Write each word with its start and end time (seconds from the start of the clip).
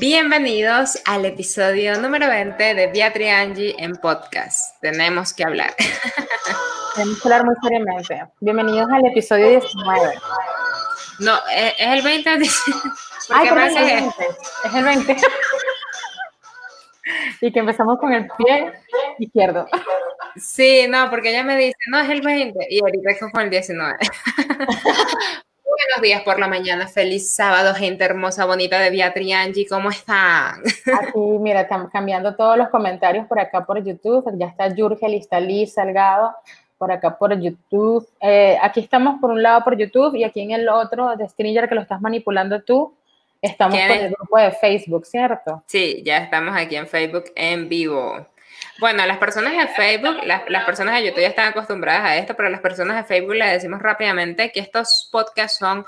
Bienvenidos 0.00 0.98
al 1.04 1.26
episodio 1.26 2.00
número 2.00 2.26
20 2.26 2.74
de 2.74 2.86
Beatriz 2.86 3.28
Angie 3.28 3.74
en 3.78 3.92
podcast. 3.96 4.80
Tenemos 4.80 5.34
que 5.34 5.44
hablar. 5.44 5.74
Tenemos 6.94 7.20
que 7.20 7.28
hablar 7.28 7.44
muy 7.44 7.54
seriamente. 7.62 8.24
Bienvenidos 8.40 8.90
al 8.90 9.04
episodio 9.04 9.50
19. 9.50 10.14
No, 11.18 11.34
es, 11.54 11.74
el 11.78 12.00
20. 12.00 12.30
Ay, 13.30 13.48
pero 13.50 13.60
es 13.60 13.76
el 13.76 13.84
20. 13.84 14.14
Es 14.64 14.74
el 14.74 14.84
20. 14.84 15.16
y 17.42 17.52
que 17.52 17.58
empezamos 17.58 17.98
con 17.98 18.14
el 18.14 18.26
pie 18.38 18.72
izquierdo. 19.18 19.66
Sí, 20.36 20.86
no, 20.88 21.10
porque 21.10 21.28
ella 21.28 21.44
me 21.44 21.58
dice, 21.58 21.76
no, 21.88 22.00
es 22.00 22.08
el 22.08 22.22
20. 22.22 22.68
Y 22.70 22.80
ahorita 22.80 23.10
es 23.10 23.20
con 23.20 23.42
el 23.42 23.50
19. 23.50 23.98
Buenos 25.86 26.02
días 26.02 26.22
por 26.22 26.38
la 26.38 26.46
mañana, 26.46 26.86
feliz 26.88 27.34
sábado, 27.34 27.74
gente 27.74 28.04
hermosa, 28.04 28.44
bonita 28.44 28.78
de 28.78 28.90
Beatriz 28.90 29.34
Angie, 29.34 29.66
¿cómo 29.66 29.88
están? 29.88 30.60
Aquí, 30.60 31.18
mira, 31.18 31.62
estamos 31.62 31.90
cambiando 31.90 32.36
todos 32.36 32.58
los 32.58 32.68
comentarios 32.68 33.26
por 33.26 33.40
acá 33.40 33.64
por 33.64 33.82
YouTube, 33.82 34.30
ya 34.36 34.46
está 34.46 34.68
Yurgel, 34.74 35.14
está 35.14 35.40
Liz 35.40 35.72
Salgado, 35.72 36.34
por 36.76 36.92
acá 36.92 37.16
por 37.16 37.32
YouTube. 37.40 38.06
Eh, 38.20 38.58
aquí 38.60 38.80
estamos 38.80 39.20
por 39.20 39.30
un 39.30 39.42
lado 39.42 39.64
por 39.64 39.76
YouTube 39.78 40.16
y 40.16 40.24
aquí 40.24 40.42
en 40.42 40.50
el 40.50 40.68
otro 40.68 41.16
de 41.16 41.26
Stringer 41.26 41.66
que 41.66 41.74
lo 41.74 41.80
estás 41.80 42.02
manipulando 42.02 42.60
tú, 42.62 42.94
estamos 43.40 43.78
por 43.78 43.96
el 43.96 44.10
grupo 44.10 44.38
de 44.38 44.50
Facebook, 44.50 45.06
¿cierto? 45.06 45.62
Sí, 45.66 46.02
ya 46.04 46.18
estamos 46.18 46.54
aquí 46.54 46.76
en 46.76 46.86
Facebook 46.88 47.24
en 47.34 47.70
vivo. 47.70 48.26
Bueno, 48.78 49.04
las 49.06 49.18
personas 49.18 49.56
de 49.56 49.68
Facebook, 49.68 50.24
las, 50.24 50.42
las, 50.48 50.64
personas 50.64 50.94
de 50.94 51.06
YouTube 51.06 51.20
ya 51.20 51.28
están 51.28 51.48
acostumbradas 51.48 52.04
a 52.04 52.16
esto, 52.16 52.34
pero 52.34 52.48
las 52.48 52.60
personas 52.60 52.96
de 52.96 53.04
Facebook 53.04 53.34
le 53.34 53.46
decimos 53.46 53.80
rápidamente 53.82 54.50
que 54.52 54.60
estos 54.60 55.08
podcasts 55.12 55.58
son 55.58 55.84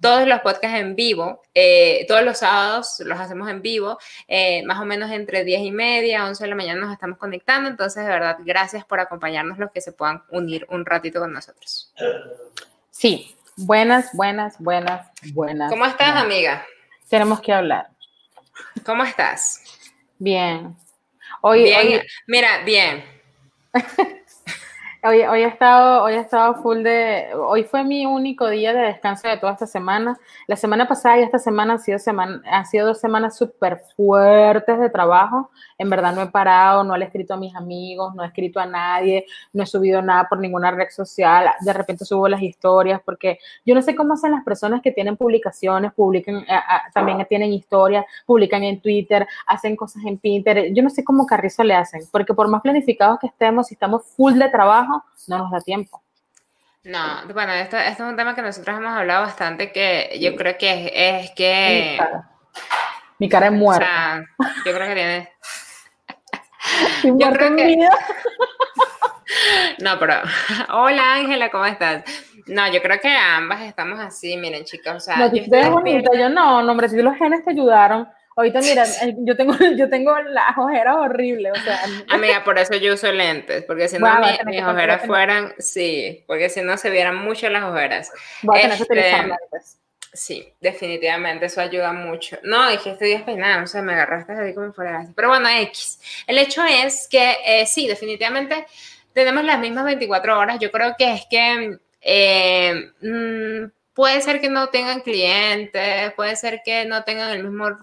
todos 0.00 0.26
los 0.26 0.40
podcasts 0.40 0.78
en 0.78 0.94
vivo, 0.94 1.42
eh, 1.54 2.04
todos 2.08 2.22
los 2.22 2.38
sábados 2.38 3.00
los 3.04 3.18
hacemos 3.18 3.48
en 3.48 3.62
vivo, 3.62 3.98
eh, 4.28 4.62
más 4.64 4.80
o 4.80 4.84
menos 4.84 5.10
entre 5.10 5.44
10 5.44 5.62
y 5.62 5.70
media, 5.72 6.26
11 6.26 6.44
de 6.44 6.50
la 6.50 6.56
mañana 6.56 6.80
nos 6.80 6.92
estamos 6.92 7.18
conectando, 7.18 7.68
entonces 7.68 8.04
de 8.04 8.10
verdad, 8.10 8.36
gracias 8.40 8.84
por 8.84 9.00
acompañarnos 9.00 9.58
los 9.58 9.70
que 9.70 9.80
se 9.80 9.92
puedan 9.92 10.22
unir 10.30 10.66
un 10.70 10.84
ratito 10.84 11.20
con 11.20 11.32
nosotros. 11.32 11.92
Sí, 12.90 13.36
buenas, 13.56 14.10
buenas, 14.12 14.58
buenas, 14.58 15.08
buenas. 15.32 15.70
¿Cómo 15.70 15.86
estás, 15.86 16.16
amiga? 16.16 16.64
Tenemos 17.08 17.40
que 17.40 17.52
hablar. 17.52 17.88
¿Cómo 18.84 19.04
estás? 19.04 19.62
Bien, 20.18 20.76
Hoy, 21.42 21.64
bien, 21.64 22.02
mira, 22.26 22.64
bien. 22.64 23.04
hoy, 25.06 25.22
hoy, 25.22 25.42
he 25.42 25.46
estado, 25.46 26.02
hoy 26.02 26.14
he 26.14 26.18
estado 26.18 26.54
full 26.56 26.82
de, 26.82 27.28
hoy 27.34 27.64
fue 27.64 27.84
mi 27.84 28.06
único 28.06 28.48
día 28.48 28.72
de 28.72 28.80
descanso 28.80 29.28
de 29.28 29.36
toda 29.36 29.52
esta 29.52 29.66
semana. 29.66 30.18
La 30.46 30.56
semana 30.56 30.88
pasada 30.88 31.18
y 31.18 31.22
esta 31.22 31.38
semana 31.38 31.74
han 31.74 31.80
sido, 31.80 31.98
semana, 31.98 32.42
han 32.50 32.66
sido 32.66 32.86
dos 32.86 33.00
semanas 33.00 33.36
súper 33.36 33.82
fuertes 33.96 34.78
de 34.78 34.90
trabajo. 34.90 35.50
En 35.78 35.90
verdad 35.90 36.14
no 36.14 36.22
he 36.22 36.26
parado, 36.28 36.84
no 36.84 36.96
he 36.96 37.04
escrito 37.04 37.34
a 37.34 37.36
mis 37.36 37.54
amigos, 37.54 38.14
no 38.14 38.22
he 38.22 38.26
escrito 38.26 38.60
a 38.60 38.66
nadie, 38.66 39.26
no 39.52 39.62
he 39.62 39.66
subido 39.66 40.02
nada 40.02 40.26
por 40.28 40.38
ninguna 40.38 40.70
red 40.70 40.88
social. 40.90 41.50
De 41.60 41.72
repente 41.72 42.04
subo 42.04 42.28
las 42.28 42.42
historias 42.42 43.00
porque 43.04 43.38
yo 43.64 43.74
no 43.74 43.82
sé 43.82 43.94
cómo 43.94 44.14
hacen 44.14 44.32
las 44.32 44.44
personas 44.44 44.82
que 44.82 44.92
tienen 44.92 45.16
publicaciones, 45.16 45.92
publican, 45.92 46.36
eh, 46.36 46.46
ah, 46.48 46.82
también 46.92 47.24
tienen 47.28 47.52
historias, 47.52 48.04
publican 48.24 48.62
en 48.62 48.80
Twitter, 48.80 49.26
hacen 49.46 49.76
cosas 49.76 50.04
en 50.04 50.18
Pinterest. 50.18 50.74
Yo 50.74 50.82
no 50.82 50.90
sé 50.90 51.04
cómo 51.04 51.26
carrizo 51.26 51.62
le 51.62 51.74
hacen, 51.74 52.02
porque 52.10 52.34
por 52.34 52.48
más 52.48 52.62
planificados 52.62 53.18
que 53.18 53.26
estemos, 53.26 53.68
si 53.68 53.74
estamos 53.74 54.02
full 54.16 54.34
de 54.34 54.48
trabajo, 54.48 54.95
no 55.28 55.38
nos 55.38 55.50
da 55.50 55.60
tiempo. 55.60 56.02
No, 56.84 57.22
bueno, 57.34 57.52
esto, 57.52 57.76
esto 57.76 58.04
es 58.04 58.10
un 58.10 58.16
tema 58.16 58.34
que 58.34 58.42
nosotros 58.42 58.78
hemos 58.78 58.92
hablado 58.92 59.22
bastante, 59.22 59.72
que 59.72 60.16
yo 60.20 60.36
creo 60.36 60.56
que 60.56 60.92
es, 60.94 61.32
que... 61.32 61.98
Mi 63.18 63.28
cara, 63.28 63.46
es 63.46 63.52
muerta. 63.52 64.24
yo 64.64 64.72
creo 64.72 64.86
que 64.86 64.94
tiene... 64.94 65.30
yo 67.20 67.30
creo 67.32 67.56
que... 67.56 67.88
No, 69.78 69.98
pero... 69.98 70.14
Hola 70.72 71.14
Ángela, 71.14 71.50
¿cómo 71.50 71.66
estás? 71.66 72.04
No, 72.46 72.70
yo 72.70 72.80
creo 72.80 73.00
que 73.00 73.08
ambas 73.08 73.62
estamos 73.62 73.98
así, 73.98 74.36
miren 74.36 74.64
chicos, 74.64 74.94
o 74.94 75.00
sea... 75.00 75.16
No, 75.16 75.34
yo, 75.34 75.42
yo 75.44 76.28
no, 76.28 76.62
no, 76.62 76.70
hombre, 76.70 76.88
si 76.88 77.02
los 77.02 77.16
genes 77.16 77.44
te 77.44 77.50
ayudaron, 77.50 78.08
Ahorita, 78.36 78.60
mira, 78.60 78.84
yo 79.18 79.34
tengo, 79.34 79.54
yo 79.76 79.88
tengo 79.88 80.18
las 80.20 80.56
ojeras 80.58 80.96
horribles, 80.96 81.52
o 81.52 81.62
sea. 81.62 81.80
Amiga, 82.08 82.44
por 82.44 82.58
eso 82.58 82.74
yo 82.76 82.94
uso 82.94 83.10
lentes, 83.10 83.64
porque 83.64 83.88
si 83.88 83.98
no 83.98 84.08
mis 84.44 84.62
ojeras 84.62 85.06
fueran, 85.06 85.54
sí, 85.58 86.22
porque 86.26 86.50
si 86.50 86.60
no 86.60 86.76
se 86.76 86.90
vieran 86.90 87.16
mucho 87.16 87.48
las 87.48 87.64
ojeras. 87.64 88.12
Voy 88.42 88.58
a 88.58 88.62
tener 88.62 88.78
que 88.86 88.98
este. 89.00 89.76
Sí, 90.12 90.50
definitivamente 90.60 91.44
eso 91.46 91.60
ayuda 91.60 91.92
mucho. 91.92 92.38
No, 92.42 92.70
dije, 92.70 92.90
estoy 92.90 93.10
despeinada, 93.10 93.62
o 93.62 93.66
sea, 93.66 93.82
me 93.82 93.92
agarraste 93.92 94.32
así 94.32 94.54
como 94.54 94.72
fuera 94.72 95.00
así. 95.00 95.12
Pero 95.14 95.28
bueno, 95.28 95.46
X. 95.48 96.00
El 96.26 96.38
hecho 96.38 96.64
es 96.64 97.06
que 97.10 97.36
eh, 97.44 97.66
sí, 97.66 97.86
definitivamente 97.86 98.66
tenemos 99.12 99.44
las 99.44 99.58
mismas 99.58 99.84
24 99.84 100.38
horas. 100.38 100.58
Yo 100.58 100.70
creo 100.70 100.94
que 100.96 101.12
es 101.12 101.26
que 101.28 101.78
eh, 102.00 102.92
mm, 103.02 103.70
puede 103.92 104.22
ser 104.22 104.40
que 104.40 104.48
no 104.48 104.68
tengan 104.68 105.00
clientes, 105.00 106.12
puede 106.14 106.34
ser 106.36 106.62
que 106.64 106.86
no 106.86 107.04
tengan 107.04 107.30
el 107.32 107.44
mismo 107.44 107.76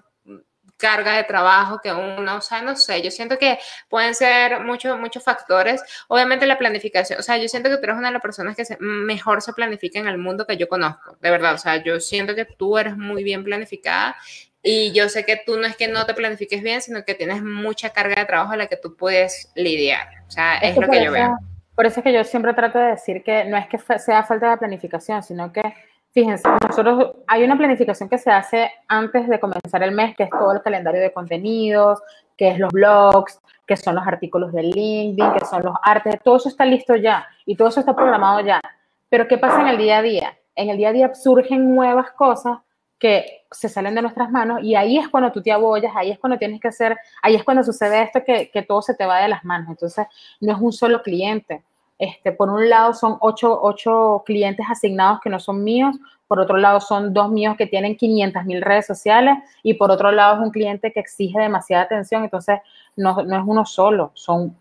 carga 0.83 1.15
de 1.15 1.23
trabajo 1.23 1.79
que 1.81 1.93
uno, 1.93 2.35
o 2.35 2.41
sea, 2.41 2.61
no 2.61 2.75
sé, 2.75 3.01
yo 3.01 3.09
siento 3.09 3.37
que 3.37 3.57
pueden 3.87 4.13
ser 4.13 4.59
muchos, 4.59 4.99
muchos 4.99 5.23
factores. 5.23 5.81
Obviamente 6.09 6.45
la 6.45 6.57
planificación, 6.57 7.17
o 7.17 7.23
sea, 7.23 7.37
yo 7.37 7.47
siento 7.47 7.69
que 7.69 7.77
tú 7.77 7.85
eres 7.85 7.95
una 7.95 8.09
de 8.09 8.13
las 8.13 8.21
personas 8.21 8.57
que 8.57 8.65
mejor 8.81 9.41
se 9.41 9.53
planifica 9.53 9.97
en 9.97 10.09
el 10.09 10.17
mundo 10.17 10.45
que 10.45 10.57
yo 10.57 10.67
conozco, 10.67 11.15
de 11.21 11.31
verdad, 11.31 11.53
o 11.53 11.57
sea, 11.57 11.81
yo 11.81 12.01
siento 12.01 12.35
que 12.35 12.43
tú 12.43 12.77
eres 12.77 12.97
muy 12.97 13.23
bien 13.23 13.45
planificada 13.45 14.17
y 14.61 14.91
yo 14.91 15.07
sé 15.07 15.23
que 15.23 15.41
tú 15.45 15.57
no 15.57 15.65
es 15.65 15.77
que 15.77 15.87
no 15.87 16.05
te 16.05 16.13
planifiques 16.13 16.61
bien, 16.61 16.81
sino 16.81 17.05
que 17.05 17.15
tienes 17.15 17.41
mucha 17.41 17.91
carga 17.91 18.15
de 18.15 18.25
trabajo 18.25 18.51
a 18.51 18.57
la 18.57 18.67
que 18.67 18.75
tú 18.75 18.97
puedes 18.97 19.53
lidiar, 19.55 20.09
o 20.27 20.31
sea, 20.31 20.57
es, 20.57 20.75
lo 20.75 20.89
que 20.89 21.01
yo 21.01 21.13
veo. 21.13 21.37
Por 21.75 21.85
eso 21.85 22.01
es 22.01 22.03
que 22.03 22.11
yo 22.11 22.25
siempre 22.25 22.53
trato 22.53 22.77
de 22.77 22.87
decir 22.87 23.23
que 23.23 23.45
no 23.45 23.55
es 23.55 23.67
que 23.67 23.79
sea 23.79 24.23
falta 24.23 24.49
de 24.49 24.57
planificación, 24.57 25.23
sino 25.23 25.53
que 25.53 25.63
Fíjense, 26.13 26.47
nosotros 26.67 27.15
hay 27.25 27.43
una 27.43 27.57
planificación 27.57 28.07
que 28.07 28.19
se 28.19 28.29
hace 28.29 28.69
antes 28.87 29.27
de 29.27 29.39
comenzar 29.39 29.81
el 29.81 29.93
mes, 29.93 30.15
que 30.15 30.23
es 30.23 30.29
todo 30.29 30.51
el 30.51 30.61
calendario 30.61 31.01
de 31.01 31.11
contenidos, 31.11 32.03
que 32.37 32.49
es 32.49 32.59
los 32.59 32.71
blogs, 32.71 33.41
que 33.65 33.75
son 33.75 33.95
los 33.95 34.05
artículos 34.05 34.53
de 34.53 34.61
LinkedIn, 34.61 35.33
que 35.33 35.43
son 35.45 35.63
los 35.63 35.73
artes, 35.81 36.21
todo 36.23 36.37
eso 36.37 36.49
está 36.49 36.65
listo 36.65 36.95
ya 36.95 37.25
y 37.47 37.55
todo 37.55 37.69
eso 37.69 37.79
está 37.79 37.95
programado 37.95 38.41
ya. 38.41 38.61
Pero 39.09 39.27
¿qué 39.27 39.39
pasa 39.39 39.61
en 39.61 39.69
el 39.69 39.77
día 39.79 39.97
a 39.97 40.01
día? 40.03 40.37
En 40.55 40.69
el 40.69 40.77
día 40.77 40.89
a 40.89 40.93
día 40.93 41.15
surgen 41.15 41.73
nuevas 41.73 42.11
cosas 42.11 42.59
que 42.99 43.45
se 43.49 43.67
salen 43.67 43.95
de 43.95 44.03
nuestras 44.03 44.29
manos 44.29 44.61
y 44.61 44.75
ahí 44.75 44.99
es 44.99 45.09
cuando 45.09 45.31
tú 45.31 45.41
te 45.41 45.51
abollas, 45.51 45.93
ahí 45.95 46.11
es 46.11 46.19
cuando 46.19 46.37
tienes 46.37 46.61
que 46.61 46.67
hacer, 46.67 46.95
ahí 47.23 47.33
es 47.33 47.43
cuando 47.43 47.63
sucede 47.63 48.03
esto 48.03 48.23
que, 48.23 48.51
que 48.51 48.61
todo 48.61 48.83
se 48.83 48.93
te 48.93 49.07
va 49.07 49.19
de 49.19 49.29
las 49.29 49.43
manos. 49.43 49.67
Entonces, 49.69 50.05
no 50.41 50.53
es 50.53 50.61
un 50.61 50.71
solo 50.71 51.01
cliente, 51.01 51.63
este, 52.03 52.31
por 52.31 52.49
un 52.49 52.69
lado 52.69 52.93
son 52.93 53.17
ocho, 53.19 54.23
clientes 54.25 54.65
asignados 54.69 55.19
que 55.21 55.29
no 55.29 55.39
son 55.39 55.63
míos, 55.63 55.95
por 56.27 56.39
otro 56.39 56.57
lado 56.57 56.79
son 56.79 57.13
dos 57.13 57.29
míos 57.29 57.55
que 57.57 57.67
tienen 57.67 57.95
500 57.95 58.45
mil 58.45 58.61
redes 58.61 58.87
sociales 58.87 59.37
y 59.61 59.75
por 59.75 59.91
otro 59.91 60.11
lado 60.11 60.35
es 60.35 60.41
un 60.41 60.51
cliente 60.51 60.91
que 60.91 60.99
exige 60.99 61.39
demasiada 61.39 61.83
atención, 61.83 62.23
entonces 62.23 62.59
no, 62.95 63.21
es 63.21 63.43
uno 63.45 63.65
solo, 63.65 64.11
son 64.13 64.55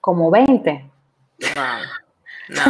como 0.00 0.30
20. 0.30 0.90
No, 2.50 2.64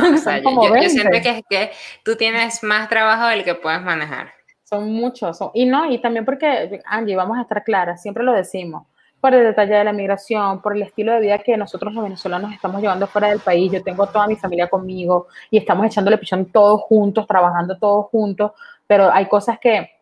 yo, 0.82 0.90
siento 0.90 1.20
que 1.22 1.30
es 1.30 1.42
que 1.48 1.70
tú 2.04 2.16
tienes 2.16 2.64
más 2.64 2.88
trabajo 2.88 3.28
del 3.28 3.44
que 3.44 3.54
puedes 3.54 3.80
manejar. 3.80 4.32
Son 4.64 4.92
muchos, 4.92 5.38
y 5.54 5.66
no, 5.66 5.88
y 5.88 6.00
también 6.00 6.24
porque, 6.24 6.82
Angie, 6.84 7.14
vamos 7.14 7.38
a 7.38 7.42
estar 7.42 7.62
claras, 7.62 8.02
siempre 8.02 8.24
lo 8.24 8.32
decimos, 8.32 8.88
por 9.20 9.34
el 9.34 9.44
detalle 9.44 9.74
de 9.74 9.84
la 9.84 9.92
migración, 9.92 10.62
por 10.62 10.76
el 10.76 10.82
estilo 10.82 11.12
de 11.12 11.20
vida 11.20 11.38
que 11.38 11.56
nosotros 11.56 11.92
los 11.92 12.04
venezolanos 12.04 12.52
estamos 12.52 12.80
llevando 12.80 13.06
fuera 13.06 13.28
del 13.28 13.40
país. 13.40 13.72
Yo 13.72 13.82
tengo 13.82 14.06
toda 14.06 14.26
mi 14.26 14.36
familia 14.36 14.68
conmigo 14.68 15.26
y 15.50 15.58
estamos 15.58 15.86
echándole 15.86 16.18
pichón 16.18 16.46
todos 16.46 16.82
juntos, 16.82 17.26
trabajando 17.26 17.76
todos 17.78 18.06
juntos, 18.06 18.52
pero 18.86 19.12
hay 19.12 19.26
cosas 19.26 19.58
que 19.58 19.97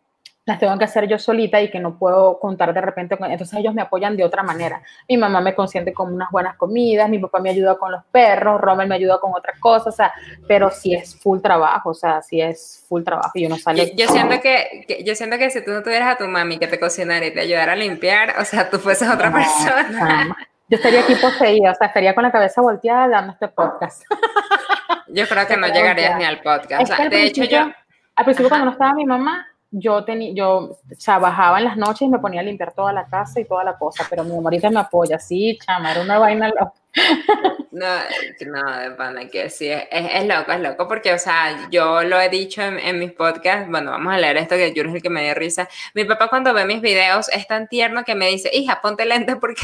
las 0.47 0.59
tengo 0.59 0.77
que 0.77 0.85
hacer 0.85 1.09
yo 1.09 1.19
solita 1.19 1.61
y 1.61 1.69
que 1.69 1.77
no 1.77 1.99
puedo 1.99 2.39
contar 2.39 2.73
de 2.73 2.79
repente. 2.79 3.17
Entonces 3.19 3.59
ellos 3.59 3.73
me 3.73 3.81
apoyan 3.81 4.15
de 4.15 4.23
otra 4.23 4.43
manera. 4.43 4.81
Mi 5.09 5.17
mamá 5.17 5.41
me 5.41 5.53
consiente 5.53 5.93
con 5.93 6.13
unas 6.13 6.31
buenas 6.31 6.55
comidas, 6.55 7.09
mi 7.09 7.19
papá 7.19 7.39
me 7.39 7.49
ayuda 7.49 7.77
con 7.77 7.91
los 7.91 8.01
perros, 8.05 8.61
Rommel 8.61 8.87
me 8.87 8.95
ayuda 8.95 9.19
con 9.19 9.33
otras 9.35 9.59
cosas, 9.59 9.87
o 9.87 9.91
sea, 9.91 10.13
pero 10.47 10.71
sí 10.71 10.95
es 10.95 11.19
full 11.19 11.41
trabajo, 11.41 11.89
o 11.89 11.93
sea, 11.93 12.21
sí 12.21 12.39
es 12.39 12.85
full 12.87 13.03
trabajo 13.03 13.31
y 13.33 13.45
uno 13.45 13.57
sale. 13.57 13.93
Yo, 13.97 14.07
siento 14.07 14.39
que, 14.39 15.03
yo 15.05 15.15
siento 15.15 15.37
que 15.37 15.49
si 15.49 15.61
tú 15.65 15.71
no 15.71 15.83
tuvieras 15.83 16.15
a 16.15 16.17
tu 16.17 16.23
mami 16.29 16.57
que 16.57 16.67
te 16.67 16.79
cocinara 16.79 17.25
y 17.25 17.33
te 17.33 17.41
ayudara 17.41 17.73
a 17.73 17.75
limpiar, 17.75 18.35
o 18.39 18.45
sea, 18.45 18.69
tú 18.69 18.79
fueses 18.79 19.09
otra 19.09 19.33
persona. 19.33 20.33
yo 20.69 20.77
estaría 20.77 21.01
aquí 21.01 21.15
poseída, 21.15 21.71
o 21.71 21.75
sea, 21.75 21.87
estaría 21.87 22.15
con 22.15 22.23
la 22.23 22.31
cabeza 22.31 22.61
volteada 22.61 23.09
dando 23.09 23.33
este 23.33 23.49
podcast. 23.49 24.03
Yo 25.09 25.27
creo 25.27 25.45
que 25.45 25.57
no 25.57 25.67
llegarías 25.67 26.17
ni 26.17 26.23
al 26.23 26.39
podcast. 26.39 26.89
de 26.97 27.23
hecho, 27.23 27.43
yo... 27.43 27.69
Al 28.15 28.25
principio, 28.25 28.49
cuando 28.49 28.65
no 28.65 28.71
estaba 28.71 28.93
mi 28.93 29.05
mamá, 29.05 29.45
yo 29.71 30.03
tenía, 30.05 30.33
yo, 30.33 30.57
o 30.57 30.77
sea, 30.97 31.19
bajaba 31.19 31.57
en 31.59 31.65
las 31.65 31.77
noches 31.77 32.01
y 32.01 32.09
me 32.09 32.19
ponía 32.19 32.41
a 32.41 32.43
limpiar 32.43 32.73
toda 32.73 32.93
la 32.93 33.05
casa 33.07 33.39
y 33.39 33.45
toda 33.45 33.63
la 33.63 33.77
cosa, 33.77 34.05
pero 34.09 34.23
mi 34.23 34.35
amorita 34.35 34.69
me 34.69 34.79
apoya, 34.79 35.19
sí, 35.19 35.57
chama, 35.65 35.91
era 35.91 36.01
una 36.01 36.19
vaina 36.19 36.49
loca. 36.49 36.73
No, 37.71 37.85
no, 38.47 38.79
de 38.79 38.91
pana, 38.91 39.27
que 39.27 39.49
sí, 39.49 39.69
es, 39.69 39.85
es, 39.91 40.25
loco, 40.25 40.51
es 40.51 40.59
loco, 40.61 40.87
porque, 40.87 41.13
o 41.13 41.19
sea, 41.19 41.69
yo 41.69 42.01
lo 42.03 42.19
he 42.19 42.29
dicho 42.29 42.63
en, 42.63 42.97
mis 42.97 43.11
podcasts, 43.11 43.69
bueno, 43.69 43.91
vamos 43.91 44.13
a 44.13 44.17
leer 44.17 44.37
esto 44.37 44.55
que 44.55 44.73
yo 44.73 44.83
es 44.83 44.95
el 44.95 45.01
que 45.01 45.09
me 45.09 45.23
dio 45.23 45.35
risa. 45.35 45.69
Mi 45.93 46.05
papá 46.05 46.27
cuando 46.27 46.53
ve 46.53 46.65
mis 46.65 46.81
videos 46.81 47.29
es 47.29 47.45
tan 47.45 47.67
tierno 47.67 48.03
que 48.03 48.15
me 48.15 48.29
dice, 48.29 48.49
hija, 48.51 48.81
ponte 48.81 49.05
lente 49.05 49.35
porque 49.35 49.61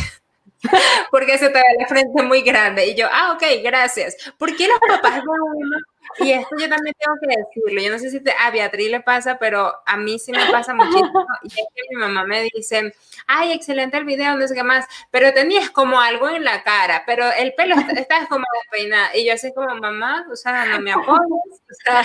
porque 1.12 1.38
se 1.38 1.50
te 1.50 1.58
ve 1.58 1.64
la 1.80 1.88
frente 1.88 2.24
muy 2.24 2.42
grande. 2.42 2.88
Y 2.88 2.96
yo, 2.96 3.08
ah, 3.12 3.34
ok, 3.34 3.64
gracias. 3.64 4.16
¿Por 4.38 4.56
qué 4.56 4.68
los 4.68 4.80
papás? 4.80 5.24
Y 6.20 6.32
esto 6.32 6.56
yo 6.60 6.70
también 6.70 6.96
tengo 6.98 7.16
que 7.22 7.28
decirlo. 7.28 7.82
Yo 7.82 7.92
no 7.92 8.00
sé 8.00 8.10
si 8.10 8.22
a 8.40 8.52
Beatriz 8.52 8.92
le 8.92 9.02
pasa, 9.02 9.38
pero 9.40 9.74
a 9.86 9.98
mí 9.98 10.20
sí 10.20 10.32
me 10.32 10.46
pasa 10.52 10.74
muchísimo. 10.74 11.26
Y 11.44 11.48
es 11.48 11.68
que 11.74 11.82
mi 11.90 11.96
mamá 11.98 12.26
me 12.26 12.44
dice, 12.54 12.94
ay, 13.28 13.52
excelente 13.52 13.98
el 13.98 14.06
video, 14.06 14.36
no 14.36 14.48
sé 14.48 14.56
qué 14.56 14.64
más, 14.64 14.86
pero 15.12 15.34
tenías 15.34 15.70
como 15.70 16.00
algo 16.00 16.30
en 16.30 16.44
la 16.44 16.64
cara, 16.64 17.04
pero 17.06 17.26
el 17.38 17.54
pelo 17.54 17.76
estás 17.96 18.28
como 18.28 18.46
despeinada. 18.62 19.16
Y 19.16 19.26
yo 19.26 19.34
así 19.34 19.54
como, 19.54 19.76
mamá, 19.76 20.26
o 20.32 20.36
sea, 20.36 20.66
no 20.66 20.80
me 20.80 20.92
apoyes. 20.92 21.22
O 21.22 21.76
sea, 21.84 22.02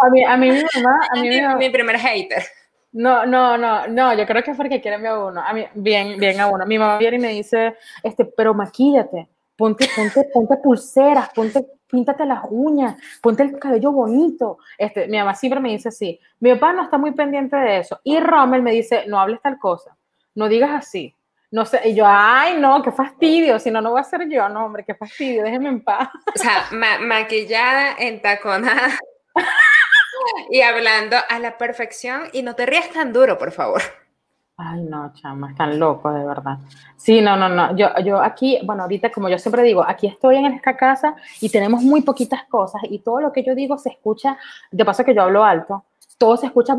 a 0.00 0.10
mí, 0.10 0.24
a 0.24 0.36
mí 0.36 0.50
mi 0.50 0.64
mamá, 0.74 1.00
a 1.10 1.20
mí 1.20 1.28
mi, 1.28 1.54
mi 1.56 1.70
primer 1.70 1.98
hater. 1.98 2.44
No, 2.92 3.26
no, 3.26 3.58
no, 3.58 3.86
no, 3.86 4.14
yo 4.14 4.26
creo 4.26 4.42
que 4.42 4.52
es 4.52 4.56
porque 4.56 4.80
quieren 4.80 5.06
a 5.06 5.18
uno, 5.18 5.42
a 5.42 5.52
mí, 5.52 5.66
bien, 5.74 6.18
bien 6.18 6.40
a 6.40 6.46
uno. 6.46 6.64
Mi 6.64 6.78
mamá 6.78 6.98
viene 6.98 7.16
y 7.16 7.20
me 7.20 7.28
dice, 7.28 7.76
este, 8.02 8.24
pero 8.24 8.54
maquíllate, 8.54 9.28
ponte, 9.56 9.88
ponte, 9.94 10.24
ponte 10.32 10.56
pulseras, 10.56 11.28
ponte, 11.30 11.66
píntate 11.88 12.24
las 12.24 12.44
uñas, 12.48 12.96
ponte 13.20 13.42
el 13.42 13.58
cabello 13.58 13.92
bonito. 13.92 14.58
Este, 14.76 15.08
mi 15.08 15.18
mamá 15.18 15.34
siempre 15.34 15.60
me 15.60 15.70
dice 15.70 15.88
así. 15.88 16.20
Mi 16.40 16.52
papá 16.54 16.72
no 16.72 16.84
está 16.84 16.98
muy 16.98 17.12
pendiente 17.12 17.56
de 17.56 17.78
eso. 17.78 18.00
Y 18.04 18.20
Rommel 18.20 18.62
me 18.62 18.72
dice, 18.72 19.04
no 19.06 19.18
hables 19.18 19.40
tal 19.42 19.58
cosa, 19.58 19.96
no 20.34 20.48
digas 20.48 20.70
así. 20.72 21.14
No 21.50 21.64
sé, 21.64 21.80
y 21.88 21.94
yo, 21.94 22.04
ay, 22.06 22.58
no, 22.60 22.82
qué 22.82 22.92
fastidio, 22.92 23.58
si 23.58 23.70
no, 23.70 23.80
no 23.80 23.92
voy 23.92 24.00
a 24.00 24.04
ser 24.04 24.28
yo, 24.28 24.50
no, 24.50 24.66
hombre, 24.66 24.84
qué 24.84 24.94
fastidio, 24.94 25.42
déjeme 25.42 25.70
en 25.70 25.82
paz. 25.82 26.10
O 26.34 26.38
sea, 26.38 26.66
ma 26.72 26.98
maquillada, 26.98 27.94
entaconada. 27.98 28.98
y 30.50 30.60
hablando 30.60 31.16
a 31.26 31.38
la 31.38 31.56
perfección 31.56 32.28
y 32.34 32.42
no 32.42 32.54
te 32.54 32.66
rías 32.66 32.90
tan 32.90 33.14
duro, 33.14 33.38
por 33.38 33.52
favor. 33.52 33.80
Ay, 34.60 34.82
no, 34.82 35.12
chama, 35.14 35.52
están 35.52 35.78
locos, 35.78 36.12
de 36.12 36.26
verdad. 36.26 36.58
Sí, 36.96 37.20
no, 37.20 37.36
no, 37.36 37.48
no. 37.48 37.76
Yo, 37.76 37.90
yo 38.04 38.20
aquí, 38.20 38.58
bueno, 38.64 38.82
ahorita, 38.82 39.12
como 39.12 39.28
yo 39.28 39.38
siempre 39.38 39.62
digo, 39.62 39.84
aquí 39.86 40.08
estoy 40.08 40.36
en 40.36 40.46
esta 40.46 40.76
casa 40.76 41.14
y 41.40 41.48
tenemos 41.48 41.80
muy 41.82 42.02
poquitas 42.02 42.42
cosas 42.46 42.82
y 42.90 42.98
todo 42.98 43.20
lo 43.20 43.32
que 43.32 43.44
yo 43.44 43.54
digo 43.54 43.78
se 43.78 43.90
escucha, 43.90 44.36
de 44.72 44.84
paso 44.84 45.04
que 45.04 45.14
yo 45.14 45.22
hablo 45.22 45.44
alto, 45.44 45.84
todo 46.18 46.36
se 46.36 46.46
escucha. 46.46 46.76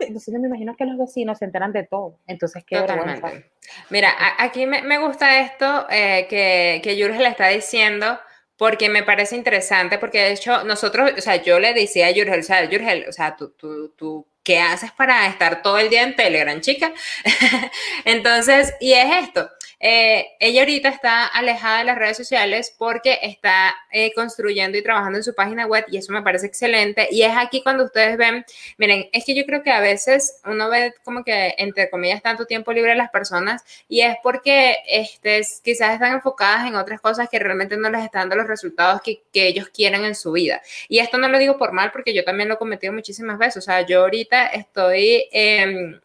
Entonces 0.00 0.32
yo 0.32 0.38
me 0.38 0.46
imagino 0.46 0.76
que 0.76 0.86
los 0.86 0.96
vecinos 0.96 1.38
se 1.38 1.46
enteran 1.46 1.72
de 1.72 1.82
todo. 1.82 2.20
Entonces, 2.28 2.64
qué 2.64 2.76
Totalmente. 2.76 3.50
Mira, 3.90 4.10
aquí 4.38 4.64
me, 4.64 4.80
me 4.82 4.98
gusta 4.98 5.40
esto 5.40 5.86
eh, 5.90 6.28
que, 6.30 6.80
que 6.82 7.02
Jules 7.02 7.18
le 7.18 7.28
está 7.28 7.48
diciendo 7.48 8.20
porque 8.56 8.88
me 8.88 9.02
parece 9.02 9.36
interesante, 9.36 9.98
porque 9.98 10.18
de 10.18 10.32
hecho 10.32 10.64
nosotros, 10.64 11.12
o 11.16 11.20
sea, 11.20 11.42
yo 11.42 11.58
le 11.58 11.74
decía 11.74 12.06
a 12.06 12.10
Yurgel, 12.10 12.40
o 12.40 12.42
sea, 12.42 12.64
Yurgel, 12.64 13.06
o 13.08 13.12
sea, 13.12 13.36
tú, 13.36 13.50
tú, 13.50 13.90
tú, 13.96 14.26
¿qué 14.48 14.60
haces 14.60 14.90
para 14.92 15.26
estar 15.26 15.60
todo 15.60 15.76
el 15.76 15.90
día 15.90 16.02
en 16.02 16.16
Telegram, 16.16 16.58
chica? 16.62 16.90
Entonces, 18.06 18.72
y 18.80 18.94
es 18.94 19.24
esto, 19.24 19.50
eh, 19.80 20.32
ella 20.40 20.62
ahorita 20.62 20.88
está 20.88 21.26
alejada 21.26 21.78
de 21.78 21.84
las 21.84 21.98
redes 21.98 22.16
sociales 22.16 22.74
porque 22.76 23.18
está 23.22 23.74
eh, 23.92 24.12
construyendo 24.12 24.76
y 24.76 24.82
trabajando 24.82 25.18
en 25.18 25.24
su 25.24 25.34
página 25.34 25.66
web 25.66 25.84
y 25.88 25.98
eso 25.98 26.12
me 26.12 26.22
parece 26.22 26.46
excelente. 26.46 27.08
Y 27.10 27.22
es 27.22 27.32
aquí 27.36 27.62
cuando 27.62 27.84
ustedes 27.84 28.16
ven, 28.16 28.44
miren, 28.76 29.08
es 29.12 29.24
que 29.24 29.34
yo 29.34 29.44
creo 29.46 29.62
que 29.62 29.70
a 29.70 29.80
veces 29.80 30.40
uno 30.44 30.68
ve 30.68 30.94
como 31.04 31.22
que, 31.22 31.54
entre 31.58 31.88
comillas, 31.90 32.22
tanto 32.22 32.46
tiempo 32.46 32.72
libre 32.72 32.92
a 32.92 32.96
las 32.96 33.10
personas 33.10 33.64
y 33.88 34.00
es 34.00 34.16
porque 34.22 34.78
este, 34.88 35.42
quizás 35.62 35.94
están 35.94 36.14
enfocadas 36.14 36.66
en 36.66 36.74
otras 36.74 37.00
cosas 37.00 37.28
que 37.28 37.38
realmente 37.38 37.76
no 37.76 37.90
les 37.90 38.04
están 38.04 38.22
dando 38.22 38.36
los 38.36 38.48
resultados 38.48 39.00
que, 39.02 39.22
que 39.32 39.46
ellos 39.46 39.68
quieren 39.68 40.04
en 40.04 40.14
su 40.14 40.32
vida. 40.32 40.60
Y 40.88 40.98
esto 40.98 41.18
no 41.18 41.28
lo 41.28 41.38
digo 41.38 41.56
por 41.56 41.72
mal 41.72 41.92
porque 41.92 42.14
yo 42.14 42.24
también 42.24 42.48
lo 42.48 42.54
he 42.56 42.58
cometido 42.58 42.92
muchísimas 42.92 43.38
veces. 43.38 43.58
O 43.58 43.60
sea, 43.62 43.82
yo 43.86 44.00
ahorita 44.00 44.46
estoy... 44.48 45.28
Eh, 45.32 46.00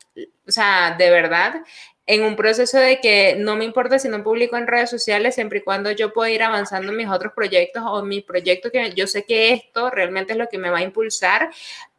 o 0.45 0.51
sea, 0.51 0.95
de 0.97 1.09
verdad, 1.09 1.63
en 2.05 2.23
un 2.23 2.35
proceso 2.35 2.77
de 2.77 3.00
que 3.00 3.35
no 3.38 3.55
me 3.55 3.63
importa 3.63 3.97
si 3.97 4.09
no 4.09 4.23
publico 4.23 4.57
en 4.57 4.67
redes 4.67 4.89
sociales, 4.89 5.35
siempre 5.35 5.59
y 5.59 5.61
cuando 5.61 5.91
yo 5.91 6.11
pueda 6.11 6.29
ir 6.29 6.44
avanzando 6.44 6.91
en 6.91 6.97
mis 6.97 7.07
otros 7.07 7.33
proyectos 7.33 7.83
o 7.85 8.03
mi 8.03 8.21
proyecto 8.21 8.71
que 8.71 8.94
yo 8.94 9.07
sé 9.07 9.23
que 9.23 9.53
esto 9.53 9.89
realmente 9.89 10.33
es 10.33 10.39
lo 10.39 10.47
que 10.50 10.57
me 10.57 10.69
va 10.69 10.79
a 10.79 10.83
impulsar 10.83 11.50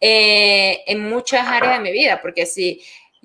eh, 0.00 0.82
en 0.86 1.08
muchas 1.08 1.46
áreas 1.46 1.78
de 1.78 1.84
mi 1.84 1.92
vida, 1.92 2.20
porque 2.20 2.44
si 2.44 2.82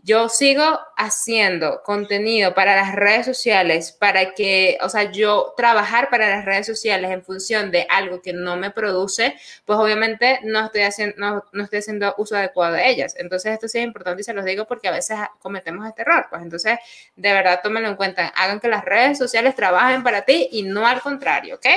yo 0.09 0.27
sigo 0.27 0.79
haciendo 0.97 1.83
contenido 1.83 2.55
para 2.55 2.75
las 2.75 2.95
redes 2.95 3.27
sociales, 3.27 3.91
para 3.91 4.33
que, 4.33 4.79
o 4.81 4.89
sea, 4.89 5.11
yo 5.11 5.53
trabajar 5.55 6.09
para 6.09 6.27
las 6.29 6.45
redes 6.45 6.65
sociales 6.65 7.11
en 7.11 7.23
función 7.23 7.69
de 7.69 7.85
algo 7.87 8.19
que 8.19 8.33
no 8.33 8.57
me 8.57 8.71
produce, 8.71 9.35
pues 9.65 9.77
obviamente 9.77 10.39
no 10.43 10.65
estoy 10.65 10.81
haciendo, 10.81 11.15
no, 11.19 11.45
no 11.53 11.63
estoy 11.63 11.79
haciendo 11.79 12.15
uso 12.17 12.35
adecuado 12.35 12.73
de 12.73 12.89
ellas. 12.89 13.13
Entonces, 13.19 13.53
esto 13.53 13.67
sí 13.67 13.77
es 13.77 13.83
importante 13.83 14.21
y 14.21 14.23
se 14.23 14.33
los 14.33 14.45
digo 14.45 14.65
porque 14.65 14.87
a 14.87 14.91
veces 14.91 15.19
cometemos 15.37 15.87
este 15.87 16.01
error. 16.01 16.25
Pues 16.27 16.41
entonces, 16.41 16.79
de 17.15 17.31
verdad, 17.31 17.59
tómenlo 17.61 17.89
en 17.89 17.95
cuenta. 17.95 18.29
Hagan 18.29 18.59
que 18.59 18.67
las 18.67 18.83
redes 18.83 19.15
sociales 19.15 19.53
trabajen 19.53 20.01
para 20.01 20.23
ti 20.23 20.49
y 20.51 20.63
no 20.63 20.87
al 20.87 21.01
contrario, 21.01 21.57
¿ok? 21.57 21.67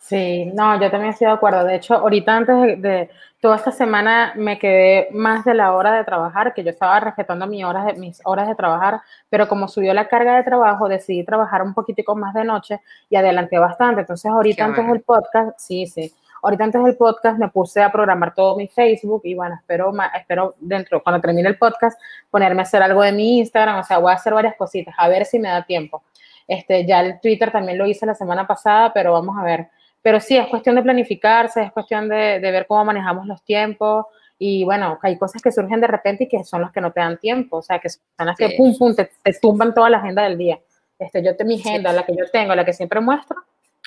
Sí, 0.00 0.46
no, 0.54 0.80
yo 0.80 0.90
también 0.90 1.12
estoy 1.12 1.26
de 1.26 1.34
acuerdo. 1.34 1.62
De 1.64 1.76
hecho, 1.76 1.94
ahorita 1.94 2.36
antes 2.36 2.82
de 2.82 3.10
toda 3.38 3.56
esta 3.56 3.70
semana 3.70 4.32
me 4.34 4.58
quedé 4.58 5.08
más 5.12 5.44
de 5.44 5.54
la 5.54 5.74
hora 5.74 5.92
de 5.92 6.04
trabajar, 6.04 6.54
que 6.54 6.64
yo 6.64 6.70
estaba 6.70 6.98
respetando 7.00 7.46
mis 7.46 7.64
horas 7.64 7.84
de, 7.86 7.92
mis 7.94 8.20
horas 8.24 8.48
de 8.48 8.54
trabajar, 8.54 9.02
pero 9.28 9.46
como 9.46 9.68
subió 9.68 9.92
la 9.92 10.08
carga 10.08 10.36
de 10.36 10.42
trabajo, 10.42 10.88
decidí 10.88 11.22
trabajar 11.22 11.62
un 11.62 11.74
poquitico 11.74 12.16
más 12.16 12.34
de 12.34 12.44
noche 12.44 12.80
y 13.10 13.16
adelanté 13.16 13.58
bastante. 13.58 14.00
Entonces, 14.00 14.30
ahorita 14.30 14.64
antes 14.64 14.86
del 14.86 15.02
podcast, 15.02 15.58
sí, 15.58 15.86
sí, 15.86 16.12
ahorita 16.42 16.64
antes 16.64 16.82
del 16.82 16.96
podcast 16.96 17.38
me 17.38 17.48
puse 17.48 17.82
a 17.82 17.92
programar 17.92 18.34
todo 18.34 18.56
mi 18.56 18.68
Facebook 18.68 19.20
y 19.24 19.34
bueno, 19.34 19.56
espero, 19.56 19.92
espero 20.16 20.54
dentro, 20.60 21.02
cuando 21.02 21.20
termine 21.20 21.48
el 21.50 21.58
podcast, 21.58 22.00
ponerme 22.30 22.62
a 22.62 22.64
hacer 22.64 22.82
algo 22.82 23.02
de 23.02 23.12
mi 23.12 23.38
Instagram, 23.38 23.78
o 23.78 23.84
sea, 23.84 23.98
voy 23.98 24.12
a 24.12 24.14
hacer 24.14 24.32
varias 24.32 24.56
cositas, 24.56 24.94
a 24.96 25.08
ver 25.08 25.26
si 25.26 25.38
me 25.38 25.50
da 25.50 25.62
tiempo. 25.62 26.02
Este, 26.48 26.86
ya 26.86 27.00
el 27.00 27.20
Twitter 27.20 27.52
también 27.52 27.78
lo 27.78 27.86
hice 27.86 28.06
la 28.06 28.14
semana 28.14 28.46
pasada, 28.46 28.92
pero 28.94 29.12
vamos 29.12 29.36
a 29.38 29.44
ver 29.44 29.68
pero 30.02 30.20
sí, 30.20 30.36
es 30.36 30.46
cuestión 30.48 30.76
de 30.76 30.82
planificarse, 30.82 31.62
es 31.62 31.72
cuestión 31.72 32.08
de, 32.08 32.40
de 32.40 32.50
ver 32.50 32.66
cómo 32.66 32.84
manejamos 32.84 33.26
los 33.26 33.42
tiempos 33.44 34.06
y 34.42 34.64
bueno, 34.64 34.98
hay 35.02 35.18
cosas 35.18 35.42
que 35.42 35.52
surgen 35.52 35.82
de 35.82 35.86
repente 35.86 36.24
y 36.24 36.28
que 36.28 36.42
son 36.44 36.62
las 36.62 36.72
que 36.72 36.80
no 36.80 36.92
te 36.92 37.00
dan 37.00 37.18
tiempo, 37.18 37.58
o 37.58 37.62
sea, 37.62 37.78
que 37.78 37.90
son 37.90 38.00
las 38.16 38.38
que 38.38 38.54
pum, 38.56 38.74
pum, 38.76 38.96
te, 38.96 39.10
tumban 39.38 39.74
toda 39.74 39.90
la 39.90 39.98
agenda 39.98 40.22
del 40.22 40.38
día. 40.38 40.58
Este, 40.98 41.22
yo 41.22 41.36
te, 41.36 41.44
mi 41.44 41.60
agenda, 41.60 41.92
la 41.92 42.06
que 42.06 42.16
yo 42.16 42.24
tengo, 42.32 42.54
la 42.54 42.64
que 42.64 42.72
siempre 42.72 43.00
muestro, 43.00 43.36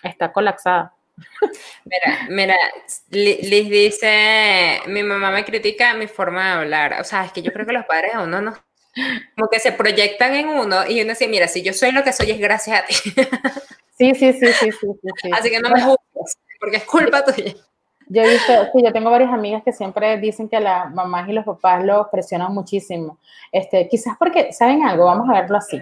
está 0.04 0.32
colapsada. 0.32 0.94
Mira, 1.86 2.28
mira, 2.30 2.56
Liz 3.10 3.70
dice, 3.70 4.80
mi 4.88 5.02
mamá 5.02 5.32
me 5.32 5.44
critica 5.44 5.96
mi 5.96 6.06
forma 6.06 6.46
de 6.46 6.52
hablar, 6.62 7.02
o 7.02 7.04
sea, 7.04 7.26
es 7.26 7.32
que 7.32 7.42
yo 7.42 7.52
creo 7.52 7.66
que 7.66 7.74
los 7.74 7.86
padres 7.86 8.14
a 8.14 8.22
uno 8.22 8.40
no, 8.40 8.54
como 9.36 9.50
que 9.50 9.60
se 9.60 9.72
proyectan 9.72 10.36
en 10.36 10.50
uno 10.50 10.88
y 10.88 11.02
uno 11.02 11.10
dice, 11.10 11.28
mira, 11.28 11.48
si 11.48 11.64
yo 11.64 11.74
soy 11.74 11.92
lo 11.92 12.04
que 12.04 12.14
soy 12.14 12.30
es 12.30 12.40
gracias 12.40 12.80
a 12.80 12.86
ti. 12.86 12.94
Sí, 13.98 14.14
sí, 14.16 14.34
sí, 14.34 14.48
sí, 14.48 14.72
sí, 14.72 15.32
Así 15.32 15.50
que 15.50 15.60
no 15.60 15.70
me 15.70 15.82
juzgues, 15.82 16.38
porque 16.60 16.78
es 16.78 16.86
culpa 16.86 17.24
tuya. 17.24 17.54
Yo 18.08 18.22
he 18.22 18.30
visto, 18.30 18.54
sí, 18.74 18.84
yo 18.84 18.92
tengo 18.92 19.10
varias 19.10 19.32
amigas 19.32 19.64
que 19.64 19.72
siempre 19.72 20.18
dicen 20.18 20.50
que 20.50 20.60
las 20.60 20.92
mamás 20.94 21.28
y 21.30 21.34
los 21.34 21.46
papás 21.46 21.84
los 21.84 22.08
presionan 22.10 22.54
muchísimo. 22.54 23.18
Este, 23.52 23.88
quizás 23.88 24.18
porque, 24.18 24.52
¿saben 24.52 24.84
algo? 24.84 25.06
Vamos 25.06 25.30
a 25.30 25.42
verlo 25.42 25.58
así. 25.58 25.82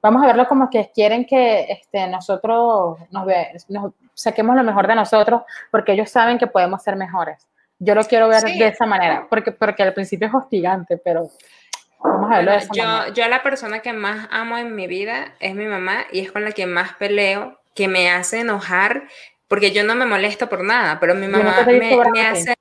Vamos 0.00 0.22
a 0.22 0.26
verlo 0.26 0.46
como 0.46 0.70
que 0.70 0.90
quieren 0.94 1.26
que 1.26 1.70
este, 1.70 2.06
nosotros 2.06 2.98
nos, 3.10 3.26
ve, 3.26 3.48
nos 3.68 3.92
saquemos 4.14 4.56
lo 4.56 4.62
mejor 4.62 4.86
de 4.86 4.94
nosotros 4.94 5.42
porque 5.70 5.92
ellos 5.92 6.10
saben 6.10 6.38
que 6.38 6.46
podemos 6.46 6.82
ser 6.82 6.96
mejores. 6.96 7.46
Yo 7.80 7.94
lo 7.94 8.02
quiero 8.04 8.28
ver 8.28 8.42
de 8.42 8.68
esa 8.68 8.86
manera, 8.86 9.26
porque, 9.28 9.52
porque 9.52 9.82
al 9.82 9.94
principio 9.94 10.26
es 10.26 10.34
hostigante, 10.34 10.96
pero 10.96 11.30
vamos 12.02 12.30
a 12.30 12.36
verlo 12.36 12.52
de 12.52 12.58
esa 12.58 12.74
yo. 12.74 13.12
Yo 13.14 13.28
la 13.28 13.42
persona 13.42 13.80
que 13.80 13.92
más 13.92 14.28
amo 14.30 14.58
en 14.58 14.74
mi 14.74 14.86
vida 14.86 15.34
es 15.40 15.54
mi 15.54 15.66
mamá 15.66 16.06
y 16.12 16.20
es 16.20 16.32
con 16.32 16.44
la 16.44 16.52
que 16.52 16.66
más 16.66 16.94
peleo 16.94 17.58
que 17.74 17.88
me 17.88 18.10
hace 18.10 18.40
enojar, 18.40 19.04
porque 19.46 19.72
yo 19.72 19.84
no 19.84 19.94
me 19.94 20.06
molesto 20.06 20.48
por 20.48 20.64
nada, 20.64 20.98
pero 21.00 21.14
mi 21.14 21.28
mamá 21.28 21.64
me, 21.66 22.26
hace 22.26 22.54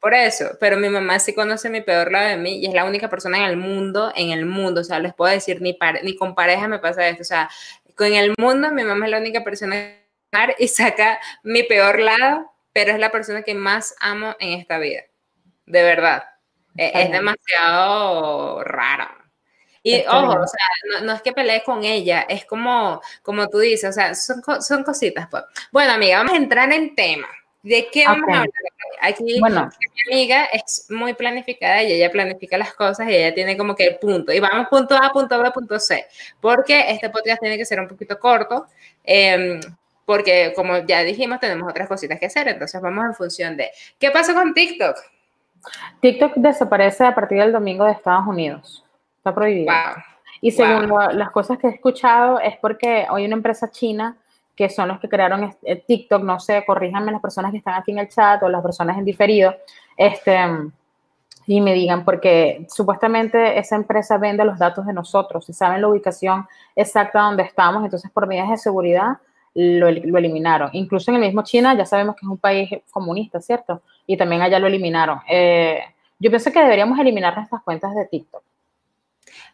por 0.00 0.14
eso, 0.14 0.56
pero 0.60 0.76
mi 0.76 0.88
mamá 0.88 1.18
sí 1.18 1.32
conoce 1.32 1.70
mi 1.70 1.80
peor 1.80 2.12
lado 2.12 2.28
de 2.28 2.36
mí 2.36 2.58
y 2.58 2.66
es 2.66 2.74
la 2.74 2.84
única 2.84 3.08
persona 3.08 3.38
en 3.38 3.44
el 3.44 3.56
mundo, 3.56 4.12
en 4.14 4.30
el 4.30 4.44
mundo, 4.44 4.82
o 4.82 4.84
sea, 4.84 4.98
les 4.98 5.14
puedo 5.14 5.32
decir, 5.32 5.62
ni, 5.62 5.78
ni 6.02 6.16
con 6.16 6.34
pareja 6.34 6.68
me 6.68 6.78
pasa 6.78 7.08
esto, 7.08 7.22
o 7.22 7.24
sea, 7.24 7.48
con 7.94 8.12
el 8.12 8.34
mundo 8.36 8.70
mi 8.70 8.82
mamá 8.82 9.06
es 9.06 9.12
la 9.12 9.18
única 9.18 9.44
persona 9.44 9.76
y 10.58 10.68
saca 10.68 11.20
mi 11.42 11.62
peor 11.62 12.00
lado, 12.00 12.52
pero 12.72 12.92
es 12.92 12.98
la 12.98 13.10
persona 13.10 13.42
que 13.42 13.54
más 13.54 13.94
amo 14.00 14.34
en 14.40 14.58
esta 14.58 14.78
vida, 14.78 15.02
de 15.66 15.82
verdad. 15.82 16.24
E, 16.76 16.86
es, 16.86 17.06
es 17.06 17.12
demasiado 17.12 18.64
raro. 18.64 19.24
Y 19.86 20.00
ojo, 20.06 20.40
o 20.40 20.46
sea, 20.46 21.02
no, 21.02 21.12
es 21.12 21.20
que 21.20 21.34
pelees 21.34 21.62
con 21.62 21.84
ella, 21.84 22.22
es 22.22 22.46
como, 22.46 23.02
como 23.22 23.48
tú 23.48 23.58
dices, 23.58 23.90
o 23.90 23.92
sea, 23.92 24.14
son, 24.14 24.42
son 24.62 24.82
cositas. 24.82 25.28
Pues. 25.30 25.44
Bueno, 25.70 25.92
amiga, 25.92 26.16
vamos 26.18 26.32
a 26.32 26.36
entrar 26.36 26.72
en 26.72 26.94
tema. 26.94 27.28
¿De 27.62 27.88
qué 27.92 28.06
vamos 28.06 28.28
a 28.28 28.40
hablar? 28.40 28.50
Aquí 29.00 29.40
bueno. 29.40 29.70
mi 30.06 30.14
amiga 30.14 30.44
es 30.46 30.86
muy 30.88 31.12
planificada 31.12 31.82
y 31.82 31.92
ella 31.92 32.10
planifica 32.10 32.56
las 32.56 32.72
cosas 32.72 33.08
y 33.08 33.14
ella 33.14 33.34
tiene 33.34 33.58
como 33.58 33.74
que 33.74 33.86
el 33.86 33.98
punto. 33.98 34.32
Y 34.32 34.40
vamos 34.40 34.68
punto 34.68 34.94
A, 34.96 35.10
punto 35.12 35.38
B, 35.42 35.50
punto 35.50 35.78
C. 35.78 36.06
Porque 36.40 36.90
este 36.90 37.10
podcast 37.10 37.42
tiene 37.42 37.58
que 37.58 37.66
ser 37.66 37.78
un 37.78 37.88
poquito 37.88 38.18
corto. 38.18 38.66
Em, 39.02 39.60
porque 40.06 40.52
como 40.56 40.78
ya 40.78 41.02
dijimos, 41.02 41.40
tenemos 41.40 41.68
otras 41.68 41.88
cositas 41.88 42.18
que 42.18 42.26
hacer. 42.26 42.48
Entonces 42.48 42.80
vamos 42.80 43.04
en 43.04 43.14
función 43.14 43.56
de... 43.56 43.70
¿Qué 43.98 44.10
pasa 44.10 44.32
con 44.32 44.54
TikTok? 44.54 44.96
TikTok 46.00 46.34
desaparece 46.36 47.04
a 47.04 47.14
partir 47.14 47.38
del 47.38 47.52
domingo 47.52 47.84
de 47.84 47.92
Estados 47.92 48.26
Unidos. 48.26 48.84
Está 49.18 49.34
prohibido. 49.34 49.72
Y 50.40 50.50
según 50.50 50.92
las 51.12 51.30
cosas 51.30 51.58
que 51.58 51.68
he 51.68 51.70
escuchado, 51.70 52.38
es 52.38 52.56
porque 52.58 53.06
hoy 53.10 53.24
una 53.24 53.34
empresa 53.34 53.70
china 53.70 54.16
que 54.54 54.68
son 54.68 54.88
los 54.88 55.00
que 55.00 55.08
crearon 55.08 55.54
TikTok, 55.86 56.22
no 56.22 56.38
sé, 56.38 56.64
corríjanme 56.64 57.10
las 57.10 57.20
personas 57.20 57.50
que 57.50 57.58
están 57.58 57.74
aquí 57.74 57.90
en 57.90 57.98
el 57.98 58.08
chat 58.08 58.42
o 58.42 58.48
las 58.48 58.62
personas 58.62 58.96
en 58.98 59.04
diferido, 59.04 59.54
este, 59.96 60.38
y 61.46 61.60
me 61.60 61.74
digan, 61.74 62.04
porque 62.04 62.66
supuestamente 62.70 63.58
esa 63.58 63.76
empresa 63.76 64.16
vende 64.16 64.44
los 64.44 64.58
datos 64.58 64.86
de 64.86 64.92
nosotros 64.92 65.48
y 65.48 65.52
saben 65.52 65.80
la 65.80 65.88
ubicación 65.88 66.46
exacta 66.76 67.22
donde 67.22 67.42
estamos, 67.42 67.84
entonces 67.84 68.10
por 68.10 68.26
medidas 68.26 68.50
de 68.50 68.58
seguridad 68.58 69.18
lo, 69.54 69.88
eliminaron. 69.88 70.70
Incluso 70.72 71.10
en 71.10 71.16
el 71.16 71.22
mismo 71.22 71.42
China 71.42 71.74
ya 71.74 71.86
sabemos 71.86 72.16
que 72.16 72.26
es 72.26 72.30
un 72.30 72.38
país 72.38 72.70
comunista, 72.90 73.40
¿cierto? 73.40 73.82
Y 74.06 74.16
también 74.16 74.42
allá 74.42 74.58
lo 74.58 74.66
eliminaron. 74.66 75.20
Eh, 75.28 75.80
yo 76.18 76.30
pienso 76.30 76.52
que 76.52 76.60
deberíamos 76.60 76.98
eliminar 76.98 77.36
nuestras 77.36 77.62
cuentas 77.62 77.94
de 77.94 78.06
TikTok. 78.06 78.42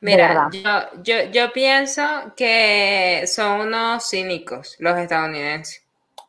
Mira, 0.00 0.49
yo, 0.52 1.02
yo, 1.02 1.30
yo 1.30 1.52
pienso 1.52 2.02
que 2.35 3.25
son 3.26 3.61
unos 3.61 4.09
cínicos 4.09 4.76
los 4.78 4.99
estadounidenses. 4.99 5.85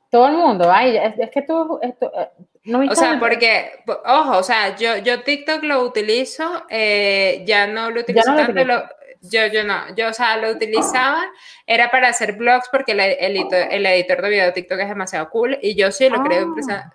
Todo 0.09 0.27
el 0.27 0.33
mundo, 0.33 0.69
ay, 0.69 0.97
es, 0.97 1.31
que 1.31 1.41
tú, 1.41 1.79
esto, 1.81 2.11
eh, 2.13 2.29
no 2.65 2.79
O 2.79 2.95
sea, 2.95 3.17
porque, 3.17 3.71
ojo, 4.05 4.37
o 4.37 4.43
sea, 4.43 4.75
yo, 4.75 4.97
yo 4.97 5.23
TikTok 5.23 5.63
lo 5.63 5.83
utilizo, 5.83 6.65
eh, 6.69 7.43
ya 7.45 7.65
no 7.65 7.89
lo 7.89 8.01
utilizo 8.01 8.35
tanto, 8.35 8.63
lo, 8.65 8.83
yo, 9.21 9.45
yo 9.47 9.63
no, 9.63 9.95
yo, 9.95 10.09
o 10.09 10.13
sea, 10.13 10.37
lo 10.37 10.49
utilizaba, 10.49 11.23
era 11.67 11.91
para 11.91 12.07
hacer 12.07 12.33
blogs 12.33 12.67
porque 12.71 12.93
el, 12.93 12.99
editor, 12.99 13.67
el 13.69 13.85
editor 13.85 14.21
de 14.21 14.29
video 14.29 14.45
de 14.47 14.51
TikTok 14.51 14.79
es 14.79 14.89
demasiado 14.89 15.29
cool 15.29 15.59
y 15.61 15.75
yo 15.75 15.91
sí 15.91 16.09
lo 16.09 16.23
creo 16.23 16.53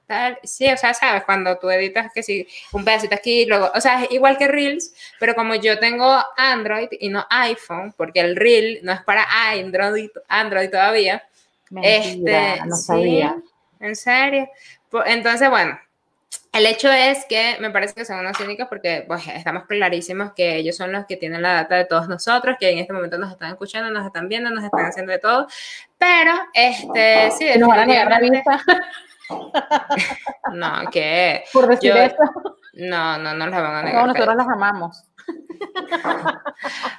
ah. 0.09 0.37
Sí, 0.43 0.67
o 0.71 0.77
sea, 0.77 0.93
sabes, 0.93 1.25
cuando 1.25 1.57
tú 1.59 1.71
editas 1.71 2.13
que 2.13 2.23
sí, 2.23 2.47
un 2.73 2.85
pedacito 2.85 3.15
aquí, 3.15 3.47
luego, 3.47 3.71
o 3.73 3.81
sea, 3.81 4.03
es 4.03 4.11
igual 4.11 4.37
que 4.39 4.49
Reels, 4.49 4.93
pero 5.21 5.35
como 5.35 5.55
yo 5.55 5.79
tengo 5.79 6.19
Android 6.37 6.89
y 6.99 7.09
no 7.09 7.25
iPhone, 7.31 7.95
porque 7.97 8.21
el 8.21 8.35
Reel 8.35 8.81
no 8.83 8.93
es 8.93 9.03
para 9.03 9.25
Android, 9.51 10.11
Android 10.29 10.69
todavía. 10.69 11.23
este, 11.83 12.61
no 12.67 12.77
sabía. 12.77 13.37
en 13.79 13.95
serio. 13.95 14.49
Entonces, 15.05 15.49
bueno, 15.49 15.79
el 16.57 16.67
hecho 16.67 16.91
es 16.91 17.25
que 17.27 17.57
me 17.61 17.71
parece 17.71 17.95
que 17.95 18.05
son 18.05 18.21
unos 18.21 18.37
cínicos 18.37 18.67
porque 18.69 19.05
pues, 19.07 19.27
estamos 19.29 19.65
clarísimos 19.65 20.33
que 20.33 20.57
ellos 20.57 20.77
son 20.77 20.93
los 20.93 21.05
que 21.07 21.17
tienen 21.17 21.43
la 21.43 21.53
data 21.53 21.77
de 21.77 21.85
todos 21.85 22.09
nosotros, 22.09 22.57
que 22.59 22.71
en 22.71 22.79
este 22.79 22.93
momento 22.93 23.19
nos 23.19 23.33
están 23.33 23.51
escuchando, 23.51 23.91
nos 23.91 24.07
están 24.07 24.29
viendo, 24.29 24.51
nos 24.51 24.65
están 24.65 24.87
haciendo 24.87 25.13
de 25.13 25.19
todo. 25.19 25.47
Pero, 25.99 26.33
este, 26.55 27.31
sí, 27.33 27.59
¿Nos 27.59 27.69
van 27.69 27.81
a 27.81 27.87
negar 27.87 28.11
la 28.11 28.21
vista? 28.21 28.61
no, 30.53 30.91
que... 30.91 31.45
Por 31.53 31.67
decir 31.67 31.97
eso. 31.97 32.17
No, 32.75 33.19
no, 33.19 33.35
no 33.35 33.47
las 33.47 33.63
van 33.63 33.75
a 33.75 33.83
negar. 33.83 34.07
No, 34.07 34.13
nosotros 34.13 34.37
las 34.37 34.49
amamos. 34.49 35.05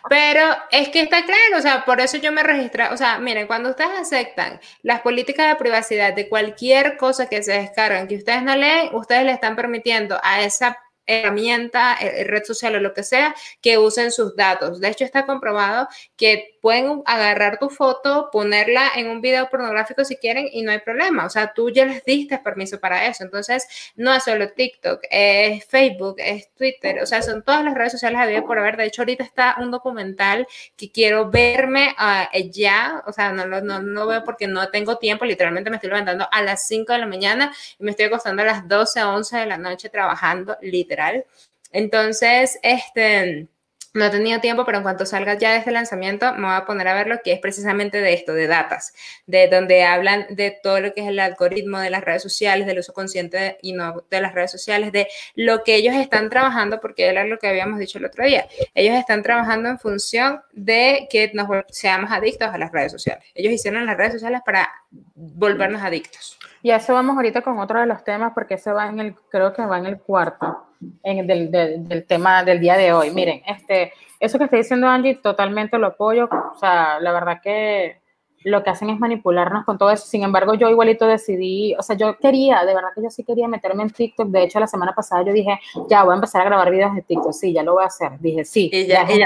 Pero 0.10 0.42
es 0.72 0.90
que 0.90 1.02
está 1.02 1.24
claro, 1.26 1.58
o 1.58 1.62
sea, 1.62 1.86
por 1.86 2.00
eso 2.00 2.18
yo 2.18 2.32
me 2.32 2.44
registré, 2.44 2.88
o 2.90 2.98
sea, 2.98 3.20
miren, 3.20 3.48
cuando 3.48 3.70
ustedes 3.70 4.00
aceptan 4.00 4.60
las 4.84 5.02
políticas 5.02 5.48
de 5.50 5.56
privacidad 5.56 6.14
de 6.14 6.30
cualquier 6.30 6.98
cosa 6.98 7.28
que 7.28 7.44
se 7.44 7.54
descargan, 7.54 8.08
que 8.08 8.18
ustedes 8.18 8.44
no 8.44 8.56
leen, 8.56 8.96
ustedes 8.96 9.26
le 9.26 9.32
están 9.32 9.56
permitiendo 9.56 10.20
a 10.24 10.42
esa 10.42 10.78
herramienta, 11.08 11.98
eh, 12.00 12.24
red 12.26 12.44
social 12.44 12.76
o 12.76 12.80
lo 12.80 12.94
que 12.94 13.04
sea, 13.04 13.34
que 13.62 13.78
usen 13.78 14.12
sus 14.12 14.36
datos. 14.36 14.80
De 14.80 14.90
hecho, 14.90 15.06
está 15.06 15.26
comprobado 15.26 15.88
que 16.16 16.58
pueden 16.62 17.02
agarrar 17.06 17.60
tu 17.60 17.70
foto, 17.70 18.30
ponerla 18.32 18.92
en 18.96 19.08
un 19.08 19.22
video 19.22 19.50
pornográfico 19.50 20.04
si 20.04 20.18
quieren 20.18 20.48
y 20.52 20.62
no 20.62 20.72
hay 20.72 20.80
problema. 20.80 21.26
O 21.26 21.30
sea, 21.30 21.54
tú 21.54 21.70
ya 21.70 21.86
les 21.86 22.04
diste 22.04 22.38
permiso 22.40 22.80
para 22.80 23.08
eso. 23.08 23.24
Entonces, 23.24 23.68
no 23.96 24.14
es 24.14 24.24
solo 24.24 24.52
TikTok, 24.52 25.02
es 25.10 25.66
Facebook, 25.66 26.16
es 26.20 26.54
Twitter, 26.56 27.02
o 27.02 27.06
sea, 27.06 27.22
son 27.22 27.44
todas 27.44 27.64
las 27.64 27.74
redes 27.74 27.94
sociales 27.94 28.20
a 28.20 28.28
por 28.46 28.60
haber. 28.60 28.78
De 28.78 28.86
hecho, 28.86 29.02
ahorita 29.02 29.24
está 29.24 29.56
un 29.60 29.72
documental 29.72 30.48
que 30.76 30.92
quiero 30.92 31.30
verme 31.30 31.96
uh, 32.00 32.38
ya, 32.52 33.04
o 33.06 33.14
sea, 33.14 33.32
no 33.32 33.46
lo 33.46 33.62
no, 33.62 33.82
no, 33.82 34.08
veo 34.08 34.24
porque 34.24 34.48
no 34.48 34.70
tengo 34.70 34.98
tiempo, 34.98 35.26
literalmente 35.26 35.70
me 35.70 35.78
estoy 35.78 35.90
levantando 35.90 36.28
a 36.32 36.42
las 36.42 36.68
5 36.68 36.94
de 36.94 37.00
la 37.00 37.08
mañana 37.08 37.54
y 37.80 37.84
me 37.84 37.92
estoy 37.92 38.06
acostando 38.06 38.42
a 38.42 38.46
las 38.46 38.68
12, 38.68 39.04
11 39.04 39.38
de 39.38 39.46
la 39.46 39.58
noche 39.58 39.90
trabajando, 39.90 40.58
literal. 40.98 41.25
Entonces, 41.72 42.60
este 42.63 43.48
no 43.94 44.06
he 44.06 44.10
tenido 44.12 44.39
tiempo, 44.39 44.63
pero 44.63 44.77
en 44.77 44.84
cuanto 44.84 45.08
salga 45.08 45.34
ya 45.34 45.54
de 45.54 45.58
este 45.58 45.72
lanzamiento, 45.72 46.32
me 46.34 46.44
voy 46.44 46.56
a 46.56 46.66
poner 46.66 46.88
a 46.88 46.94
ver 46.94 47.08
lo 47.08 47.20
que 47.24 47.34
es 47.34 47.39
precisamente 47.39 48.00
de 48.00 48.13
esto, 48.13 48.34
de 48.34 48.46
datas, 48.46 48.94
de 49.25 49.48
donde 49.48 49.84
hablan 49.84 50.27
de 50.30 50.51
todo 50.62 50.80
lo 50.80 50.94
que 50.94 51.01
es 51.01 51.08
el 51.08 51.20
algoritmo 51.20 51.80
de 51.80 51.89
las 51.89 52.04
redes 52.04 52.22
sociales, 52.22 52.68
del 52.68 52.77
uso 52.77 52.94
consciente 52.94 53.58
y 53.63 53.74
no 53.74 54.04
de 54.12 54.22
las 54.22 54.36
redes 54.36 54.51
sociales, 54.51 54.92
de 54.92 55.08
lo 55.34 55.63
que 55.63 55.75
ellos 55.75 55.96
están 55.96 56.30
trabajando, 56.30 56.80
porque 56.80 57.08
era 57.08 57.24
lo 57.24 57.39
que 57.39 57.48
habíamos 57.48 57.80
dicho 57.80 57.98
el 57.98 58.06
otro 58.06 58.24
día. 58.24 58.48
Ellos 58.75 58.96
están 58.96 59.24
trabajando 59.24 59.70
en 59.70 59.80
función 59.80 60.42
de 60.51 61.08
que 61.10 61.32
nos 61.34 61.48
seamos 61.70 62.12
adictos 62.12 62.50
a 62.50 62.58
las 62.60 62.72
redes 62.72 62.92
sociales. 62.92 63.25
Ellos 63.34 63.51
hicieron 63.51 63.88
las 63.88 63.98
redes 63.98 64.13
sociales 64.13 64.42
para 64.46 64.70
volvernos 65.16 65.82
adictos. 65.82 66.38
Y 66.62 66.70
a 66.70 66.75
eso 66.75 66.94
vamos 66.94 67.16
ahorita 67.16 67.42
con 67.42 67.58
otro 67.58 67.80
de 67.80 67.88
los 67.88 68.04
temas, 68.04 68.34
porque 68.36 68.56
ese 68.56 68.72
va 68.72 68.89
en 68.89 69.00
el, 69.00 69.16
creo 69.32 69.54
que 69.54 69.66
va 69.66 69.80
en 69.80 69.88
el 69.88 69.98
cuarto 69.98 70.67
en 71.04 71.28
del, 71.28 71.52
del, 71.52 72.06
tema 72.06 72.44
del 72.44 72.60
día 72.60 72.78
de 72.78 72.94
hoy. 72.94 73.12
Miren, 73.12 73.42
este, 73.46 73.94
eso 74.20 74.38
que 74.38 74.46
está 74.46 74.58
diciendo 74.58 74.88
Angie, 74.88 75.16
totalmente 75.16 75.78
lo 75.78 75.88
apoyo. 75.88 76.30
O 76.54 76.58
sea, 76.60 77.00
la 77.00 77.12
verdad 77.12 77.40
que 77.42 78.02
lo 78.44 78.64
que 78.64 78.70
hacen 78.70 78.90
es 78.90 79.00
manipularnos 79.00 79.66
con 79.66 79.78
todo 79.78 79.92
eso. 79.92 80.06
Sin 80.06 80.24
embargo, 80.24 80.54
yo 80.54 80.70
igualito 80.70 81.06
decidí, 81.08 81.76
o 81.76 81.82
sea, 81.82 81.96
yo 81.98 82.18
quería, 82.18 82.64
de 82.66 82.74
verdad 82.74 82.90
que 82.96 83.04
yo 83.04 83.10
sí 83.10 83.24
quería 83.24 83.48
meterme 83.48 83.84
en 83.84 83.90
TikTok. 83.90 84.30
De 84.30 84.44
hecho, 84.44 84.60
la 84.60 84.68
semana 84.68 84.94
pasada 84.94 85.24
yo 85.24 85.34
dije, 85.34 85.60
ya 85.90 86.04
voy 86.04 86.14
a 86.14 86.16
empezar 86.16 86.42
a 86.42 86.46
grabar 86.46 86.72
videos 86.72 86.96
de 86.96 87.02
TikTok. 87.02 87.34
Sí, 87.34 87.54
ya 87.54 87.64
lo 87.64 87.74
voy 87.74 87.84
a 87.84 87.88
hacer. 87.88 88.20
Dije, 88.20 88.46
sí. 88.46 88.70
Y 88.72 88.86
ya, 88.88 89.08
ya, 89.08 89.26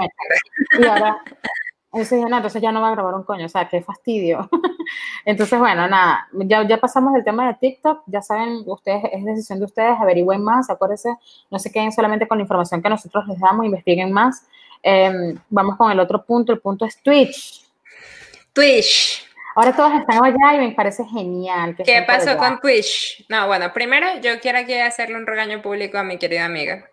y 0.80 0.86
ahora 0.86 1.18
entonces, 1.94 2.22
no, 2.22 2.36
entonces 2.38 2.62
ya 2.62 2.72
no 2.72 2.82
va 2.82 2.90
a 2.90 2.92
grabar 2.92 3.14
un 3.16 3.24
coño, 3.24 3.46
o 3.46 3.50
sea, 3.50 3.68
qué 3.68 3.82
fastidio. 3.82 4.50
entonces, 5.26 5.60
bueno, 5.60 5.88
nada, 5.90 6.28
ya, 6.32 6.66
ya 6.66 6.78
pasamos 6.78 7.14
del 7.14 7.24
tema 7.24 7.48
de 7.48 7.56
TikTok, 7.56 8.04
ya 8.06 8.22
saben, 8.22 8.64
ustedes, 8.66 9.04
es 9.12 9.26
decisión 9.26 9.60
de 9.60 9.66
ustedes, 9.66 10.00
averigüen 10.00 10.42
más, 10.42 10.70
acuérdense, 10.70 11.16
no 11.50 11.60
se 11.60 11.72
queden 11.72 11.92
solamente 11.92 12.28
con 12.28 12.38
la 12.38 12.44
información 12.44 12.82
que 12.82 12.90
nosotros 12.90 13.28
les 13.28 13.40
damos, 13.40 13.66
investiguen 13.66 14.12
más. 14.12 14.48
Em, 14.82 15.38
vamos 15.50 15.76
con 15.76 15.92
el 15.92 16.00
otro 16.00 16.24
punto, 16.24 16.54
el 16.54 16.60
punto 16.60 16.86
es 16.86 16.98
Twitch. 17.02 17.66
Twitch. 18.54 19.28
Ahora 19.56 19.76
todos 19.76 19.94
están 19.94 20.24
allá 20.24 20.56
y 20.56 20.60
me 20.60 20.72
parece 20.72 21.04
genial. 21.04 21.76
¿Qué 21.76 22.04
pasó 22.08 22.38
con 22.38 22.62
Twitch? 22.62 23.26
No, 23.28 23.48
bueno, 23.48 23.74
primero 23.74 24.08
yo 24.22 24.40
quiero 24.40 24.60
aquí 24.60 24.74
hacerle 24.76 25.18
un 25.18 25.28
regaño 25.28 25.62
público 25.62 25.98
a 25.98 26.04
mi 26.04 26.18
querida 26.18 26.46
amiga. 26.46 26.90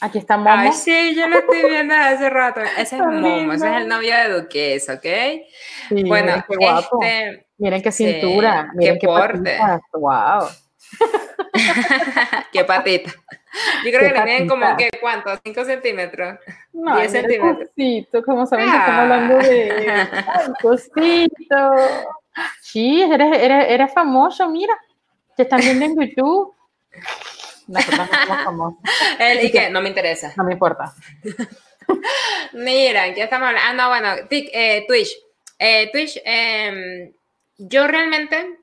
Aquí 0.00 0.18
está 0.18 0.36
Momo. 0.36 0.50
Ay, 0.50 0.72
sí, 0.72 1.14
yo 1.16 1.26
lo 1.26 1.38
estoy 1.38 1.68
viendo 1.68 1.94
hace 1.94 2.30
rato. 2.30 2.60
Ese 2.60 2.96
es 2.96 3.02
Momo, 3.02 3.52
ese 3.52 3.68
es 3.68 3.76
el 3.82 3.88
novio 3.88 4.16
de 4.16 4.28
Duques, 4.28 4.88
¿ok? 4.88 6.06
bueno, 6.06 6.44
qué 6.48 6.56
guapo. 6.56 7.02
Este, 7.02 7.46
miren 7.58 7.82
qué 7.82 7.90
cintura, 7.90 8.70
miren 8.74 8.98
qué, 9.00 9.06
porte. 9.06 9.58
Wow. 9.92 10.48
qué 12.52 12.64
patita. 12.64 13.10
Yo 13.84 13.90
creo 13.90 14.12
que 14.12 14.18
le 14.18 14.24
miden 14.24 14.48
como 14.48 14.76
que, 14.76 14.90
¿cuánto? 15.00 15.30
¿5 15.30 15.64
centímetros? 15.64 16.38
No, 16.72 16.96
10 16.96 17.10
centímetros. 17.10 17.68
Cosito, 17.68 18.22
como 18.22 18.46
saben 18.46 18.70
que 18.70 18.76
estamos 18.76 19.00
hablando 19.00 19.38
de 19.38 19.90
Ay, 19.90 20.52
cosito. 20.62 21.72
Sí, 22.60 23.02
eres, 23.02 23.36
eres, 23.36 23.66
eres 23.68 23.92
famoso, 23.92 24.48
mira. 24.48 24.78
Te 25.36 25.42
están 25.42 25.60
viendo 25.60 25.86
en 25.86 25.96
YouTube. 25.96 26.54
Nosotros 27.68 28.08
no 28.28 28.44
somos 28.44 28.74
Él 29.18 29.44
y 29.44 29.50
que 29.52 29.70
no 29.70 29.80
me 29.80 29.88
interesa. 29.88 30.32
No 30.36 30.44
me 30.44 30.54
importa. 30.54 30.92
Mira, 32.52 33.14
¿qué 33.14 33.22
estamos 33.22 33.48
hablando? 33.48 33.68
Ah, 33.68 33.74
no, 33.74 33.88
bueno, 33.88 34.26
eh, 34.30 34.84
Twitch. 34.86 35.10
Eh, 35.58 35.90
Twitch, 35.92 36.20
eh, 36.24 37.12
yo 37.58 37.86
realmente 37.86 38.58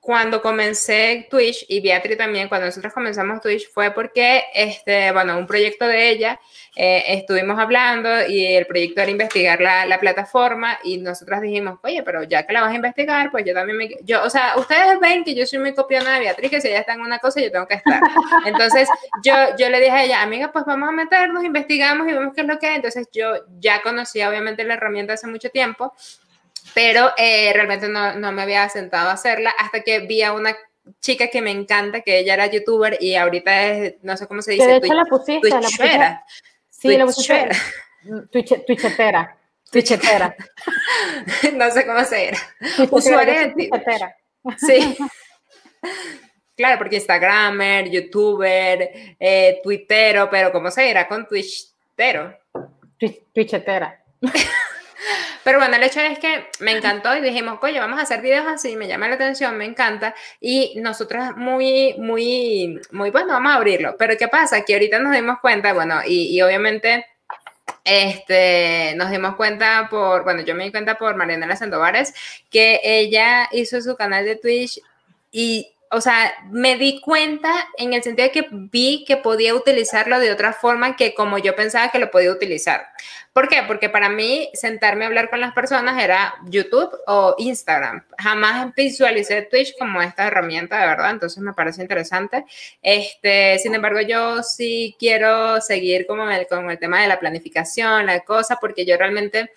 cuando 0.00 0.40
comencé 0.40 1.28
Twitch 1.30 1.66
y 1.68 1.80
Beatriz 1.80 2.16
también, 2.16 2.48
cuando 2.48 2.66
nosotros 2.66 2.92
comenzamos 2.92 3.40
Twitch, 3.42 3.70
fue 3.70 3.90
porque, 3.90 4.44
este, 4.54 5.12
bueno, 5.12 5.36
un 5.36 5.46
proyecto 5.46 5.86
de 5.86 6.08
ella, 6.08 6.40
eh, 6.74 7.04
estuvimos 7.08 7.58
hablando 7.58 8.08
y 8.26 8.46
el 8.46 8.66
proyecto 8.66 9.02
era 9.02 9.10
investigar 9.10 9.60
la, 9.60 9.84
la, 9.84 10.00
plataforma 10.00 10.78
y 10.84 10.96
nosotros 10.96 11.42
dijimos, 11.42 11.78
oye, 11.82 12.02
pero 12.02 12.22
ya 12.22 12.46
que 12.46 12.54
la 12.54 12.62
vas 12.62 12.72
a 12.72 12.76
investigar, 12.76 13.30
pues 13.30 13.44
yo 13.44 13.52
también 13.52 13.76
me, 13.76 13.90
yo, 14.02 14.24
o 14.24 14.30
sea, 14.30 14.54
ustedes 14.56 14.98
ven 15.00 15.22
que 15.22 15.34
yo 15.34 15.44
soy 15.46 15.58
muy 15.58 15.74
copiona 15.74 16.14
de 16.14 16.20
Beatriz, 16.20 16.50
que 16.50 16.60
si 16.62 16.68
ella 16.68 16.80
está 16.80 16.94
en 16.94 17.02
una 17.02 17.18
cosa, 17.18 17.40
yo 17.42 17.52
tengo 17.52 17.66
que 17.66 17.74
estar. 17.74 18.00
Entonces, 18.46 18.88
yo, 19.22 19.34
yo 19.58 19.68
le 19.68 19.80
dije 19.80 19.90
a 19.90 20.04
ella, 20.04 20.22
amiga, 20.22 20.50
pues 20.50 20.64
vamos 20.64 20.88
a 20.88 20.92
meternos, 20.92 21.44
investigamos 21.44 22.08
y 22.08 22.12
vemos 22.12 22.32
qué 22.34 22.40
es 22.40 22.46
lo 22.46 22.58
que 22.58 22.68
hay. 22.68 22.76
Entonces, 22.76 23.08
yo 23.12 23.34
ya 23.58 23.82
conocía 23.82 24.30
obviamente 24.30 24.64
la 24.64 24.74
herramienta 24.74 25.12
hace 25.12 25.26
mucho 25.26 25.50
tiempo 25.50 25.92
pero 26.74 27.10
eh, 27.16 27.52
realmente 27.52 27.88
no, 27.88 28.14
no, 28.14 28.32
me 28.32 28.42
había 28.42 28.68
sentado 28.68 29.10
a 29.10 29.14
hacerla 29.14 29.52
hasta 29.58 29.80
que 29.80 30.00
vi 30.00 30.22
a 30.22 30.32
una 30.32 30.56
chica 31.00 31.28
que 31.28 31.42
me 31.42 31.50
encanta, 31.50 32.00
que 32.00 32.18
ella 32.18 32.34
era 32.34 32.46
youtuber 32.46 32.98
y 33.00 33.14
ahorita 33.14 33.66
es, 33.66 33.94
no 34.02 34.16
sé 34.16 34.26
cómo 34.26 34.42
se 34.42 34.52
dice, 34.52 34.66
de 34.66 34.76
hecho 34.76 34.94
la 34.94 35.04
pusiste, 35.04 35.48
la 35.48 35.60
pusiste. 35.60 36.20
Sí, 36.68 36.96
la 36.96 37.06
pusiste. 37.06 37.48
Twitch, 38.30 38.64
twitchetera. 38.64 39.36
Twitchetera. 39.70 40.34
no 41.54 41.70
sé 41.70 41.86
cómo 41.86 42.04
se 42.04 42.28
era. 42.28 42.38
Usuario 42.90 43.52
Twitchetera. 43.52 44.16
Sí. 44.58 44.96
Claro, 46.56 46.76
porque 46.76 46.96
Instagramer, 46.96 47.88
youtuber, 47.88 48.90
eh, 49.18 49.60
twittero, 49.62 50.28
pero 50.28 50.52
¿cómo 50.52 50.70
se 50.70 50.82
dirá 50.82 51.08
con 51.08 51.26
twitchtero? 51.26 52.36
Twitchetera. 53.32 54.04
Pero 55.44 55.58
bueno, 55.58 55.76
el 55.76 55.82
hecho 55.82 56.00
es 56.00 56.18
que 56.18 56.46
me 56.60 56.72
encantó 56.72 57.16
y 57.16 57.20
dijimos, 57.20 57.58
oye, 57.62 57.80
vamos 57.80 57.98
a 57.98 58.02
hacer 58.02 58.20
videos 58.20 58.46
así, 58.46 58.76
me 58.76 58.88
llama 58.88 59.08
la 59.08 59.14
atención, 59.14 59.56
me 59.56 59.64
encanta. 59.64 60.14
Y 60.40 60.74
nosotros 60.76 61.36
muy, 61.36 61.94
muy, 61.98 62.80
muy, 62.90 63.10
bueno, 63.10 63.28
vamos 63.28 63.52
a 63.52 63.56
abrirlo. 63.56 63.96
Pero 63.98 64.16
¿qué 64.16 64.28
pasa? 64.28 64.64
Que 64.64 64.74
ahorita 64.74 64.98
nos 64.98 65.14
dimos 65.14 65.38
cuenta, 65.40 65.72
bueno, 65.72 66.00
y, 66.06 66.36
y 66.36 66.42
obviamente 66.42 67.06
este, 67.84 68.94
nos 68.96 69.10
dimos 69.10 69.36
cuenta 69.36 69.88
por, 69.90 70.24
bueno, 70.24 70.42
yo 70.42 70.54
me 70.54 70.64
di 70.64 70.70
cuenta 70.70 70.96
por 70.96 71.16
Marianela 71.16 71.56
Sandovares, 71.56 72.14
que 72.50 72.80
ella 72.82 73.48
hizo 73.52 73.80
su 73.80 73.96
canal 73.96 74.24
de 74.24 74.36
Twitch 74.36 74.80
y 75.32 75.72
o 75.92 76.00
sea, 76.00 76.32
me 76.50 76.76
di 76.76 77.00
cuenta 77.00 77.68
en 77.76 77.94
el 77.94 78.02
sentido 78.02 78.28
de 78.28 78.32
que 78.32 78.46
vi 78.50 79.04
que 79.04 79.16
podía 79.16 79.54
utilizarlo 79.54 80.20
de 80.20 80.30
otra 80.30 80.52
forma 80.52 80.94
que 80.94 81.14
como 81.14 81.38
yo 81.38 81.56
pensaba 81.56 81.90
que 81.90 81.98
lo 81.98 82.12
podía 82.12 82.30
utilizar. 82.30 82.86
¿Por 83.32 83.48
qué? 83.48 83.62
Porque 83.66 83.88
para 83.88 84.08
mí 84.08 84.50
sentarme 84.54 85.04
a 85.04 85.08
hablar 85.08 85.30
con 85.30 85.40
las 85.40 85.52
personas 85.52 86.02
era 86.02 86.34
YouTube 86.46 86.90
o 87.06 87.34
Instagram. 87.38 88.04
Jamás 88.18 88.72
visualicé 88.74 89.42
Twitch 89.42 89.76
como 89.78 90.00
esta 90.00 90.28
herramienta, 90.28 90.80
de 90.80 90.86
verdad, 90.86 91.10
entonces 91.10 91.42
me 91.42 91.54
parece 91.54 91.82
interesante. 91.82 92.44
Este, 92.82 93.58
sin 93.58 93.74
embargo, 93.74 94.00
yo 94.00 94.44
sí 94.44 94.94
quiero 94.98 95.60
seguir 95.60 96.06
como 96.06 96.28
el, 96.30 96.46
con 96.46 96.70
el 96.70 96.78
tema 96.78 97.02
de 97.02 97.08
la 97.08 97.18
planificación, 97.18 98.06
la 98.06 98.20
cosa, 98.20 98.58
porque 98.60 98.84
yo 98.84 98.96
realmente 98.96 99.50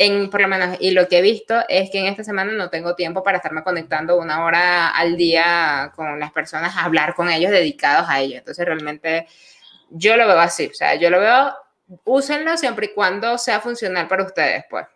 en, 0.00 0.30
por 0.30 0.40
lo 0.40 0.48
menos, 0.48 0.76
y 0.78 0.92
lo 0.92 1.08
que 1.08 1.18
he 1.18 1.22
visto 1.22 1.56
es 1.68 1.90
que 1.90 1.98
en 1.98 2.06
esta 2.06 2.22
semana 2.22 2.52
no 2.52 2.70
tengo 2.70 2.94
tiempo 2.94 3.24
para 3.24 3.38
estarme 3.38 3.64
conectando 3.64 4.16
una 4.16 4.44
hora 4.44 4.90
al 4.90 5.16
día 5.16 5.92
con 5.96 6.20
las 6.20 6.30
personas, 6.30 6.76
a 6.76 6.84
hablar 6.84 7.14
con 7.16 7.28
ellos 7.28 7.50
dedicados 7.50 8.06
a 8.08 8.20
ello. 8.20 8.38
Entonces, 8.38 8.64
realmente 8.64 9.26
yo 9.90 10.16
lo 10.16 10.28
veo 10.28 10.38
así, 10.38 10.68
o 10.68 10.74
sea, 10.74 10.94
yo 10.94 11.10
lo 11.10 11.18
veo, 11.18 11.52
úsenlo 12.04 12.56
siempre 12.56 12.86
y 12.86 12.94
cuando 12.94 13.36
sea 13.38 13.58
funcional 13.58 14.06
para 14.06 14.22
ustedes, 14.22 14.64
pues. 14.70 14.86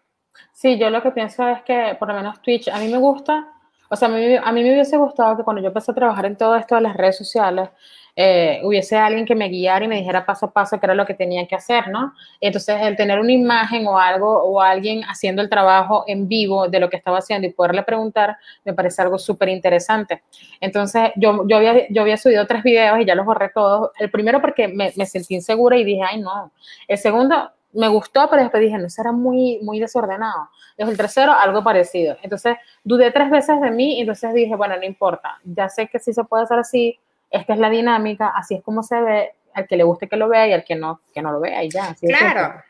Sí, 0.52 0.78
yo 0.78 0.88
lo 0.88 1.02
que 1.02 1.10
pienso 1.10 1.48
es 1.48 1.62
que 1.62 1.96
por 1.98 2.06
lo 2.06 2.14
menos 2.14 2.40
Twitch, 2.40 2.68
a 2.68 2.78
mí 2.78 2.86
me 2.86 2.98
gusta, 2.98 3.48
o 3.88 3.96
sea, 3.96 4.06
a 4.06 4.10
mí, 4.12 4.36
a 4.36 4.52
mí 4.52 4.62
me 4.62 4.72
hubiese 4.72 4.96
gustado 4.96 5.36
que 5.36 5.42
cuando 5.42 5.60
yo 5.60 5.68
empecé 5.68 5.90
a 5.90 5.94
trabajar 5.94 6.26
en 6.26 6.36
todo 6.36 6.54
esto 6.54 6.76
de 6.76 6.82
las 6.82 6.96
redes 6.96 7.18
sociales, 7.18 7.70
eh, 8.14 8.60
hubiese 8.62 8.96
alguien 8.96 9.24
que 9.24 9.34
me 9.34 9.48
guiara 9.48 9.84
y 9.84 9.88
me 9.88 9.96
dijera 9.96 10.26
paso 10.26 10.46
a 10.46 10.52
paso 10.52 10.78
qué 10.78 10.86
era 10.86 10.94
lo 10.94 11.06
que 11.06 11.14
tenía 11.14 11.46
que 11.46 11.54
hacer, 11.54 11.88
¿no? 11.88 12.12
Entonces, 12.40 12.76
el 12.82 12.96
tener 12.96 13.18
una 13.18 13.32
imagen 13.32 13.86
o 13.86 13.98
algo 13.98 14.42
o 14.42 14.60
alguien 14.60 15.02
haciendo 15.04 15.40
el 15.40 15.48
trabajo 15.48 16.04
en 16.06 16.28
vivo 16.28 16.68
de 16.68 16.78
lo 16.80 16.90
que 16.90 16.96
estaba 16.96 17.18
haciendo 17.18 17.46
y 17.46 17.52
poderle 17.52 17.82
preguntar, 17.82 18.36
me 18.64 18.74
parece 18.74 19.00
algo 19.00 19.18
súper 19.18 19.48
interesante. 19.48 20.22
Entonces, 20.60 21.10
yo, 21.16 21.46
yo, 21.48 21.56
había, 21.56 21.88
yo 21.88 22.02
había 22.02 22.16
subido 22.16 22.46
tres 22.46 22.62
videos 22.62 23.00
y 23.00 23.06
ya 23.06 23.14
los 23.14 23.24
borré 23.24 23.48
todos. 23.48 23.90
El 23.98 24.10
primero 24.10 24.40
porque 24.40 24.68
me, 24.68 24.92
me 24.96 25.06
sentí 25.06 25.34
insegura 25.34 25.76
y 25.78 25.84
dije, 25.84 26.02
ay, 26.02 26.20
no. 26.20 26.52
El 26.88 26.98
segundo, 26.98 27.50
me 27.72 27.88
gustó, 27.88 28.28
pero 28.28 28.42
después 28.42 28.62
dije, 28.62 28.78
no, 28.78 28.86
eso 28.86 29.00
era 29.00 29.12
muy, 29.12 29.58
muy 29.62 29.80
desordenado. 29.80 30.50
Es 30.76 30.88
el 30.88 30.96
tercero, 30.96 31.32
algo 31.32 31.62
parecido. 31.64 32.16
Entonces, 32.22 32.56
dudé 32.84 33.10
tres 33.10 33.30
veces 33.30 33.60
de 33.60 33.70
mí 33.70 33.98
y 33.98 34.00
entonces 34.00 34.34
dije, 34.34 34.54
bueno, 34.54 34.76
no 34.76 34.84
importa, 34.84 35.38
ya 35.44 35.68
sé 35.68 35.88
que 35.88 35.98
sí 35.98 36.12
se 36.12 36.24
puede 36.24 36.44
hacer 36.44 36.58
así, 36.58 36.98
esta 37.32 37.54
es 37.54 37.58
la 37.58 37.70
dinámica, 37.70 38.28
así 38.28 38.54
es 38.54 38.62
como 38.62 38.82
se 38.82 39.00
ve, 39.00 39.32
al 39.54 39.66
que 39.66 39.76
le 39.76 39.84
guste 39.84 40.08
que 40.08 40.16
lo 40.16 40.28
vea 40.28 40.46
y 40.46 40.52
al 40.52 40.64
que 40.64 40.76
no, 40.76 41.00
que 41.12 41.22
no 41.22 41.32
lo 41.32 41.40
vea 41.40 41.64
y 41.64 41.70
ya. 41.70 41.94
claro. 42.00 42.62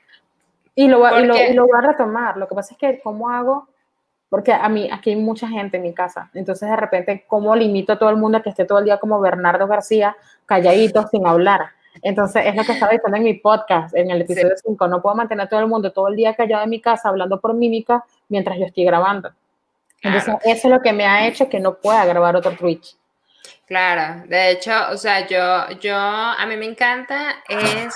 Y 0.74 0.88
lo, 0.88 0.98
y, 1.20 1.26
lo, 1.26 1.36
y 1.36 1.52
lo, 1.52 1.66
voy 1.66 1.78
a 1.78 1.86
retomar. 1.86 2.38
Lo 2.38 2.48
que 2.48 2.54
pasa 2.54 2.72
es 2.72 2.78
que, 2.78 3.00
¿cómo 3.00 3.28
hago? 3.28 3.68
Porque 4.30 4.54
a 4.54 4.66
mí, 4.70 4.88
aquí 4.90 5.10
hay 5.10 5.16
mucha 5.16 5.46
gente 5.46 5.76
en 5.76 5.82
mi 5.82 5.92
casa. 5.92 6.30
Entonces, 6.32 6.66
de 6.70 6.76
repente, 6.76 7.24
¿cómo 7.28 7.54
limito 7.54 7.92
a 7.92 7.98
todo 7.98 8.08
el 8.08 8.16
mundo 8.16 8.38
a 8.38 8.42
que 8.42 8.48
esté 8.48 8.64
todo 8.64 8.78
el 8.78 8.86
día 8.86 8.96
como 8.96 9.20
Bernardo 9.20 9.66
García, 9.66 10.16
calladito, 10.46 11.06
sin 11.08 11.26
hablar? 11.26 11.60
Entonces, 12.00 12.46
es 12.46 12.54
lo 12.54 12.64
que 12.64 12.72
estaba 12.72 12.92
diciendo 12.92 13.18
en 13.18 13.24
mi 13.24 13.34
podcast, 13.34 13.94
en 13.94 14.10
el 14.10 14.22
episodio 14.22 14.54
5. 14.56 14.88
No 14.88 15.02
puedo 15.02 15.14
mantener 15.14 15.44
a 15.44 15.48
todo 15.50 15.60
el 15.60 15.66
mundo 15.66 15.92
todo 15.92 16.08
el 16.08 16.16
día 16.16 16.34
callado 16.34 16.64
en 16.64 16.70
mi 16.70 16.80
casa, 16.80 17.10
hablando 17.10 17.38
por 17.38 17.52
mímica, 17.52 18.02
mientras 18.30 18.58
yo 18.58 18.64
estoy 18.64 18.84
grabando. 18.84 19.30
Entonces, 20.00 20.34
eso 20.44 20.68
es 20.68 20.74
lo 20.74 20.80
que 20.80 20.94
me 20.94 21.04
ha 21.04 21.26
hecho 21.26 21.50
que 21.50 21.60
no 21.60 21.74
pueda 21.74 22.06
grabar 22.06 22.34
otro 22.34 22.52
Twitch. 22.52 22.96
Claro, 23.66 24.24
de 24.26 24.50
hecho, 24.50 24.72
o 24.90 24.96
sea, 24.96 25.26
yo, 25.26 25.78
yo, 25.80 25.96
a 25.96 26.44
mí 26.46 26.56
me 26.56 26.66
encanta 26.66 27.42
es 27.48 27.94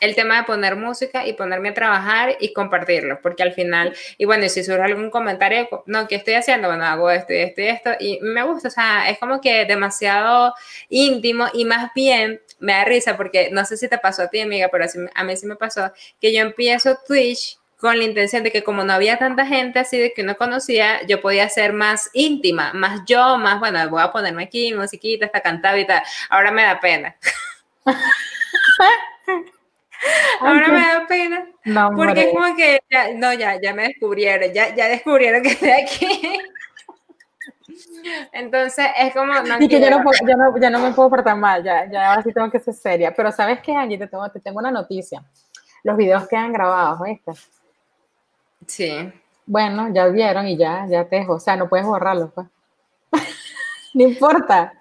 el 0.00 0.16
tema 0.16 0.38
de 0.38 0.42
poner 0.42 0.74
música 0.74 1.24
y 1.24 1.34
ponerme 1.34 1.68
a 1.68 1.74
trabajar 1.74 2.36
y 2.40 2.52
compartirlo, 2.52 3.20
porque 3.22 3.44
al 3.44 3.52
final, 3.52 3.94
y 4.18 4.24
bueno, 4.24 4.48
si 4.48 4.64
surge 4.64 4.82
algún 4.82 5.10
comentario, 5.10 5.68
no, 5.86 6.08
¿qué 6.08 6.16
estoy 6.16 6.34
haciendo? 6.34 6.66
Bueno, 6.66 6.84
hago 6.84 7.08
esto 7.08 7.32
y 7.32 7.36
esto 7.36 7.60
y 7.60 7.66
esto, 7.68 7.90
y 8.00 8.18
me 8.20 8.42
gusta, 8.42 8.66
o 8.66 8.70
sea, 8.72 9.08
es 9.08 9.18
como 9.20 9.40
que 9.40 9.64
demasiado 9.64 10.54
íntimo 10.88 11.46
y 11.52 11.64
más 11.64 11.92
bien 11.94 12.42
me 12.58 12.72
da 12.72 12.84
risa, 12.84 13.16
porque 13.16 13.50
no 13.52 13.64
sé 13.64 13.76
si 13.76 13.88
te 13.88 13.98
pasó 13.98 14.22
a 14.24 14.28
ti, 14.28 14.40
amiga, 14.40 14.68
pero 14.72 14.86
a 15.14 15.24
mí 15.24 15.36
sí 15.36 15.46
me 15.46 15.54
pasó, 15.54 15.92
que 16.20 16.34
yo 16.34 16.40
empiezo 16.40 16.98
Twitch 17.06 17.58
con 17.82 17.98
la 17.98 18.04
intención 18.04 18.44
de 18.44 18.52
que 18.52 18.62
como 18.62 18.84
no 18.84 18.92
había 18.92 19.18
tanta 19.18 19.44
gente 19.44 19.80
así 19.80 19.98
de 19.98 20.14
que 20.14 20.22
uno 20.22 20.36
conocía, 20.36 21.04
yo 21.08 21.20
podía 21.20 21.48
ser 21.48 21.72
más 21.72 22.10
íntima, 22.12 22.72
más 22.74 23.00
yo, 23.06 23.38
más, 23.38 23.58
bueno, 23.58 23.90
voy 23.90 24.00
a 24.00 24.12
ponerme 24.12 24.44
aquí, 24.44 24.72
musiquita, 24.72 25.26
hasta 25.26 25.40
cantaba 25.40 25.76
y 25.76 25.84
tal. 25.84 26.00
Ahora 26.30 26.52
me 26.52 26.62
da 26.62 26.78
pena. 26.78 27.16
Ahora 30.40 30.68
me 30.68 30.80
da 30.80 31.06
pena. 31.08 31.44
porque 31.96 32.20
es 32.20 32.28
como 32.32 32.54
que, 32.54 32.80
ya, 32.88 33.14
no, 33.14 33.32
ya, 33.32 33.60
ya 33.60 33.74
me 33.74 33.88
descubrieron, 33.88 34.52
ya, 34.52 34.72
ya 34.76 34.86
descubrieron 34.86 35.42
que 35.42 35.48
estoy 35.48 35.70
aquí. 35.70 36.38
Entonces 38.32 38.86
es 38.96 39.12
como. 39.12 39.34
No 39.34 39.56
y 39.58 39.66
que 39.66 39.80
ya 39.80 39.90
no, 39.90 40.04
ya, 40.24 40.36
no, 40.36 40.56
ya 40.56 40.70
no, 40.70 40.78
me 40.78 40.92
puedo 40.92 41.10
portar 41.10 41.36
mal, 41.36 41.64
ya, 41.64 41.90
ya 41.90 42.10
ahora 42.10 42.22
sí 42.22 42.32
tengo 42.32 42.48
que 42.48 42.60
ser 42.60 42.74
seria. 42.74 43.12
Pero 43.12 43.32
¿sabes 43.32 43.58
qué, 43.60 43.74
Angie? 43.74 43.98
Te 43.98 44.06
tengo, 44.06 44.30
te 44.30 44.38
tengo 44.38 44.60
una 44.60 44.70
noticia. 44.70 45.24
Los 45.82 45.96
videos 45.96 46.28
quedan 46.28 46.52
grabados, 46.52 47.00
¿viste? 47.02 47.32
Sí. 48.72 48.90
Bueno, 49.44 49.92
ya 49.92 50.06
vieron 50.06 50.48
y 50.48 50.56
ya, 50.56 50.86
ya 50.88 51.04
te 51.04 51.16
dejo. 51.16 51.34
O 51.34 51.40
sea, 51.40 51.56
no 51.56 51.68
puedes 51.68 51.84
borrarlo, 51.84 52.32
pues. 52.34 52.46
no 53.94 54.02
importa. 54.02 54.72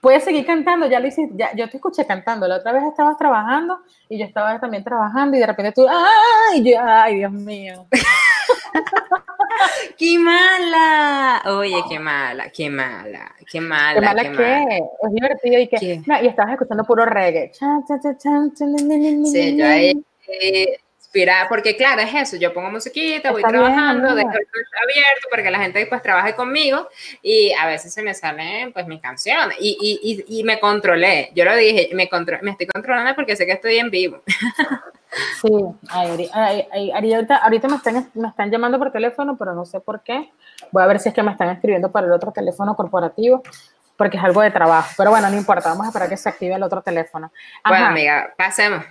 Puedes 0.00 0.22
seguir 0.22 0.46
cantando, 0.46 0.86
ya 0.86 1.00
lo 1.00 1.08
hiciste, 1.08 1.34
ya, 1.36 1.52
yo 1.56 1.68
te 1.68 1.78
escuché 1.78 2.06
cantando. 2.06 2.46
La 2.46 2.58
otra 2.58 2.70
vez 2.70 2.84
estabas 2.84 3.18
trabajando 3.18 3.80
y 4.08 4.20
yo 4.20 4.24
estaba 4.24 4.60
también 4.60 4.84
trabajando 4.84 5.36
y 5.36 5.40
de 5.40 5.46
repente 5.46 5.72
tú, 5.72 5.84
¡ay! 5.88 6.74
¡ay, 6.74 7.16
Dios 7.16 7.32
mío! 7.32 7.86
¡Qué 9.98 10.16
mala! 10.20 11.42
Oye, 11.46 11.82
qué 11.88 11.98
mala, 11.98 12.50
qué 12.50 12.70
mala, 12.70 13.34
qué 13.50 13.60
mala. 13.60 14.00
¿Qué 14.00 14.06
mala 14.06 14.22
qué? 14.36 14.78
Es 15.02 15.12
divertido 15.12 15.60
y 15.60 15.66
que. 15.66 16.02
No, 16.06 16.22
y 16.22 16.28
estabas 16.28 16.52
escuchando 16.52 16.84
puro 16.84 17.04
reggae. 17.04 17.50
Sí, 19.24 19.56
yo 19.56 19.66
ahí 19.66 20.04
porque 21.48 21.76
claro, 21.76 22.02
es 22.02 22.14
eso, 22.14 22.36
yo 22.36 22.52
pongo 22.52 22.70
musiquita, 22.70 23.32
voy 23.32 23.42
trabajando, 23.42 24.14
dejo 24.14 24.30
el 24.30 24.46
abierto 24.82 25.28
para 25.30 25.42
que 25.42 25.50
la 25.50 25.58
gente 25.58 25.86
pues 25.86 26.02
trabaje 26.02 26.34
conmigo 26.34 26.88
y 27.22 27.52
a 27.52 27.66
veces 27.66 27.92
se 27.92 28.02
me 28.02 28.14
salen 28.14 28.72
pues 28.72 28.86
mis 28.86 29.00
canciones 29.00 29.56
y, 29.60 29.76
y, 29.80 30.38
y, 30.38 30.44
me 30.44 30.60
controlé, 30.60 31.30
yo 31.34 31.44
lo 31.44 31.54
dije, 31.56 31.90
me, 31.92 32.08
me 32.42 32.50
estoy 32.50 32.66
controlando 32.66 33.14
porque 33.14 33.36
sé 33.36 33.46
que 33.46 33.52
estoy 33.52 33.78
en 33.78 33.90
vivo. 33.90 34.22
Sí, 35.40 35.48
ay, 35.88 36.30
ahorita, 36.92 37.38
ahorita 37.38 37.66
me, 37.66 37.76
están, 37.76 38.10
me 38.12 38.28
están 38.28 38.50
llamando 38.50 38.78
por 38.78 38.92
teléfono, 38.92 39.38
pero 39.38 39.54
no 39.54 39.64
sé 39.64 39.80
por 39.80 40.02
qué. 40.02 40.30
Voy 40.70 40.82
a 40.82 40.86
ver 40.86 41.00
si 41.00 41.08
es 41.08 41.14
que 41.14 41.22
me 41.22 41.32
están 41.32 41.48
escribiendo 41.48 41.90
para 41.90 42.06
el 42.06 42.12
otro 42.12 42.30
teléfono 42.30 42.76
corporativo, 42.76 43.42
porque 43.96 44.18
es 44.18 44.22
algo 44.22 44.42
de 44.42 44.50
trabajo. 44.50 44.90
Pero 44.98 45.08
bueno, 45.08 45.30
no 45.30 45.36
importa, 45.36 45.70
vamos 45.70 45.86
a 45.86 45.88
esperar 45.88 46.10
que 46.10 46.16
se 46.18 46.28
active 46.28 46.54
el 46.54 46.62
otro 46.62 46.82
teléfono. 46.82 47.32
Bueno, 47.66 47.86
amiga, 47.86 48.34
pasemos 48.36 48.84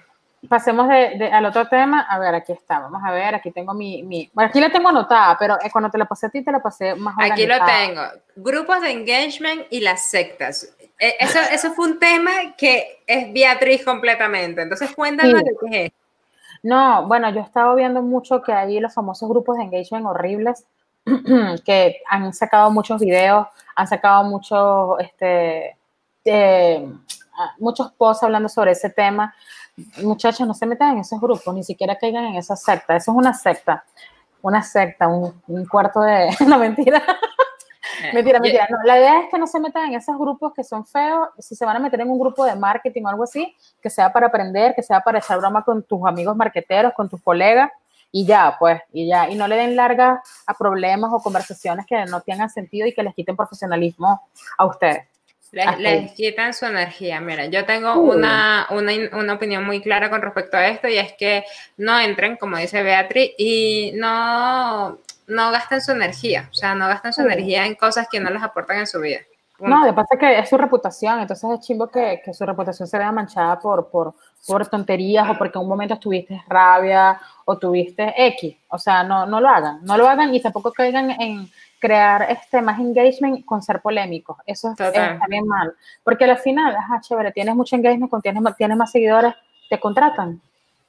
pasemos 0.47 0.87
de, 0.87 1.29
al 1.31 1.45
otro 1.45 1.67
tema. 1.67 2.01
A 2.01 2.19
ver, 2.19 2.35
aquí 2.35 2.51
está. 2.51 2.79
Vamos 2.79 3.01
a 3.03 3.11
ver, 3.11 3.35
aquí 3.35 3.51
tengo 3.51 3.73
mi, 3.73 4.03
mi... 4.03 4.29
Bueno, 4.33 4.49
aquí 4.49 4.59
la 4.59 4.69
tengo 4.69 4.89
anotada, 4.89 5.37
pero 5.37 5.57
eh, 5.63 5.69
cuando 5.71 5.89
te 5.89 5.97
la 5.97 6.05
pasé 6.05 6.27
a 6.27 6.29
ti, 6.29 6.43
te 6.43 6.51
la 6.51 6.61
pasé 6.61 6.95
más 6.95 7.15
Aquí 7.19 7.45
lo 7.45 7.55
tengo. 7.65 8.01
Grupos 8.35 8.81
de 8.81 8.91
engagement 8.91 9.63
y 9.69 9.79
las 9.79 10.09
sectas. 10.09 10.75
Eh, 10.99 11.15
eso, 11.19 11.39
eso 11.51 11.73
fue 11.73 11.87
un 11.87 11.99
tema 11.99 12.31
que 12.57 13.03
es 13.07 13.33
Beatriz 13.33 13.83
completamente. 13.83 14.61
Entonces, 14.61 14.93
cuéntanos 14.95 15.43
de 15.43 15.55
qué 15.69 15.85
es. 15.85 15.91
No, 16.63 17.07
bueno, 17.07 17.29
yo 17.29 17.39
he 17.39 17.43
estado 17.43 17.75
viendo 17.75 18.01
mucho 18.01 18.41
que 18.41 18.51
hay 18.51 18.79
los 18.79 18.93
famosos 18.93 19.29
grupos 19.29 19.57
de 19.57 19.63
engagement 19.63 20.05
horribles 20.05 20.65
que 21.65 22.01
han 22.07 22.33
sacado 22.33 22.71
muchos 22.71 22.99
videos, 22.99 23.47
han 23.75 23.87
sacado 23.87 24.23
muchos, 24.23 24.99
este, 24.99 25.77
eh, 26.25 26.91
muchos 27.59 27.91
posts 27.91 28.23
hablando 28.23 28.49
sobre 28.49 28.71
ese 28.71 28.89
tema 28.89 29.33
muchachos, 30.03 30.47
no 30.47 30.53
se 30.53 30.65
metan 30.65 30.93
en 30.93 30.99
esos 30.99 31.19
grupos, 31.19 31.53
ni 31.53 31.63
siquiera 31.63 31.97
caigan 31.97 32.25
en 32.25 32.35
esa 32.35 32.55
secta. 32.55 32.95
Eso 32.95 33.11
es 33.11 33.17
una 33.17 33.33
secta, 33.33 33.85
una 34.41 34.61
secta, 34.63 35.07
un, 35.07 35.65
cuarto 35.69 36.01
de, 36.01 36.29
no 36.47 36.57
mentira. 36.57 37.03
Eh, 38.03 38.13
mentira, 38.13 38.39
mentira. 38.39 38.67
No, 38.69 38.77
la 38.83 38.99
idea 38.99 39.21
es 39.21 39.29
que 39.29 39.37
no 39.37 39.47
se 39.47 39.59
metan 39.59 39.87
en 39.87 39.95
esos 39.95 40.17
grupos 40.17 40.53
que 40.53 40.63
son 40.63 40.85
feos. 40.85 41.29
Si 41.39 41.55
se 41.55 41.65
van 41.65 41.77
a 41.77 41.79
meter 41.79 42.01
en 42.01 42.09
un 42.09 42.19
grupo 42.19 42.45
de 42.45 42.55
marketing 42.55 43.03
o 43.03 43.09
algo 43.09 43.23
así, 43.23 43.55
que 43.81 43.89
sea 43.89 44.11
para 44.11 44.27
aprender, 44.27 44.73
que 44.75 44.83
sea 44.83 45.01
para 45.01 45.19
echar 45.19 45.39
broma 45.39 45.63
con 45.63 45.83
tus 45.83 46.05
amigos 46.05 46.35
marqueteros, 46.35 46.93
con 46.93 47.09
tus 47.09 47.21
colegas, 47.21 47.71
y 48.11 48.25
ya, 48.25 48.55
pues, 48.59 48.81
y 48.93 49.07
ya. 49.07 49.29
Y 49.29 49.35
no 49.35 49.47
le 49.47 49.55
den 49.55 49.75
larga 49.75 50.21
a 50.45 50.53
problemas 50.53 51.11
o 51.13 51.19
conversaciones 51.19 51.85
que 51.85 52.05
no 52.05 52.21
tengan 52.21 52.49
sentido 52.49 52.87
y 52.87 52.93
que 52.93 53.03
les 53.03 53.13
quiten 53.13 53.35
profesionalismo 53.35 54.21
a 54.57 54.65
ustedes. 54.65 55.07
Les, 55.51 56.11
quitan 56.13 56.53
su 56.53 56.65
energía. 56.65 57.21
Mira, 57.21 57.45
yo 57.45 57.65
tengo 57.65 57.95
una, 57.95 58.67
una, 58.69 58.91
una, 59.13 59.33
opinión 59.33 59.65
muy 59.65 59.81
clara 59.81 60.09
con 60.09 60.21
respecto 60.21 60.57
a 60.57 60.67
esto 60.67 60.87
y 60.87 60.97
es 60.97 61.13
que 61.13 61.45
no 61.77 61.97
entren, 61.99 62.35
como 62.37 62.57
dice 62.57 62.83
Beatriz, 62.83 63.31
y 63.37 63.93
no, 63.95 64.97
no 65.27 65.51
gasten 65.51 65.81
su 65.81 65.93
energía. 65.93 66.49
O 66.51 66.53
sea, 66.53 66.75
no 66.75 66.87
gasten 66.87 67.13
su 67.13 67.21
energía 67.21 67.65
en 67.65 67.75
cosas 67.75 68.07
que 68.11 68.19
no 68.19 68.29
les 68.29 68.43
aportan 68.43 68.79
en 68.79 68.87
su 68.87 68.99
vida. 68.99 69.19
No, 69.59 69.85
de 69.85 69.93
pasa 69.93 70.17
que 70.17 70.37
es 70.37 70.49
su 70.49 70.57
reputación, 70.57 71.19
entonces 71.19 71.49
es 71.49 71.59
chimbo 71.61 71.87
que, 71.87 72.21
que, 72.23 72.31
su 72.31 72.45
reputación 72.45 72.87
se 72.87 72.97
vea 72.97 73.11
manchada 73.11 73.59
por, 73.59 73.89
por, 73.89 74.13
por 74.45 74.67
tonterías 74.67 75.27
o 75.31 75.35
porque 75.35 75.57
en 75.57 75.63
un 75.63 75.69
momento 75.69 75.97
tuviste 75.97 76.43
rabia 76.47 77.19
o 77.43 77.57
tuviste 77.57 78.13
X. 78.15 78.55
O 78.67 78.77
sea, 78.77 79.03
no, 79.03 79.25
no 79.25 79.41
lo 79.41 79.49
hagan, 79.49 79.83
no 79.83 79.97
lo 79.97 80.07
hagan 80.07 80.33
y 80.33 80.41
tampoco 80.41 80.71
caigan 80.71 81.09
en 81.19 81.49
crear 81.79 82.23
este 82.29 82.61
más 82.61 82.79
engagement 82.79 83.45
con 83.45 83.61
ser 83.61 83.81
polémicos. 83.81 84.37
Eso 84.45 84.71
es, 84.71 84.79
está 84.79 85.27
bien 85.27 85.47
mal. 85.47 85.73
Porque 86.03 86.25
al 86.25 86.37
final, 86.37 86.75
ajá, 86.75 87.01
chévere, 87.01 87.31
tienes 87.31 87.55
mucho 87.55 87.75
engagement, 87.75 88.11
tienes, 88.21 88.55
tienes 88.55 88.77
más 88.77 88.91
seguidores, 88.91 89.33
te 89.69 89.79
contratan. 89.79 90.41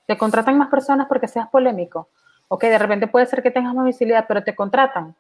Te 0.07 0.17
contratan 0.17 0.57
más 0.57 0.69
personas 0.69 1.07
porque 1.07 1.29
seas 1.29 1.49
polémico. 1.49 2.09
Ok, 2.49 2.63
de 2.63 2.79
repente 2.79 3.07
puede 3.07 3.27
ser 3.27 3.43
que 3.43 3.51
tengas 3.51 3.75
más 3.75 3.85
visibilidad, 3.85 4.25
pero 4.27 4.43
te 4.43 4.55
contratan. 4.55 5.15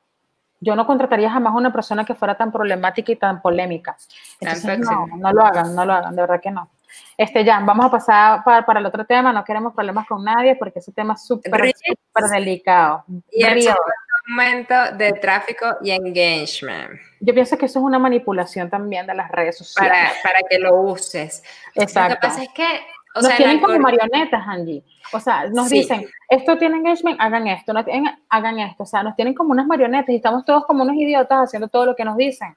Yo 0.61 0.75
no 0.75 0.87
contrataría 0.87 1.31
jamás 1.31 1.53
a 1.53 1.57
una 1.57 1.73
persona 1.73 2.05
que 2.05 2.15
fuera 2.15 2.37
tan 2.37 2.51
problemática 2.51 3.13
y 3.13 3.17
tan 3.17 3.41
polémica. 3.41 3.97
Entonces, 4.41 4.81
no, 4.81 5.07
no 5.07 5.33
lo 5.33 5.45
hagan, 5.45 5.75
no 5.75 5.85
lo 5.85 5.93
hagan, 5.93 6.17
de 6.17 6.23
verdad 6.23 6.41
que 6.41 6.51
no. 6.51 6.69
Este, 7.17 7.45
ya, 7.45 7.61
vamos 7.61 7.87
a 7.87 7.91
pasar 7.91 8.45
para, 8.45 8.65
para, 8.65 8.81
el 8.81 8.87
otro 8.87 9.05
tema. 9.05 9.33
No 9.33 9.45
queremos 9.45 9.75
problemas 9.75 10.07
con 10.07 10.25
nadie 10.25 10.57
porque 10.57 10.79
ese 10.79 10.93
tema 10.93 11.15
es 11.15 11.25
súper, 11.25 11.73
súper 11.75 12.25
delicado. 12.31 13.05
Y 13.31 13.45
el 14.29 14.35
momento 14.35 14.75
de 14.97 15.13
tráfico 15.15 15.77
y 15.83 15.91
engagement. 15.91 17.01
Yo 17.21 17.35
pienso 17.35 17.57
que 17.57 17.67
eso 17.67 17.79
es 17.79 17.85
una 17.85 17.99
manipulación 17.99 18.69
también 18.69 19.07
de 19.07 19.15
las 19.15 19.31
redes 19.31 19.59
sociales. 19.59 19.93
Para, 20.23 20.23
para 20.23 20.49
que 20.49 20.59
lo 20.59 20.81
uses. 20.83 21.43
Exacto. 21.75 22.15
Lo 22.15 22.21
que 22.21 22.27
pasa 22.27 22.43
es 22.43 22.49
que... 22.51 22.67
O 23.15 23.23
nos 23.23 23.35
tienen 23.37 23.61
como 23.61 23.79
marionetas, 23.79 24.47
Angie. 24.47 24.85
O 25.13 25.19
sea, 25.19 25.49
nos 25.49 25.71
dicen, 25.71 26.07
esto 26.29 26.59
tiene 26.59 26.77
engagement, 26.77 27.19
hagan 27.21 27.49
esto, 27.49 27.73
no 27.73 27.83
hagan 28.29 28.59
esto. 28.61 28.83
O 28.83 28.87
sea, 28.87 29.03
nos 29.03 29.17
tienen 29.17 29.35
como 29.35 29.53
unas 29.53 29.67
marionetas 29.67 30.11
y 30.11 30.17
estamos 30.17 30.45
todos 30.45 30.67
como 30.67 30.83
unos 30.85 30.95
idiotas 30.95 31.39
haciendo 31.39 31.69
todo 31.69 31.87
lo 31.87 31.97
que 31.97 32.05
nos 32.05 32.17
dicen. 32.17 32.55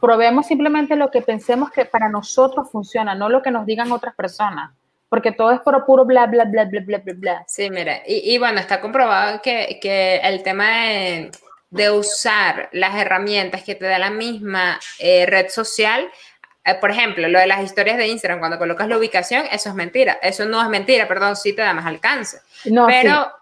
Probemos 0.00 0.46
simplemente 0.46 0.96
lo 0.96 1.10
que 1.10 1.20
pensemos 1.20 1.70
que 1.70 1.84
para 1.84 2.08
nosotros 2.08 2.70
funciona, 2.70 3.14
no 3.14 3.28
lo 3.28 3.42
que 3.42 3.50
nos 3.50 3.66
digan 3.66 3.92
otras 3.92 4.14
personas 4.14 4.70
porque 5.10 5.32
todo 5.32 5.50
es 5.50 5.60
por 5.60 5.84
puro 5.84 6.06
bla, 6.06 6.26
bla, 6.26 6.44
bla, 6.44 6.64
bla, 6.64 6.80
bla, 6.80 6.98
bla, 6.98 7.14
bla. 7.16 7.44
Sí, 7.46 7.68
mira, 7.68 8.00
y, 8.06 8.32
y 8.32 8.38
bueno, 8.38 8.60
está 8.60 8.80
comprobado 8.80 9.42
que, 9.42 9.78
que 9.82 10.16
el 10.22 10.42
tema 10.44 10.86
de, 10.86 11.30
de, 11.68 11.90
usar 11.90 12.70
las 12.72 12.94
herramientas 12.94 13.64
que 13.64 13.74
te 13.74 13.86
da 13.86 13.98
la 13.98 14.10
misma 14.10 14.78
eh, 15.00 15.26
red 15.26 15.48
social, 15.48 16.08
eh, 16.64 16.74
por 16.76 16.92
ejemplo, 16.92 17.28
lo 17.28 17.40
de 17.40 17.48
las 17.48 17.62
historias 17.62 17.98
de 17.98 18.06
Instagram, 18.06 18.38
cuando 18.38 18.58
colocas 18.58 18.86
la 18.86 18.96
ubicación, 18.96 19.44
eso 19.50 19.68
es 19.68 19.74
mentira, 19.74 20.18
eso 20.22 20.44
no 20.44 20.62
es 20.62 20.68
mentira, 20.68 21.08
perdón, 21.08 21.34
sí 21.34 21.54
te 21.54 21.62
da 21.62 21.74
más 21.74 21.86
alcance. 21.86 22.38
No, 22.66 22.86
pero 22.86 23.32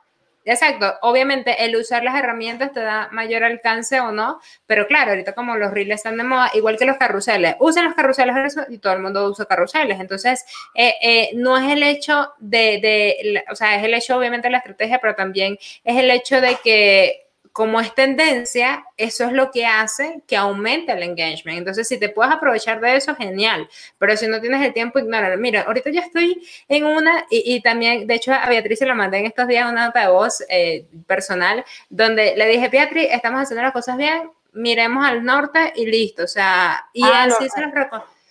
Exacto, 0.50 0.94
obviamente 1.02 1.62
el 1.62 1.76
usar 1.76 2.02
las 2.02 2.14
herramientas 2.14 2.72
te 2.72 2.80
da 2.80 3.10
mayor 3.12 3.44
alcance 3.44 4.00
o 4.00 4.12
no, 4.12 4.40
pero 4.64 4.86
claro, 4.86 5.10
ahorita 5.10 5.34
como 5.34 5.56
los 5.56 5.70
reels 5.72 5.96
están 5.96 6.16
de 6.16 6.24
moda, 6.24 6.50
igual 6.54 6.78
que 6.78 6.86
los 6.86 6.96
carruseles, 6.96 7.56
usen 7.60 7.84
los 7.84 7.92
carruseles 7.94 8.56
y 8.70 8.78
todo 8.78 8.94
el 8.94 9.00
mundo 9.00 9.28
usa 9.28 9.44
carruseles, 9.44 10.00
entonces 10.00 10.46
eh, 10.74 10.94
eh, 11.02 11.30
no 11.34 11.58
es 11.58 11.70
el 11.70 11.82
hecho 11.82 12.32
de, 12.38 12.78
de, 12.80 13.44
o 13.50 13.54
sea, 13.54 13.76
es 13.76 13.84
el 13.84 13.92
hecho 13.92 14.16
obviamente 14.16 14.48
de 14.48 14.52
la 14.52 14.58
estrategia, 14.58 14.98
pero 15.00 15.14
también 15.14 15.58
es 15.84 15.96
el 15.98 16.10
hecho 16.10 16.40
de 16.40 16.56
que 16.64 17.27
como 17.58 17.80
es 17.80 17.92
tendencia, 17.92 18.84
eso 18.96 19.24
es 19.24 19.32
lo 19.32 19.50
que 19.50 19.66
hace 19.66 20.22
que 20.28 20.36
aumente 20.36 20.92
el 20.92 21.02
engagement. 21.02 21.58
Entonces, 21.58 21.88
si 21.88 21.98
te 21.98 22.08
puedes 22.08 22.32
aprovechar 22.32 22.80
de 22.80 22.94
eso, 22.94 23.16
genial. 23.16 23.68
Pero 23.98 24.16
si 24.16 24.28
no 24.28 24.40
tienes 24.40 24.64
el 24.64 24.72
tiempo, 24.72 25.00
ignóralo. 25.00 25.36
Mira, 25.38 25.62
ahorita 25.62 25.90
yo 25.90 26.00
estoy 26.00 26.40
en 26.68 26.84
una, 26.84 27.26
y, 27.28 27.60
también, 27.60 28.06
de 28.06 28.14
hecho, 28.14 28.32
a 28.32 28.48
Beatriz 28.48 28.78
se 28.78 28.86
la 28.86 28.94
mandé 28.94 29.18
en 29.18 29.26
estos 29.26 29.48
días 29.48 29.68
una 29.68 29.86
nota 29.86 30.02
de 30.02 30.06
voz 30.06 30.44
eh, 30.48 30.86
personal, 31.08 31.64
donde 31.90 32.36
le 32.36 32.46
dije, 32.46 32.68
Beatriz, 32.68 33.08
estamos 33.10 33.42
haciendo 33.42 33.64
las 33.64 33.72
cosas 33.72 33.96
bien, 33.96 34.30
miremos 34.52 35.04
al 35.04 35.24
norte 35.24 35.72
y 35.74 35.86
listo. 35.86 36.22
O 36.22 36.28
sea, 36.28 36.86
y 36.92 37.02
ah, 37.02 37.24
así 37.24 37.48
se 37.48 37.60
los, 37.60 37.72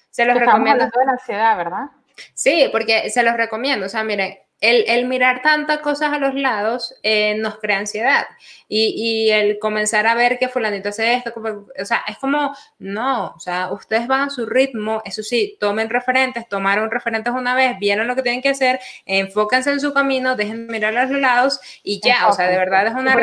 se 0.09 0.23
los 0.23 0.39
recomiendo. 0.39 0.85
de 0.85 1.05
la 1.05 1.11
ansiedad, 1.11 1.57
¿verdad? 1.57 1.87
Sí, 2.33 2.69
porque 2.71 3.09
se 3.09 3.23
los 3.23 3.35
recomiendo. 3.35 3.87
O 3.87 3.89
sea, 3.89 4.05
miren, 4.05 4.39
el, 4.59 5.05
mirar 5.05 5.41
tantas 5.41 5.79
cosas 5.79 6.11
a 6.13 6.17
los 6.17 6.33
lados 6.33 6.95
eh, 7.03 7.35
nos 7.35 7.59
crea 7.59 7.77
ansiedad 7.77 8.25
y, 8.67 9.29
el 9.29 9.59
comenzar 9.59 10.07
a 10.07 10.15
ver 10.15 10.39
que 10.39 10.47
fulanito 10.47 10.89
hace 10.89 11.13
esto, 11.13 11.33
o 11.35 11.85
sea, 11.85 12.03
es 12.07 12.17
como, 12.17 12.55
no, 12.79 13.33
o 13.35 13.39
sea, 13.39 13.71
ustedes 13.71 14.07
van 14.07 14.21
a 14.21 14.29
su 14.29 14.45
ritmo, 14.45 15.01
eso 15.05 15.21
sí, 15.21 15.57
tomen 15.59 15.89
referentes, 15.89 16.47
tomaron 16.47 16.89
referentes 16.89 17.33
una 17.33 17.55
vez, 17.55 17.77
vieron 17.79 18.07
lo 18.07 18.15
que 18.15 18.23
tienen 18.23 18.41
que 18.41 18.49
hacer, 18.49 18.79
enfóquense 19.05 19.71
en 19.71 19.79
su 19.79 19.93
camino, 19.93 20.35
dejen 20.35 20.67
de 20.67 20.73
mirar 20.73 20.97
a 20.97 21.05
los 21.05 21.19
lados 21.19 21.59
y 21.83 22.01
ya, 22.03 22.27
o 22.27 22.33
sea, 22.33 22.47
de 22.47 22.57
verdad 22.57 22.87
es 22.87 22.93
una... 22.93 23.15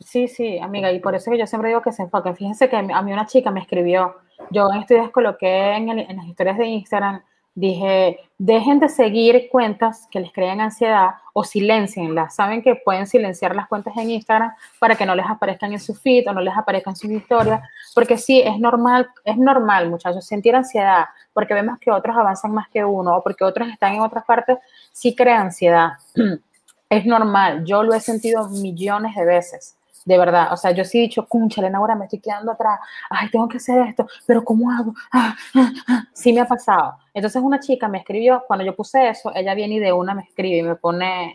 Sí, 0.00 0.28
sí, 0.28 0.58
amiga, 0.58 0.92
y 0.92 1.00
por 1.00 1.14
eso 1.14 1.30
que 1.30 1.38
yo 1.38 1.46
siempre 1.46 1.68
digo 1.68 1.80
que 1.80 1.92
se 1.92 2.02
enfoquen. 2.02 2.36
Fíjense 2.36 2.68
que 2.68 2.76
a 2.76 2.82
mí 2.82 3.12
una 3.12 3.26
chica 3.26 3.50
me 3.50 3.60
escribió, 3.60 4.16
yo 4.50 4.68
en 4.70 4.80
estos 4.80 4.98
días 4.98 5.10
coloqué 5.10 5.72
en, 5.72 5.88
en 5.88 6.16
las 6.16 6.26
historias 6.26 6.58
de 6.58 6.66
Instagram, 6.66 7.22
dije, 7.54 8.18
dejen 8.36 8.80
de 8.80 8.88
seguir 8.88 9.48
cuentas 9.50 10.08
que 10.10 10.20
les 10.20 10.32
creen 10.32 10.60
ansiedad 10.60 11.10
o 11.32 11.44
silencienlas. 11.44 12.34
Saben 12.34 12.62
que 12.62 12.74
pueden 12.74 13.06
silenciar 13.06 13.54
las 13.54 13.68
cuentas 13.68 13.96
en 13.96 14.10
Instagram 14.10 14.52
para 14.78 14.96
que 14.96 15.06
no 15.06 15.14
les 15.14 15.26
aparezcan 15.26 15.72
en 15.72 15.80
su 15.80 15.94
feed 15.94 16.28
o 16.28 16.32
no 16.32 16.40
les 16.40 16.56
aparezcan 16.56 16.96
sus 16.96 17.10
historias, 17.10 17.60
porque 17.94 18.18
sí, 18.18 18.40
es 18.40 18.58
normal, 18.58 19.08
es 19.24 19.36
normal, 19.36 19.88
muchachos, 19.88 20.26
sentir 20.26 20.56
ansiedad, 20.56 21.06
porque 21.32 21.54
vemos 21.54 21.78
que 21.78 21.90
otros 21.90 22.16
avanzan 22.16 22.52
más 22.52 22.68
que 22.68 22.84
uno 22.84 23.16
o 23.16 23.22
porque 23.22 23.44
otros 23.44 23.68
están 23.68 23.94
en 23.94 24.00
otras 24.00 24.24
partes, 24.24 24.58
sí 24.92 25.14
crea 25.14 25.40
ansiedad. 25.40 25.92
es 26.88 27.06
normal, 27.06 27.64
yo 27.64 27.82
lo 27.82 27.94
he 27.94 28.00
sentido 28.00 28.48
millones 28.48 29.14
de 29.14 29.24
veces 29.24 29.76
de 30.04 30.18
verdad. 30.18 30.52
O 30.52 30.56
sea, 30.56 30.72
yo 30.72 30.84
sí 30.84 30.98
he 30.98 31.02
dicho, 31.02 31.26
cúnchale, 31.26 31.68
ahora 31.74 31.94
me 31.94 32.04
estoy 32.04 32.20
quedando 32.20 32.52
atrás, 32.52 32.78
ay, 33.10 33.30
tengo 33.30 33.48
que 33.48 33.56
hacer 33.56 33.86
esto, 33.88 34.06
pero 34.26 34.44
¿cómo 34.44 34.70
hago? 34.70 34.94
Ah, 35.12 35.34
ah, 35.54 35.72
ah. 35.88 36.04
Sí 36.12 36.32
me 36.32 36.40
ha 36.40 36.46
pasado. 36.46 36.98
Entonces 37.14 37.42
una 37.42 37.60
chica 37.60 37.88
me 37.88 37.98
escribió, 37.98 38.44
cuando 38.46 38.64
yo 38.64 38.74
puse 38.76 39.08
eso, 39.08 39.32
ella 39.34 39.54
viene 39.54 39.76
y 39.76 39.80
de 39.80 39.92
una 39.92 40.14
me 40.14 40.22
escribe 40.22 40.58
y 40.58 40.62
me 40.62 40.76
pone, 40.76 41.34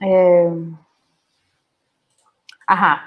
eh, 0.00 0.50
ajá, 2.66 3.02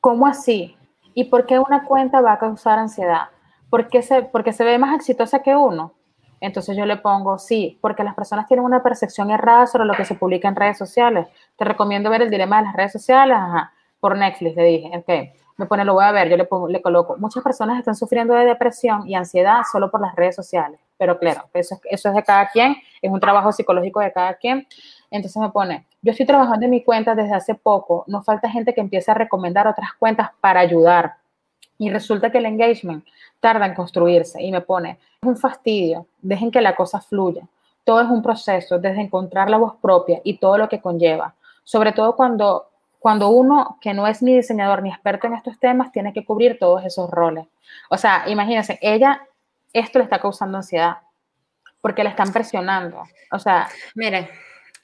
¿cómo 0.00 0.26
así? 0.26 0.76
¿Y 1.14 1.24
por 1.24 1.46
qué 1.46 1.58
una 1.58 1.84
cuenta 1.84 2.20
va 2.20 2.32
a 2.32 2.38
causar 2.38 2.78
ansiedad? 2.78 3.28
¿Por 3.70 3.88
qué 3.88 4.02
se, 4.02 4.22
porque 4.22 4.52
se 4.52 4.64
ve 4.64 4.78
más 4.78 4.94
exitosa 4.94 5.40
que 5.42 5.54
uno? 5.56 5.92
Entonces 6.44 6.76
yo 6.76 6.84
le 6.84 6.98
pongo, 6.98 7.38
sí, 7.38 7.78
porque 7.80 8.04
las 8.04 8.14
personas 8.14 8.46
tienen 8.46 8.66
una 8.66 8.82
percepción 8.82 9.30
errada 9.30 9.66
sobre 9.66 9.86
lo 9.86 9.94
que 9.94 10.04
se 10.04 10.14
publica 10.14 10.46
en 10.46 10.54
redes 10.54 10.76
sociales. 10.76 11.26
Te 11.56 11.64
recomiendo 11.64 12.10
ver 12.10 12.20
el 12.20 12.30
dilema 12.30 12.58
de 12.58 12.64
las 12.64 12.76
redes 12.76 12.92
sociales, 12.92 13.34
ajá, 13.34 13.72
por 13.98 14.18
Netflix, 14.18 14.54
le 14.54 14.64
dije, 14.64 14.90
ok, 14.98 15.08
me 15.56 15.64
pone, 15.64 15.86
lo 15.86 15.94
voy 15.94 16.04
a 16.04 16.12
ver, 16.12 16.28
yo 16.28 16.36
le, 16.36 16.44
pongo, 16.44 16.68
le 16.68 16.82
coloco, 16.82 17.16
muchas 17.16 17.42
personas 17.42 17.78
están 17.78 17.94
sufriendo 17.94 18.34
de 18.34 18.44
depresión 18.44 19.08
y 19.08 19.14
ansiedad 19.14 19.62
solo 19.72 19.90
por 19.90 20.02
las 20.02 20.14
redes 20.14 20.36
sociales, 20.36 20.78
pero 20.98 21.18
claro, 21.18 21.44
eso, 21.54 21.80
eso 21.84 22.08
es 22.10 22.14
de 22.14 22.22
cada 22.22 22.48
quien, 22.48 22.76
es 23.00 23.10
un 23.10 23.20
trabajo 23.20 23.50
psicológico 23.50 24.00
de 24.00 24.12
cada 24.12 24.34
quien. 24.34 24.66
Entonces 25.10 25.40
me 25.40 25.48
pone, 25.48 25.86
yo 26.02 26.10
estoy 26.10 26.26
trabajando 26.26 26.66
en 26.66 26.72
mi 26.72 26.84
cuenta 26.84 27.14
desde 27.14 27.34
hace 27.34 27.54
poco, 27.54 28.04
no 28.06 28.22
falta 28.22 28.50
gente 28.50 28.74
que 28.74 28.82
empiece 28.82 29.10
a 29.10 29.14
recomendar 29.14 29.66
otras 29.66 29.94
cuentas 29.98 30.30
para 30.42 30.60
ayudar. 30.60 31.14
Y 31.78 31.90
resulta 31.90 32.30
que 32.30 32.38
el 32.38 32.46
engagement 32.46 33.04
tarda 33.40 33.66
en 33.66 33.74
construirse 33.74 34.42
y 34.42 34.50
me 34.50 34.60
pone, 34.60 34.98
es 35.20 35.28
un 35.28 35.36
fastidio, 35.36 36.06
dejen 36.22 36.50
que 36.50 36.60
la 36.60 36.74
cosa 36.74 37.00
fluya. 37.00 37.46
Todo 37.84 38.00
es 38.00 38.08
un 38.08 38.22
proceso, 38.22 38.78
desde 38.78 39.02
encontrar 39.02 39.50
la 39.50 39.58
voz 39.58 39.74
propia 39.80 40.20
y 40.24 40.38
todo 40.38 40.56
lo 40.56 40.68
que 40.68 40.80
conlleva. 40.80 41.34
Sobre 41.62 41.92
todo 41.92 42.16
cuando, 42.16 42.68
cuando 42.98 43.28
uno 43.28 43.78
que 43.80 43.92
no 43.92 44.06
es 44.06 44.22
ni 44.22 44.34
diseñador 44.34 44.82
ni 44.82 44.90
experto 44.90 45.26
en 45.26 45.34
estos 45.34 45.58
temas 45.58 45.92
tiene 45.92 46.12
que 46.12 46.24
cubrir 46.24 46.58
todos 46.58 46.84
esos 46.84 47.10
roles. 47.10 47.46
O 47.90 47.98
sea, 47.98 48.24
imagínense, 48.28 48.78
ella, 48.80 49.22
esto 49.72 49.98
le 49.98 50.04
está 50.04 50.18
causando 50.18 50.58
ansiedad 50.58 50.98
porque 51.80 52.02
la 52.02 52.10
están 52.10 52.32
presionando. 52.32 53.02
O 53.30 53.38
sea, 53.38 53.68
mire, 53.94 54.30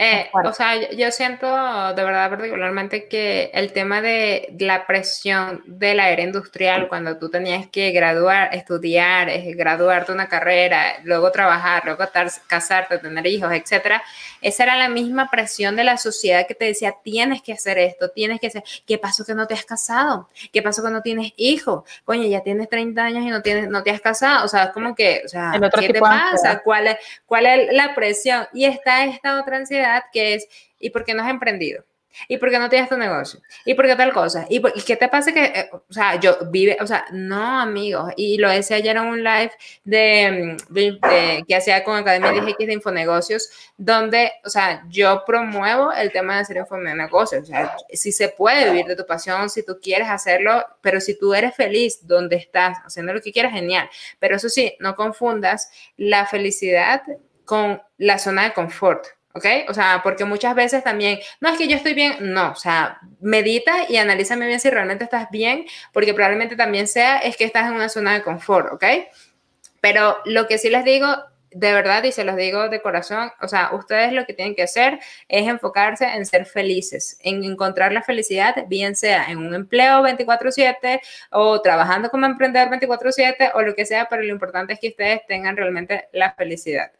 Eh, 0.02 0.30
o 0.32 0.52
sea, 0.54 0.92
yo 0.92 1.10
siento 1.10 1.46
de 1.46 2.04
verdad 2.04 2.30
particularmente 2.30 3.06
que 3.06 3.50
el 3.52 3.74
tema 3.74 4.00
de 4.00 4.48
la 4.58 4.86
presión 4.86 5.62
de 5.66 5.92
la 5.92 6.08
era 6.08 6.22
industrial, 6.22 6.88
cuando 6.88 7.18
tú 7.18 7.28
tenías 7.28 7.66
que 7.66 7.90
graduar, 7.90 8.48
estudiar, 8.54 9.28
eh, 9.28 9.52
graduarte 9.54 10.10
una 10.10 10.26
carrera, 10.26 11.00
luego 11.04 11.30
trabajar, 11.30 11.82
luego 11.84 12.02
casarte, 12.46 12.96
tener 12.96 13.26
hijos, 13.26 13.52
etcétera, 13.52 14.02
esa 14.40 14.62
era 14.62 14.76
la 14.76 14.88
misma 14.88 15.28
presión 15.30 15.76
de 15.76 15.84
la 15.84 15.98
sociedad 15.98 16.46
que 16.46 16.54
te 16.54 16.64
decía, 16.64 16.94
tienes 17.04 17.42
que 17.42 17.52
hacer 17.52 17.76
esto, 17.76 18.08
tienes 18.08 18.40
que 18.40 18.46
hacer, 18.46 18.64
¿qué 18.86 18.96
pasó 18.96 19.26
que 19.26 19.34
no 19.34 19.46
te 19.46 19.52
has 19.52 19.66
casado? 19.66 20.30
¿Qué 20.50 20.62
pasó 20.62 20.82
que 20.82 20.88
no 20.88 21.02
tienes 21.02 21.34
hijos? 21.36 21.84
Coño, 22.06 22.26
ya 22.26 22.40
tienes 22.40 22.70
30 22.70 23.04
años 23.04 23.22
y 23.22 23.28
no, 23.28 23.42
tienes, 23.42 23.68
no 23.68 23.82
te 23.82 23.90
has 23.90 24.00
casado, 24.00 24.46
o 24.46 24.48
sea, 24.48 24.64
es 24.64 24.70
como 24.70 24.94
que, 24.94 25.20
o 25.26 25.28
sea, 25.28 25.52
¿qué 25.78 25.92
te 25.92 26.00
pasa? 26.00 26.60
¿Cuál 26.60 26.86
es, 26.86 26.96
¿Cuál 27.26 27.44
es 27.44 27.70
la 27.74 27.94
presión? 27.94 28.46
Y 28.54 28.64
está 28.64 29.04
esta 29.04 29.38
otra 29.38 29.58
ansiedad 29.58 29.89
que 30.12 30.34
es, 30.34 30.46
¿y 30.78 30.90
por 30.90 31.04
qué 31.04 31.14
no 31.14 31.22
has 31.22 31.30
emprendido? 31.30 31.84
¿Y 32.28 32.38
por 32.38 32.50
qué 32.50 32.58
no 32.58 32.68
tienes 32.68 32.88
tu 32.88 32.96
negocio? 32.96 33.40
¿Y 33.64 33.74
por 33.74 33.86
qué 33.86 33.96
tal 33.96 34.12
cosa? 34.12 34.46
¿Y, 34.48 34.60
qué 34.82 34.96
te 34.96 35.08
pasa 35.08 35.32
que, 35.32 35.44
eh, 35.44 35.70
o 35.72 35.92
sea, 35.92 36.18
yo 36.18 36.38
vive, 36.50 36.76
o 36.80 36.86
sea, 36.86 37.04
no, 37.12 37.60
amigos, 37.60 38.12
y 38.16 38.36
lo 38.38 38.50
decía 38.50 38.76
ayer 38.76 38.96
en 38.96 39.04
un 39.04 39.22
live 39.22 39.52
de, 39.84 41.44
que 41.46 41.56
hacía 41.56 41.84
con 41.84 41.96
Academia 41.96 42.32
DGX 42.32 42.58
de 42.58 42.72
Infonegocios, 42.72 43.48
donde, 43.76 44.32
o 44.44 44.50
sea, 44.50 44.84
yo 44.88 45.22
promuevo 45.24 45.92
el 45.92 46.10
tema 46.10 46.34
de 46.36 46.40
hacer 46.40 46.56
infonegocios, 46.56 47.44
o 47.44 47.46
sea, 47.46 47.76
si 47.92 48.12
se 48.12 48.28
puede 48.28 48.70
vivir 48.70 48.86
de 48.86 48.96
tu 48.96 49.06
pasión, 49.06 49.48
si 49.48 49.64
tú 49.64 49.78
quieres 49.80 50.08
hacerlo, 50.08 50.64
pero 50.80 51.00
si 51.00 51.18
tú 51.18 51.32
eres 51.32 51.54
feliz 51.54 52.06
donde 52.06 52.36
estás, 52.36 52.78
haciendo 52.84 53.12
lo 53.12 53.20
que 53.20 53.32
quieras, 53.32 53.52
genial, 53.52 53.88
pero 54.18 54.36
eso 54.36 54.48
sí, 54.48 54.76
no 54.80 54.96
confundas 54.96 55.70
la 55.96 56.26
felicidad 56.26 57.02
con 57.44 57.80
la 57.98 58.18
zona 58.18 58.44
de 58.44 58.52
confort. 58.52 59.06
¿Ok? 59.34 59.44
O 59.68 59.74
sea, 59.74 60.00
porque 60.02 60.24
muchas 60.24 60.54
veces 60.54 60.82
también, 60.84 61.18
no 61.40 61.48
es 61.48 61.58
que 61.58 61.68
yo 61.68 61.76
estoy 61.76 61.94
bien, 61.94 62.16
no, 62.20 62.50
o 62.52 62.56
sea, 62.56 62.98
medita 63.20 63.72
y 63.88 63.96
analízame 63.96 64.46
bien 64.46 64.60
si 64.60 64.70
realmente 64.70 65.04
estás 65.04 65.30
bien, 65.30 65.66
porque 65.92 66.14
probablemente 66.14 66.56
también 66.56 66.88
sea 66.88 67.18
es 67.18 67.36
que 67.36 67.44
estás 67.44 67.68
en 67.68 67.74
una 67.74 67.88
zona 67.88 68.14
de 68.14 68.22
confort, 68.22 68.72
¿ok? 68.72 68.84
Pero 69.80 70.18
lo 70.24 70.46
que 70.46 70.58
sí 70.58 70.68
les 70.68 70.84
digo, 70.84 71.08
de 71.52 71.72
verdad, 71.72 72.04
y 72.04 72.12
se 72.12 72.22
los 72.22 72.36
digo 72.36 72.68
de 72.68 72.80
corazón, 72.80 73.32
o 73.40 73.48
sea, 73.48 73.70
ustedes 73.72 74.12
lo 74.12 74.24
que 74.24 74.34
tienen 74.34 74.54
que 74.54 74.62
hacer 74.62 75.00
es 75.28 75.48
enfocarse 75.48 76.04
en 76.04 76.24
ser 76.24 76.46
felices, 76.46 77.18
en 77.22 77.42
encontrar 77.42 77.92
la 77.92 78.02
felicidad, 78.02 78.54
bien 78.68 78.94
sea 78.94 79.24
en 79.30 79.38
un 79.38 79.54
empleo 79.54 80.02
24/7 80.02 81.00
o 81.30 81.60
trabajando 81.60 82.08
como 82.10 82.26
emprendedor 82.26 82.68
24/7 82.70 83.50
o 83.54 83.62
lo 83.62 83.74
que 83.74 83.86
sea, 83.86 84.06
pero 84.08 84.22
lo 84.22 84.28
importante 84.28 84.74
es 84.74 84.80
que 84.80 84.88
ustedes 84.88 85.26
tengan 85.26 85.56
realmente 85.56 86.08
la 86.12 86.32
felicidad. 86.34 86.92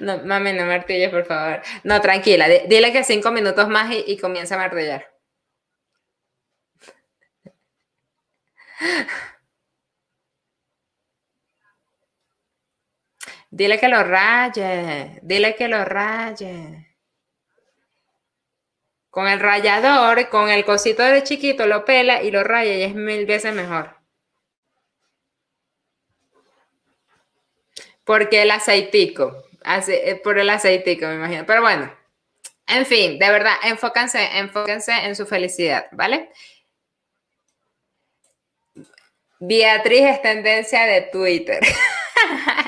No, 0.00 0.18
mami, 0.24 0.52
no 0.52 0.64
martilles, 0.66 1.10
por 1.10 1.24
favor. 1.26 1.62
No, 1.84 2.00
tranquila. 2.00 2.48
Dile 2.48 2.92
que 2.92 3.04
cinco 3.04 3.30
minutos 3.30 3.68
más 3.68 3.90
y, 4.06 4.16
comienza 4.18 4.54
a 4.54 4.58
martillar. 4.58 5.06
Dile 13.50 13.78
que 13.78 13.88
lo 13.88 14.02
raye. 14.04 15.18
Dile 15.22 15.54
que 15.56 15.68
lo 15.68 15.84
raye. 15.84 16.86
Con 19.10 19.26
el 19.28 19.40
rayador, 19.40 20.28
con 20.28 20.48
el 20.50 20.64
cosito 20.64 21.02
de 21.02 21.22
chiquito, 21.24 21.66
lo 21.66 21.84
pela 21.84 22.22
y 22.22 22.30
lo 22.30 22.44
raya 22.44 22.74
y 22.76 22.82
es 22.82 22.94
mil 22.94 23.26
veces 23.26 23.52
mejor. 23.54 23.96
Porque 28.04 28.42
el 28.42 28.50
aceitico. 28.52 29.49
Eh, 29.64 30.20
por 30.22 30.38
el 30.38 30.50
aceitico, 30.50 31.06
me 31.06 31.16
imagino. 31.16 31.44
Pero 31.46 31.60
bueno, 31.62 31.92
en 32.66 32.86
fin, 32.86 33.18
de 33.18 33.30
verdad, 33.30 33.54
enfóquense, 33.64 34.38
enfóquense 34.38 34.92
en 34.92 35.16
su 35.16 35.26
felicidad, 35.26 35.86
¿vale? 35.92 36.30
Beatriz 39.40 40.02
es 40.02 40.22
tendencia 40.22 40.84
de 40.84 41.02
Twitter. 41.02 41.60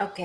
Ok. 0.00 0.18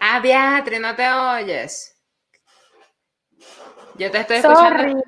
Ah, 0.00 0.18
Beatriz, 0.20 0.80
no 0.80 0.96
te 0.96 1.08
oyes. 1.08 1.96
Yo 3.96 4.10
te 4.10 4.18
estoy 4.18 4.38
escuchando. 4.38 5.02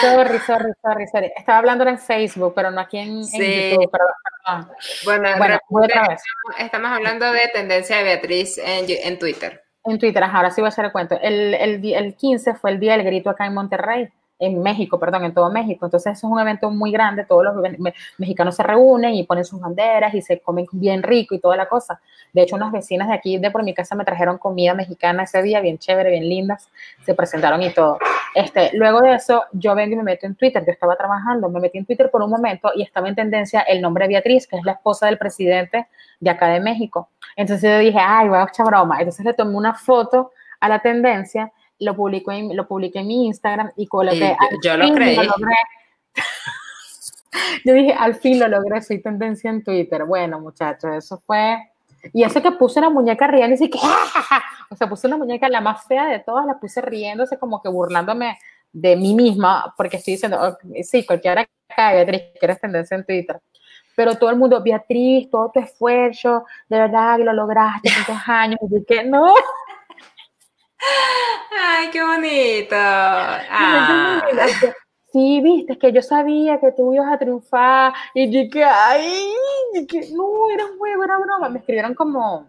Sorry, 0.00 0.38
sorry, 0.40 0.72
sorry, 0.80 1.06
sorry. 1.08 1.32
Estaba 1.36 1.58
hablando 1.58 1.84
en 1.88 1.98
Facebook, 1.98 2.52
pero 2.54 2.70
no 2.70 2.80
aquí 2.80 2.98
en, 2.98 3.22
YouTube. 3.22 3.90
Perdón, 3.90 4.70
Bueno, 5.04 5.28
bueno 5.38 5.58
otra 5.70 6.08
vez. 6.08 6.22
Estamos 6.58 6.90
hablando 6.92 7.32
de 7.32 7.48
tendencia 7.52 7.96
de 7.96 8.04
Beatriz 8.04 8.58
en, 8.58 8.86
en 8.88 9.18
Twitter. 9.18 9.64
En 9.84 9.98
Twitter, 9.98 10.22
ahora 10.22 10.50
sí 10.50 10.60
voy 10.60 10.66
a 10.66 10.68
hacer 10.68 10.84
el 10.84 10.92
cuento. 10.92 11.18
El, 11.20 11.54
el, 11.54 11.84
el 11.84 12.14
15 12.14 12.54
fue 12.54 12.70
el 12.70 12.80
día 12.80 12.96
del 12.96 13.04
grito 13.04 13.30
acá 13.30 13.46
en 13.46 13.54
Monterrey 13.54 14.12
en 14.38 14.62
México, 14.62 14.98
perdón, 14.98 15.24
en 15.24 15.34
todo 15.34 15.50
México. 15.50 15.86
Entonces, 15.86 16.12
eso 16.12 16.26
es 16.26 16.32
un 16.32 16.38
evento 16.38 16.70
muy 16.70 16.92
grande, 16.92 17.24
todos 17.24 17.44
los 17.44 17.54
mexicanos 18.18 18.54
se 18.56 18.62
reúnen 18.62 19.14
y 19.14 19.24
ponen 19.24 19.44
sus 19.44 19.60
banderas 19.60 20.14
y 20.14 20.22
se 20.22 20.40
comen 20.40 20.66
bien 20.72 21.02
rico 21.02 21.34
y 21.34 21.38
toda 21.38 21.56
la 21.56 21.68
cosa. 21.68 22.00
De 22.32 22.42
hecho, 22.42 22.56
unas 22.56 22.72
vecinas 22.72 23.08
de 23.08 23.14
aquí, 23.14 23.38
de 23.38 23.50
por 23.50 23.62
mi 23.62 23.74
casa, 23.74 23.94
me 23.94 24.04
trajeron 24.04 24.38
comida 24.38 24.74
mexicana 24.74 25.22
ese 25.22 25.42
día, 25.42 25.60
bien 25.60 25.78
chévere, 25.78 26.10
bien 26.10 26.28
lindas, 26.28 26.70
se 27.04 27.14
presentaron 27.14 27.62
y 27.62 27.72
todo. 27.72 27.98
Este, 28.34 28.70
luego 28.74 29.00
de 29.00 29.14
eso, 29.14 29.44
yo 29.52 29.74
vengo 29.74 29.94
y 29.94 29.96
me 29.96 30.02
meto 30.02 30.26
en 30.26 30.34
Twitter, 30.34 30.62
yo 30.66 30.72
estaba 30.72 30.96
trabajando, 30.96 31.48
me 31.48 31.60
metí 31.60 31.78
en 31.78 31.86
Twitter 31.86 32.10
por 32.10 32.22
un 32.22 32.30
momento 32.30 32.70
y 32.74 32.82
estaba 32.82 33.08
en 33.08 33.14
tendencia 33.14 33.60
el 33.62 33.80
nombre 33.80 34.04
de 34.04 34.08
Beatriz, 34.14 34.46
que 34.46 34.56
es 34.56 34.64
la 34.64 34.72
esposa 34.72 35.06
del 35.06 35.16
presidente 35.16 35.88
de 36.20 36.30
acá 36.30 36.48
de 36.48 36.60
México. 36.60 37.08
Entonces 37.36 37.70
yo 37.70 37.78
dije, 37.78 37.98
ay, 37.98 38.28
voy 38.28 38.38
a 38.38 38.64
broma. 38.64 38.98
Entonces 38.98 39.24
le 39.24 39.34
tomé 39.34 39.56
una 39.56 39.74
foto 39.74 40.32
a 40.60 40.68
la 40.68 40.80
tendencia 40.80 41.52
lo 41.78 41.96
publico 41.96 42.32
en, 42.32 42.56
lo 42.56 42.66
publiqué 42.66 43.00
en 43.00 43.06
mi 43.06 43.26
Instagram 43.26 43.70
y 43.76 43.86
coloqué. 43.86 44.36
yo 44.62 44.76
lo 44.76 44.92
creí. 44.94 45.16
yo 47.64 47.74
dije, 47.74 47.92
al 47.92 48.14
fin 48.14 48.38
lo 48.38 48.48
logré, 48.48 48.80
soy 48.82 49.02
tendencia 49.02 49.50
en 49.50 49.62
Twitter. 49.62 50.04
Bueno, 50.04 50.40
muchachos, 50.40 50.94
eso 50.94 51.18
fue. 51.18 51.58
Y 52.12 52.22
eso 52.22 52.40
que 52.40 52.52
puse 52.52 52.78
una 52.78 52.90
muñeca 52.90 53.26
riendo 53.26 53.62
y 53.62 53.70
que, 53.70 53.78
o 54.70 54.76
sea, 54.76 54.88
puse 54.88 55.06
una 55.06 55.16
muñeca 55.16 55.48
la 55.48 55.60
más 55.60 55.84
fea 55.86 56.06
de 56.06 56.20
todas, 56.20 56.46
la 56.46 56.58
puse 56.58 56.80
riéndose 56.80 57.38
como 57.38 57.60
que 57.60 57.68
burlándome 57.68 58.38
de 58.72 58.96
mí 58.96 59.14
misma, 59.14 59.74
porque 59.76 59.96
estoy 59.96 60.14
diciendo, 60.14 60.58
sí, 60.82 61.04
cualquiera 61.06 61.46
cae, 61.74 61.96
Beatriz, 61.96 62.22
que 62.38 62.46
eres 62.46 62.60
tendencia 62.60 62.94
en 62.94 63.04
Twitter. 63.04 63.40
Pero 63.96 64.14
todo 64.16 64.28
el 64.28 64.36
mundo, 64.36 64.62
Beatriz, 64.62 65.30
todo 65.30 65.50
tu 65.52 65.60
esfuerzo, 65.60 66.44
de 66.68 66.78
verdad 66.78 67.16
que 67.16 67.24
lo 67.24 67.32
lograste, 67.32 67.90
tantos 68.06 68.22
años, 68.26 68.60
y 68.70 68.84
que 68.84 69.04
no. 69.04 69.34
Ay, 71.60 71.90
qué 71.90 72.02
bonito. 72.02 72.76
Ah. 72.76 74.22
Sí, 75.12 75.40
viste, 75.40 75.78
que 75.78 75.92
yo 75.92 76.02
sabía 76.02 76.60
que 76.60 76.72
tú 76.72 76.92
ibas 76.92 77.10
a 77.12 77.18
triunfar 77.18 77.94
y 78.12 78.28
dije, 78.28 78.64
ay, 78.64 79.32
que 79.88 80.10
no, 80.12 80.50
era 80.50 80.66
un 80.66 80.78
juego, 80.78 81.04
era 81.04 81.18
broma. 81.18 81.48
Me 81.48 81.60
escribieron 81.60 81.94
como, 81.94 82.48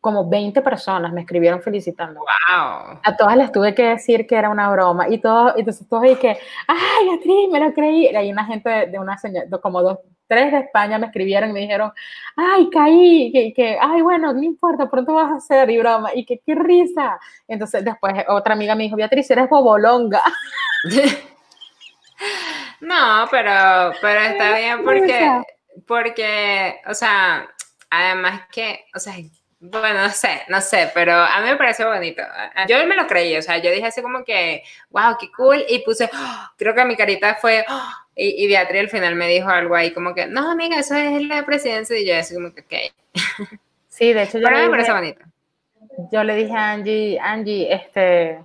como 0.00 0.28
20 0.28 0.62
personas, 0.62 1.12
me 1.12 1.22
escribieron 1.22 1.60
felicitando. 1.60 2.20
Wow. 2.20 3.00
A 3.02 3.16
todas 3.18 3.36
les 3.36 3.50
tuve 3.50 3.74
que 3.74 3.82
decir 3.82 4.26
que 4.26 4.36
era 4.36 4.48
una 4.48 4.70
broma 4.70 5.08
y 5.08 5.18
todo, 5.18 5.54
entonces 5.56 5.88
todos 5.88 6.18
que, 6.18 6.38
ay, 6.66 7.08
Beatriz, 7.08 7.50
me 7.50 7.60
lo 7.60 7.72
creí. 7.72 8.06
Y 8.06 8.16
hay 8.16 8.30
una 8.30 8.44
gente 8.44 8.86
de, 8.86 8.98
una 8.98 9.18
señora, 9.18 9.46
como 9.60 9.82
dos, 9.82 9.98
tres 10.28 10.52
de 10.52 10.58
España 10.58 10.98
me 10.98 11.06
escribieron 11.06 11.50
y 11.50 11.52
me 11.52 11.60
dijeron, 11.60 11.92
ay, 12.36 12.68
caí, 12.70 13.32
que, 13.32 13.52
que, 13.54 13.78
ay, 13.80 14.02
bueno, 14.02 14.32
no 14.32 14.42
importa, 14.42 14.88
pronto 14.88 15.14
vas 15.14 15.32
a 15.32 15.36
hacer 15.36 15.68
y 15.70 15.78
broma, 15.78 16.10
y 16.14 16.24
que 16.24 16.40
qué 16.46 16.54
risa. 16.54 17.18
Entonces 17.48 17.84
después 17.84 18.14
otra 18.28 18.54
amiga 18.54 18.74
me 18.76 18.84
dijo, 18.84 18.96
Beatriz, 18.96 19.28
eres 19.30 19.48
bobolonga. 19.48 20.22
no, 22.80 23.26
pero, 23.30 23.92
pero 24.00 24.20
está 24.20 24.56
bien 24.56 24.84
porque, 24.84 25.42
porque, 25.86 26.80
o 26.86 26.94
sea, 26.94 27.48
además 27.90 28.42
que, 28.52 28.84
o 28.94 28.98
sea, 29.00 29.14
Bueno, 29.60 30.02
no 30.04 30.10
sé, 30.10 30.42
no 30.48 30.60
sé, 30.60 30.88
pero 30.94 31.12
a 31.14 31.40
mí 31.40 31.48
me 31.50 31.56
parece 31.56 31.84
bonito. 31.84 32.22
Yo 32.68 32.76
me 32.86 32.94
lo 32.94 33.08
creí, 33.08 33.36
o 33.36 33.42
sea, 33.42 33.58
yo 33.58 33.72
dije 33.72 33.86
así 33.86 34.00
como 34.00 34.24
que, 34.24 34.62
wow, 34.90 35.16
qué 35.18 35.32
cool, 35.36 35.64
y 35.68 35.80
puse, 35.80 36.08
creo 36.56 36.74
que 36.76 36.84
mi 36.84 36.96
carita 36.96 37.34
fue, 37.34 37.64
y, 38.14 38.44
y 38.44 38.46
Beatriz 38.46 38.82
al 38.82 38.88
final 38.88 39.16
me 39.16 39.26
dijo 39.26 39.48
algo 39.48 39.74
ahí 39.74 39.92
como 39.92 40.14
que, 40.14 40.26
no, 40.26 40.52
amiga, 40.52 40.78
eso 40.78 40.94
es 40.94 41.22
la 41.22 41.44
presidencia, 41.44 41.98
y 41.98 42.06
yo 42.06 42.16
así 42.16 42.34
como 42.34 42.54
que, 42.54 42.60
ok. 42.60 43.18
Sí, 43.88 44.12
de 44.12 44.22
hecho 44.22 44.38
yo 44.38 44.44
Pero 44.48 44.58
me 44.60 44.70
parece 44.70 44.92
dije- 44.92 45.00
bonito. 45.00 45.20
yo 46.12 46.22
le 46.22 46.36
dije 46.36 46.54
a 46.54 46.70
Angie, 46.70 47.18
Angie, 47.20 47.72
este, 47.74 48.38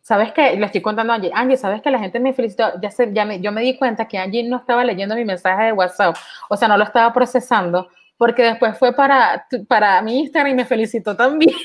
¿sabes 0.00 0.30
qué? 0.32 0.54
Le 0.54 0.66
estoy 0.66 0.80
contando 0.80 1.12
a 1.12 1.16
Angie, 1.16 1.32
Angie, 1.34 1.56
¿sabes 1.56 1.82
que 1.82 1.90
la 1.90 1.98
gente 1.98 2.20
me 2.20 2.34
felicitó? 2.34 2.80
Ya, 2.80 2.92
se, 2.92 3.12
ya 3.12 3.24
me, 3.24 3.40
yo 3.40 3.50
me 3.50 3.62
di 3.62 3.76
cuenta 3.76 4.06
que 4.06 4.16
Angie 4.16 4.44
no 4.44 4.58
estaba 4.58 4.84
leyendo 4.84 5.16
mi 5.16 5.24
mensaje 5.24 5.64
de 5.64 5.72
WhatsApp, 5.72 6.14
o 6.48 6.56
sea, 6.56 6.68
no 6.68 6.76
lo 6.76 6.84
estaba 6.84 7.12
procesando, 7.12 7.88
porque 8.22 8.44
después 8.44 8.78
fue 8.78 8.94
para, 8.94 9.48
para 9.66 10.00
mi 10.00 10.20
Instagram 10.20 10.52
y 10.52 10.54
me 10.54 10.64
felicitó 10.64 11.16
también. 11.16 11.56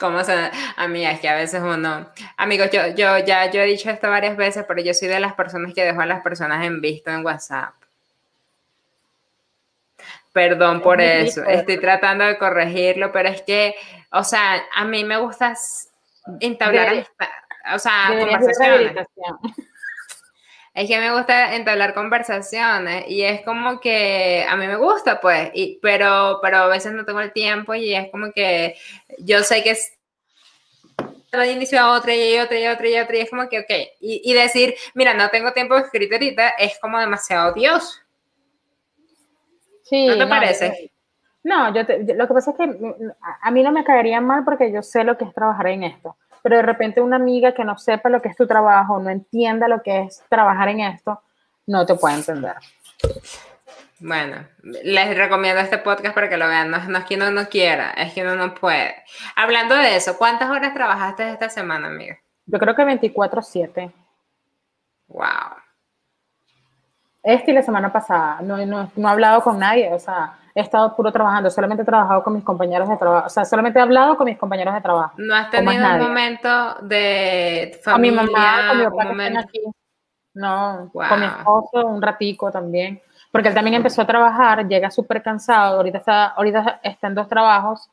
Como 0.00 0.24
se, 0.24 0.32
amiga, 0.78 1.10
es 1.10 1.20
que 1.20 1.28
a 1.28 1.34
veces 1.34 1.60
uno, 1.62 2.08
amigos, 2.38 2.70
yo, 2.72 2.86
yo 2.96 3.18
ya 3.18 3.50
yo 3.50 3.60
he 3.60 3.66
dicho 3.66 3.90
esto 3.90 4.08
varias 4.08 4.38
veces, 4.38 4.64
pero 4.66 4.80
yo 4.80 4.94
soy 4.94 5.08
de 5.08 5.20
las 5.20 5.34
personas 5.34 5.74
que 5.74 5.84
dejo 5.84 6.00
a 6.00 6.06
las 6.06 6.22
personas 6.22 6.64
en 6.64 6.80
visto 6.80 7.10
en 7.10 7.26
WhatsApp. 7.26 7.74
Perdón 10.32 10.80
por 10.80 11.02
eso, 11.02 11.44
estoy 11.44 11.76
tratando 11.76 12.24
de 12.24 12.38
corregirlo, 12.38 13.12
pero 13.12 13.28
es 13.28 13.42
que, 13.42 13.74
o 14.12 14.24
sea, 14.24 14.62
a 14.76 14.86
mí 14.86 15.04
me 15.04 15.18
gusta 15.18 15.52
entablar 16.40 16.88
amistad, 16.88 17.28
o 17.74 17.78
sea, 17.78 18.16
conversaciones. 18.18 19.06
Es 20.80 20.88
que 20.88 20.98
me 20.98 21.12
gusta 21.12 21.54
entablar 21.56 21.92
conversaciones 21.92 23.04
y 23.06 23.22
es 23.22 23.42
como 23.42 23.80
que 23.80 24.46
a 24.48 24.56
mí 24.56 24.66
me 24.66 24.76
gusta, 24.76 25.20
pues, 25.20 25.50
y, 25.52 25.78
pero, 25.82 26.38
pero 26.40 26.56
a 26.56 26.66
veces 26.68 26.94
no 26.94 27.04
tengo 27.04 27.20
el 27.20 27.34
tiempo 27.34 27.74
y 27.74 27.94
es 27.94 28.10
como 28.10 28.32
que 28.32 28.76
yo 29.18 29.42
sé 29.42 29.62
que 29.62 29.72
es 29.72 29.98
de 31.32 31.52
inicio 31.52 31.78
a 31.78 31.92
otra 31.98 32.14
y 32.14 32.38
otra 32.38 32.58
y 32.58 32.66
otra 32.66 32.88
y 32.88 32.98
otra 32.98 33.14
y 33.18 33.20
es 33.20 33.28
como 33.28 33.46
que, 33.50 33.58
ok, 33.58 33.70
y, 34.00 34.22
y 34.24 34.32
decir, 34.32 34.74
mira, 34.94 35.12
no 35.12 35.28
tengo 35.28 35.52
tiempo 35.52 35.74
de 35.74 35.82
escribir 35.82 36.14
ahorita 36.14 36.48
es 36.58 36.78
como 36.80 36.98
demasiado 36.98 37.52
odioso. 37.52 37.98
Sí, 39.82 40.06
¿No 40.08 40.16
te 40.16 40.26
parece? 40.28 40.92
no, 41.42 41.74
yo 41.74 41.84
te- 41.84 42.14
lo 42.14 42.26
que 42.26 42.32
pasa 42.32 42.52
es 42.52 42.56
que 42.56 42.66
mm, 42.68 43.10
a, 43.20 43.48
a 43.48 43.50
mí 43.50 43.62
no 43.62 43.70
me 43.70 43.84
caería 43.84 44.22
mal 44.22 44.44
porque 44.46 44.72
yo 44.72 44.82
sé 44.82 45.04
lo 45.04 45.18
que 45.18 45.26
es 45.26 45.34
trabajar 45.34 45.66
en 45.66 45.82
esto, 45.82 46.16
pero 46.42 46.56
de 46.56 46.62
repente 46.62 47.00
una 47.00 47.16
amiga 47.16 47.52
que 47.52 47.64
no 47.64 47.78
sepa 47.78 48.08
lo 48.08 48.22
que 48.22 48.28
es 48.28 48.36
tu 48.36 48.46
trabajo, 48.46 48.98
no 48.98 49.10
entienda 49.10 49.68
lo 49.68 49.82
que 49.82 50.02
es 50.02 50.22
trabajar 50.28 50.68
en 50.68 50.80
esto, 50.80 51.22
no 51.66 51.86
te 51.86 51.94
puede 51.94 52.16
entender. 52.16 52.54
Bueno, 54.00 54.46
les 54.62 55.16
recomiendo 55.16 55.60
este 55.60 55.76
podcast 55.76 56.14
para 56.14 56.28
que 56.28 56.38
lo 56.38 56.48
vean. 56.48 56.70
No, 56.70 56.78
no 56.88 56.98
es 56.98 57.04
que 57.04 57.16
uno 57.16 57.30
no 57.30 57.48
quiera, 57.48 57.90
es 57.90 58.14
que 58.14 58.22
uno 58.22 58.34
no 58.34 58.54
puede. 58.54 58.94
Hablando 59.36 59.74
de 59.74 59.94
eso, 59.94 60.16
¿cuántas 60.16 60.48
horas 60.50 60.72
trabajaste 60.72 61.28
esta 61.28 61.50
semana, 61.50 61.88
amiga? 61.88 62.18
Yo 62.46 62.58
creo 62.58 62.74
que 62.74 62.82
24/7. 62.82 63.92
Wow. 65.08 65.26
Este 67.22 67.50
y 67.50 67.54
la 67.54 67.62
semana 67.62 67.92
pasada, 67.92 68.40
no, 68.40 68.64
no, 68.64 68.90
no 68.96 69.08
he 69.08 69.10
hablado 69.10 69.42
con 69.42 69.58
nadie, 69.58 69.92
o 69.92 69.98
sea, 69.98 70.38
he 70.54 70.60
estado 70.60 70.94
puro 70.96 71.12
trabajando, 71.12 71.50
solamente 71.50 71.82
he 71.82 71.86
trabajado 71.86 72.22
con 72.22 72.34
mis 72.34 72.44
compañeros 72.44 72.88
de 72.88 72.96
trabajo, 72.96 73.26
o 73.26 73.30
sea, 73.30 73.44
solamente 73.44 73.78
he 73.78 73.82
hablado 73.82 74.16
con 74.16 74.26
mis 74.26 74.38
compañeros 74.38 74.74
de 74.74 74.80
trabajo. 74.80 75.14
¿No 75.18 75.34
has 75.34 75.50
tenido 75.50 75.86
un 75.86 75.98
momento 75.98 76.74
de 76.82 77.80
Con 77.84 78.00
mi 78.00 78.10
familia? 78.10 78.40
mamá, 78.40 78.68
con 78.68 78.78
mi 78.78 78.84
un 78.84 78.90
papá 78.90 79.14
que 79.16 79.38
aquí. 79.38 79.60
No, 80.34 80.90
Wow. 80.94 81.08
con 81.08 81.20
mi 81.20 81.26
esposo 81.26 81.86
un 81.86 82.00
ratico 82.02 82.50
también. 82.50 83.00
Porque 83.32 83.48
él 83.48 83.54
también 83.54 83.74
empezó 83.74 84.02
a 84.02 84.06
trabajar, 84.06 84.66
llega 84.66 84.90
súper 84.90 85.22
cansado, 85.22 85.76
ahorita 85.76 85.98
está, 85.98 86.26
ahorita 86.28 86.80
está 86.82 87.06
en 87.06 87.14
dos 87.14 87.28
trabajos, 87.28 87.88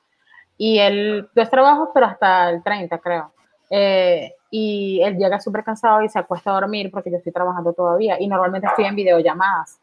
y 0.57 0.79
él, 0.79 1.29
dos 1.35 1.49
trabajos, 1.51 1.89
pero 1.93 2.07
hasta 2.07 2.49
el 2.49 2.63
30, 2.63 2.97
creo. 2.97 3.31
Eh, 3.69 4.33
y 4.49 4.99
él 5.03 5.15
llega 5.17 5.39
súper 5.39 5.63
cansado 5.63 6.01
y 6.01 6.09
se 6.09 6.17
acuesta 6.17 6.49
a 6.49 6.53
dormir 6.53 6.89
porque 6.89 7.11
yo 7.11 7.17
estoy 7.17 7.31
trabajando 7.33 7.73
todavía, 7.73 8.19
y 8.19 8.27
normalmente 8.27 8.65
estoy 8.67 8.85
en 8.85 8.95
videollamadas. 8.95 9.79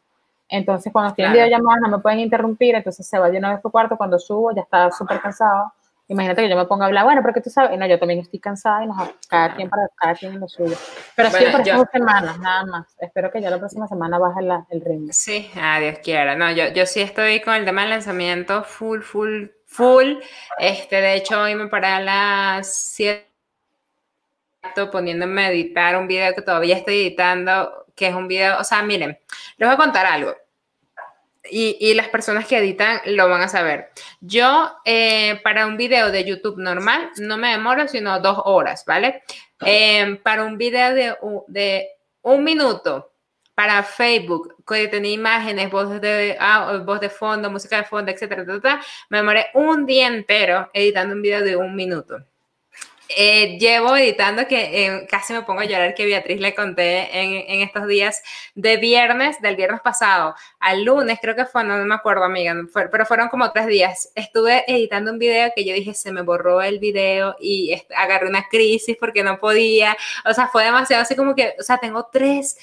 Entonces, 0.49 0.91
cuando 0.93 1.09
estoy 1.09 1.23
Claro. 1.25 1.39
en 1.39 1.43
videollamadas 1.45 1.81
no 1.81 1.97
me 1.97 1.99
pueden 2.01 2.19
interrumpir, 2.19 2.75
entonces 2.75 3.07
se 3.07 3.17
va 3.17 3.29
de 3.29 3.37
una 3.39 3.51
vez 3.51 3.61
por 3.61 3.71
cuarto, 3.71 3.97
cuando 3.97 4.19
subo 4.19 4.53
ya 4.55 4.61
está 4.61 4.91
súper 4.91 5.19
cansado. 5.21 5.73
Imagínate 6.07 6.43
que 6.43 6.49
yo 6.49 6.55
me 6.55 6.65
ponga 6.65 6.85
a 6.85 6.87
hablar, 6.87 7.03
bueno, 7.03 7.23
porque 7.23 7.41
tú 7.41 7.49
sabes, 7.49 7.79
no, 7.79 7.87
yo 7.87 7.97
también 7.97 8.19
estoy 8.19 8.39
cansada 8.39 8.83
y 8.83 8.87
nos, 8.87 9.09
cada 9.27 9.55
quien 9.55 9.67
para 9.71 9.87
cada 9.95 10.13
quien 10.13 10.33
en 10.33 10.39
lo 10.39 10.47
suyo. 10.47 10.75
Pero 11.15 11.29
sí 11.31 11.45
por 11.51 11.61
estas 11.61 11.77
dos 11.77 11.87
semanas, 11.91 12.37
nada 12.39 12.63
más. 12.65 12.95
Espero 12.99 13.31
que 13.31 13.41
ya 13.41 13.49
la 13.49 13.57
próxima 13.57 13.87
semana 13.87 14.19
baje 14.19 14.43
la- 14.43 14.67
el 14.69 14.81
ritmo. 14.81 15.07
Sí, 15.09 15.49
a 15.59 15.79
Dios 15.79 15.97
quiera. 16.03 16.35
No, 16.35 16.51
yo, 16.51 16.67
yo 16.67 16.85
sí 16.85 17.01
estoy 17.01 17.41
con 17.41 17.55
el 17.55 17.65
tema 17.65 17.81
del 17.81 17.89
lanzamiento 17.89 18.63
full, 18.63 19.01
full, 19.01 19.45
full. 19.65 20.17
Este, 20.59 20.97
de 21.01 21.15
hecho, 21.15 21.41
hoy 21.41 21.55
me 21.55 21.65
paré 21.69 21.87
a 21.87 21.99
las 21.99 22.71
7 22.93 23.25
poniéndome 24.91 25.45
a 25.45 25.49
editar 25.51 25.95
un 25.97 26.07
video 26.07 26.33
que 26.35 26.41
todavía 26.41 26.75
estoy 26.77 26.95
editando, 27.01 27.84
que 27.95 28.07
es 28.07 28.13
un 28.13 28.27
video, 28.27 28.59
o 28.59 28.63
sea, 28.63 28.83
miren, 28.83 29.17
les 29.57 29.67
voy 29.67 29.73
a 29.73 29.77
contar 29.77 30.05
algo. 30.05 30.35
Y, 31.49 31.77
y 31.79 31.93
las 31.93 32.09
personas 32.09 32.47
que 32.47 32.57
editan 32.57 33.01
lo 33.05 33.29
van 33.29 33.41
a 33.41 33.47
saber. 33.47 33.91
Yo, 34.19 34.71
eh, 34.83 35.39
para 35.43 35.67
un 35.67 35.77
video 35.77 36.11
de 36.11 36.23
YouTube 36.23 36.57
normal, 36.57 37.11
no 37.17 37.37
me 37.37 37.51
demoro 37.51 37.87
sino 37.87 38.19
dos 38.19 38.39
horas, 38.45 38.83
¿vale? 38.85 39.23
Eh, 39.63 40.19
para 40.23 40.43
un 40.43 40.57
video 40.57 40.93
de, 40.95 41.15
de 41.47 41.87
un 42.23 42.43
minuto, 42.43 43.11
para 43.53 43.83
Facebook, 43.83 44.55
que 44.67 44.87
tenía 44.89 45.13
imágenes, 45.13 45.71
voz 45.71 46.01
de, 46.01 46.35
ah, 46.39 46.81
voz 46.83 46.99
de 46.99 47.09
fondo, 47.09 47.49
música 47.49 47.77
de 47.77 47.83
fondo, 47.85 48.11
etcétera, 48.11 48.41
etcétera, 48.41 48.81
me 49.09 49.19
demoré 49.19 49.47
un 49.53 49.85
día 49.85 50.07
entero 50.07 50.69
editando 50.73 51.15
un 51.15 51.21
video 51.21 51.41
de 51.41 51.55
un 51.55 51.75
minuto. 51.75 52.17
Eh, 53.07 53.59
llevo 53.59 53.95
editando 53.95 54.47
que 54.47 54.85
eh, 54.87 55.07
casi 55.07 55.31
me 55.33 55.43
pongo 55.43 55.61
a 55.61 55.65
llorar 55.65 55.93
que 55.93 56.05
Beatriz 56.07 56.39
le 56.39 56.55
conté 56.55 57.19
en, 57.21 57.33
en 57.47 57.61
estos 57.61 57.87
días 57.87 58.23
de 58.55 58.77
viernes, 58.77 59.39
del 59.41 59.55
viernes 59.55 59.81
pasado 59.81 60.33
al 60.59 60.83
lunes, 60.83 61.19
creo 61.21 61.35
que 61.35 61.45
fue, 61.45 61.63
no, 61.63 61.77
no 61.77 61.85
me 61.85 61.93
acuerdo, 61.93 62.23
amiga, 62.23 62.55
no 62.55 62.67
fue- 62.67 62.89
pero 62.89 63.05
fueron 63.05 63.29
como 63.29 63.51
tres 63.51 63.67
días. 63.67 64.11
Estuve 64.15 64.63
editando 64.67 65.11
un 65.11 65.19
video 65.19 65.51
que 65.55 65.63
yo 65.65 65.75
dije, 65.75 65.93
se 65.93 66.11
me 66.11 66.23
borró 66.23 66.61
el 66.63 66.79
video 66.79 67.35
y 67.39 67.79
agarré 67.95 68.27
una 68.27 68.47
crisis 68.49 68.97
porque 68.99 69.21
no 69.23 69.37
podía. 69.39 69.95
O 70.25 70.33
sea, 70.33 70.47
fue 70.47 70.63
demasiado 70.63 71.03
así 71.03 71.15
como 71.15 71.35
que, 71.35 71.53
o 71.59 71.63
sea, 71.63 71.77
tengo 71.77 72.09
tres 72.11 72.57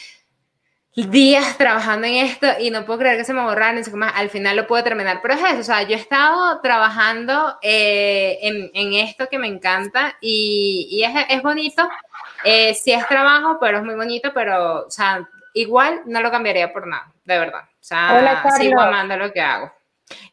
días 0.95 1.57
trabajando 1.57 2.07
en 2.07 2.17
esto 2.17 2.47
y 2.61 2.71
no 2.71 2.85
puedo 2.85 2.99
creer 3.01 3.17
que 3.17 3.25
se 3.25 3.33
me 3.33 3.43
borraron, 3.43 3.83
y 3.85 3.91
más, 3.93 4.13
al 4.15 4.29
final 4.29 4.57
lo 4.57 4.67
puedo 4.67 4.85
terminar. 4.85 5.21
Pero 5.23 5.35
es 5.35 5.41
eso, 5.41 5.61
o 5.61 5.63
sea, 5.63 5.83
yo 5.83 5.97
he 5.97 5.99
estado 5.99 6.61
trabajando 6.61 7.59
eh, 7.63 8.39
en, 8.43 8.71
en 8.75 8.95
esto 8.95 9.29
que 9.29 9.39
me 9.39 9.49
encanta 9.49 10.17
y, 10.21 10.89
y 10.91 11.03
es, 11.05 11.13
es 11.29 11.43
bonito. 11.43 11.89
Eh, 12.45 12.75
sí 12.75 12.93
es 12.93 13.07
trabajo, 13.09 13.59
pero 13.61 13.79
es 13.79 13.85
muy 13.85 13.95
bonito, 13.95 14.33
pero, 14.35 14.87
o 14.87 14.91
sea, 14.91 15.27
igual 15.55 16.03
no 16.07 16.21
lo 16.21 16.31
cambiaría 16.31 16.73
por 16.73 16.87
nada, 16.87 17.13
de 17.25 17.39
verdad. 17.39 17.63
O 17.63 17.85
sea, 17.85 18.15
Hola, 18.19 18.43
sigo 18.57 18.77
Carlos. 18.77 18.85
amando 18.85 19.17
lo 19.17 19.33
que 19.33 19.41
hago. 19.41 19.73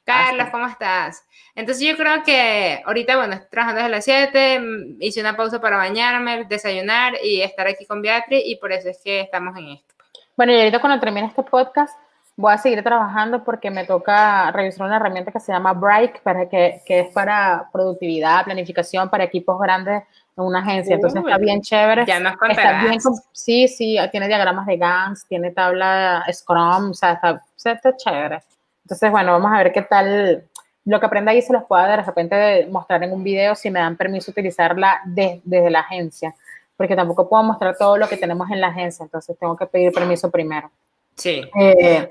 Carlos. 0.04 0.48
¿cómo 0.52 0.68
estás? 0.68 1.24
Entonces 1.56 1.86
yo 1.88 1.96
creo 1.96 2.24
que 2.24 2.82
ahorita, 2.86 3.16
bueno, 3.18 3.34
estoy 3.34 3.50
trabajando 3.50 3.82
desde 3.82 3.92
las 3.92 4.06
7, 4.06 4.60
mm, 4.60 4.98
hice 5.02 5.22
una 5.22 5.36
pausa 5.36 5.62
para 5.62 5.78
bañarme, 5.78 6.46
desayunar 6.46 7.14
y 7.24 7.42
estar 7.42 7.68
aquí 7.68 7.86
con 7.86 8.02
Beatriz 8.02 8.42
y 8.46 8.56
por 8.58 8.72
eso 8.72 8.90
es 8.90 9.00
que 9.04 9.22
estamos 9.22 9.58
en 9.58 9.70
esto. 9.70 9.96
Bueno, 10.40 10.54
y 10.54 10.58
ahorita 10.58 10.80
cuando 10.80 11.02
termine 11.02 11.28
este 11.28 11.44
podcast, 11.44 12.00
voy 12.38 12.54
a 12.54 12.58
seguir 12.58 12.82
trabajando 12.82 13.44
porque 13.44 13.70
me 13.70 13.84
toca 13.84 14.50
revisar 14.54 14.88
una 14.88 14.96
herramienta 14.96 15.34
que 15.34 15.40
se 15.42 15.52
llama 15.52 15.74
Bright, 15.74 16.20
para 16.24 16.48
que, 16.48 16.82
que 16.86 17.02
es 17.02 17.14
para 17.14 17.68
productividad, 17.74 18.46
planificación, 18.46 19.10
para 19.10 19.26
equipos 19.26 19.60
grandes 19.60 20.02
en 20.38 20.44
una 20.46 20.60
agencia. 20.60 20.96
Entonces 20.96 21.22
Uy, 21.22 21.30
está 21.30 21.44
bien 21.44 21.62
chévere. 21.62 22.06
Ya 22.06 22.22
nos 22.22 22.36
Está 22.50 22.84
bien, 22.84 23.02
sí, 23.34 23.68
sí, 23.68 23.98
tiene 24.12 24.30
diagramas 24.30 24.66
de 24.66 24.78
Gantt, 24.78 25.18
tiene 25.28 25.52
tabla 25.52 26.24
Scrum, 26.32 26.92
o 26.92 26.94
sea, 26.94 27.12
está, 27.12 27.44
está 27.74 27.98
chévere. 27.98 28.42
Entonces, 28.86 29.12
bueno, 29.12 29.34
vamos 29.34 29.52
a 29.52 29.58
ver 29.58 29.74
qué 29.74 29.82
tal. 29.82 30.46
Lo 30.86 31.02
que 31.02 31.06
aprenda 31.06 31.34
ahí 31.34 31.42
se 31.42 31.52
los 31.52 31.66
pueda 31.66 31.86
de 31.86 32.02
repente 32.02 32.66
mostrar 32.72 33.04
en 33.04 33.12
un 33.12 33.26
video 33.26 33.56
si 33.56 33.70
me 33.70 33.82
dan 33.82 33.98
permiso 33.98 34.32
utilizarla 34.32 35.02
de- 35.04 35.42
desde 35.44 35.70
la 35.70 35.82
agencia, 35.82 36.34
porque 36.80 36.96
tampoco 36.96 37.28
puedo 37.28 37.44
mostrar 37.44 37.76
todo 37.78 37.98
lo 37.98 38.08
que 38.08 38.16
tenemos 38.16 38.50
en 38.52 38.62
la 38.62 38.68
agencia, 38.68 39.04
entonces 39.04 39.38
tengo 39.38 39.58
que 39.58 39.66
pedir 39.66 39.92
permiso 39.92 40.32
primero. 40.32 40.72
Sí. 41.14 41.44
Eh, 41.60 42.10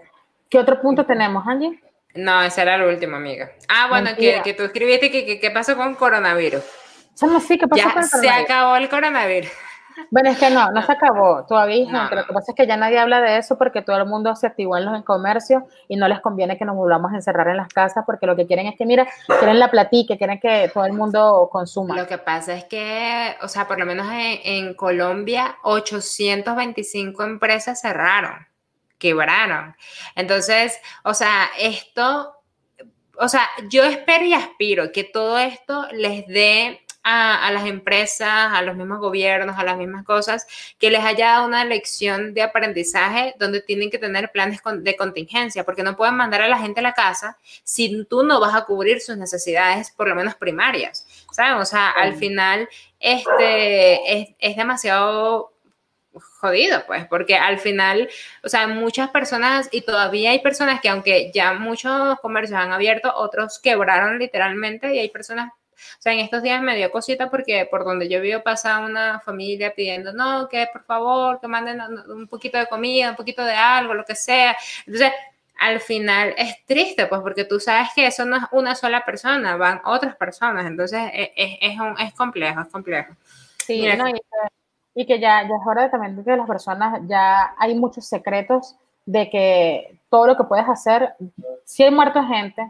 ¿Qué 0.51 0.59
otro 0.59 0.79
punto 0.83 1.07
tenemos, 1.07 1.43
Angie? 1.47 1.83
No, 2.15 2.43
ese 2.43 2.61
era 2.61 2.75
el 2.75 2.83
último, 2.83 3.17
amiga. 3.17 3.51
Ah, 3.67 3.87
bueno, 3.89 4.11
que, 4.15 4.43
que 4.45 4.53
tú 4.53 4.65
escribiste 4.65 5.11
que, 5.11 5.41
qué 5.41 5.51
pasó 5.51 5.75
con 5.75 5.95
coronavirus. 5.95 6.63
Chama, 7.15 7.41
sí, 7.41 7.57
¿qué 7.57 7.67
pasó 7.67 7.83
Ya 7.83 7.95
con 7.95 8.03
el 8.03 8.09
se 8.11 8.17
coronavirus? 8.19 8.45
acabó 8.45 8.77
el 8.77 8.89
coronavirus. 8.91 9.51
Bueno, 10.11 10.31
es 10.31 10.39
que 10.39 10.51
no, 10.51 10.71
no 10.71 10.83
se 10.83 10.93
acabó. 10.93 11.45
Todavía 11.47 11.77
hay 11.77 11.87
No, 11.87 12.09
no. 12.09 12.17
Lo 12.17 12.27
que 12.27 12.33
pasa 12.33 12.53
es 12.53 12.57
que 12.57 12.67
ya 12.67 12.77
nadie 12.77 12.99
habla 12.99 13.21
de 13.21 13.39
eso 13.39 13.59
porque 13.59 13.83
todo 13.83 13.97
el 13.97 14.07
mundo 14.07 14.35
se 14.37 14.47
activó 14.47 14.77
en 14.77 14.85
los 14.85 15.05
comercios 15.05 15.63
y 15.89 15.97
no 15.97 16.09
les 16.09 16.21
conviene 16.21 16.59
que 16.59 16.65
nos 16.65 16.77
volvamos 16.77 17.13
a 17.13 17.17
encerrar 17.17 17.49
en 17.49 17.57
las 17.57 17.69
casas 17.69 18.05
porque 18.07 18.27
lo 18.27 18.37
que 18.37 18.47
quieren 18.47 18.67
es 18.67 18.77
que, 18.77 18.87
mira, 18.87 19.07
quieren 19.27 19.59
la 19.59 19.71
platica, 19.71 20.17
quieren 20.17 20.41
que 20.41 20.71
todo 20.73 20.85
el 20.85 20.93
mundo 20.93 21.49
consuma. 21.51 21.97
Lo 21.97 22.07
que 22.07 22.19
pasa 22.19 22.55
es 22.55 22.65
que, 22.65 23.37
o 23.43 23.49
sea, 23.49 23.67
por 23.67 23.79
lo 23.79 23.87
menos 23.87 24.07
en, 24.11 24.41
en 24.45 24.75
Colombia, 24.75 25.57
825 25.63 27.23
empresas 27.23 27.81
cerraron, 27.81 28.47
quebraron. 28.99 29.77
Entonces, 30.15 30.81
o 31.05 31.15
sea, 31.15 31.49
esto, 31.59 32.35
o 33.19 33.29
sea, 33.29 33.43
yo 33.69 33.85
espero 33.85 34.25
y 34.25 34.35
aspiro 34.35 34.93
que 34.93 35.05
todo 35.05 35.39
esto 35.39 35.87
les 35.93 36.27
dé 36.27 36.81
a, 37.03 37.51
las 37.53 37.67
empresas, 37.67 38.53
a 38.53 38.63
los 38.63 38.77
mismos 38.77 38.99
gobiernos, 38.99 39.59
a 39.59 39.65
las 39.65 39.77
mismas 39.77 40.05
cosas, 40.05 40.47
que 40.79 40.91
les 40.91 41.03
haya 41.05 41.33
dado 41.33 41.47
una 41.47 41.65
lección 41.65 42.35
de 42.35 42.43
aprendizaje 42.43 43.35
donde 43.39 43.63
tienen 43.63 43.91
que 43.91 43.99
tener 43.99 44.31
planes 44.31 44.61
de 44.81 44.97
contingencia, 44.97 45.65
porque 45.65 45.83
no 45.83 45.97
pueden 45.97 46.17
mandar 46.17 46.43
a 46.43 46.49
la 46.49 46.59
gente 46.59 46.81
a 46.81 46.83
la 46.83 46.93
casa 46.93 47.39
si 47.65 48.05
tú 48.05 48.23
no 48.23 48.41
vas 48.41 48.55
a 48.55 48.65
cubrir 48.65 49.01
sus 49.01 49.17
necesidades, 49.17 49.91
por 49.91 50.09
lo 50.09 50.15
menos 50.15 50.35
primarias, 50.35 51.07
¿sabes? 51.33 51.63
O 51.63 51.65
sea, 51.65 51.91
al 51.91 52.17
final 52.17 52.69
este, 53.01 54.21
es, 54.21 54.29
es 54.39 54.57
demasiado 54.57 55.53
jodido, 56.41 56.85
pues, 56.87 57.07
porque 57.07 57.37
al 57.37 57.59
final, 57.59 58.09
o 58.43 58.49
sea, 58.49 58.67
muchas 58.67 59.11
personas 59.11 59.69
y 59.73 59.83
todavía 59.83 60.31
hay 60.31 60.41
personas 60.41 60.81
que 60.81 60.89
aunque 60.89 61.31
ya 61.33 61.53
muchos 61.55 62.19
comercios 62.21 62.59
han 62.59 62.73
abierto, 62.73 63.13
otros 63.15 63.59
quebraron 63.59 64.19
literalmente 64.19 64.95
y 64.95 64.99
hay 64.99 65.09
personas 65.11 65.53
o 65.99 66.03
sea, 66.03 66.13
en 66.13 66.21
estos 66.21 66.43
días 66.43 66.61
me 66.63 66.77
dio 66.77 66.91
cosita 66.91 67.31
porque 67.31 67.67
por 67.71 67.85
donde 67.85 68.09
yo 68.09 68.21
vivo 68.21 68.43
pasa 68.43 68.81
una 68.81 69.21
familia 69.21 69.75
pidiendo, 69.75 70.13
no, 70.13 70.49
que 70.49 70.69
por 70.73 70.83
favor, 70.85 71.41
que 71.41 71.49
manden 71.49 71.81
un 72.09 72.27
poquito 72.29 72.59
de 72.59 72.67
comida, 72.67 73.11
un 73.11 73.17
poquito 73.17 73.45
de 73.45 73.55
algo, 73.55 73.95
lo 73.95 74.05
que 74.05 74.15
sea. 74.15 74.57
Entonces, 74.87 75.13
al 75.59 75.81
final 75.81 76.35
es 76.39 76.65
triste, 76.67 77.07
pues 77.07 77.21
porque 77.21 77.45
tú 77.45 77.59
sabes 77.59 77.89
que 77.95 78.07
eso 78.07 78.25
no 78.25 78.37
es 78.37 78.45
una 78.53 78.75
sola 78.75 79.05
persona, 79.05 79.57
van 79.57 79.81
otras 79.85 80.17
personas. 80.17 80.67
Entonces, 80.67 81.01
e, 81.13 81.33
es, 81.37 81.59
es, 81.61 81.79
es 82.01 82.15
complejo, 82.15 82.61
es 82.61 82.69
complejo. 82.69 83.15
Sí, 83.67 83.87
y, 84.95 85.07
que, 85.07 85.21
ya, 85.21 85.43
ya 85.43 85.55
es 85.55 85.67
hora 85.67 85.91
también 85.91 86.17
de 86.17 86.25
que 86.25 86.37
las 86.37 86.47
personas, 86.47 87.01
ya 87.07 87.55
hay 87.59 87.75
muchos 87.75 88.07
secretos 88.07 88.75
de 89.07 89.31
que 89.31 90.01
todo 90.11 90.27
lo 90.27 90.37
que 90.37 90.45
puedes 90.45 90.69
hacer, 90.69 91.15
si 91.65 91.85
hay 91.85 91.91
muerta 91.91 92.25
gente, 92.25 92.63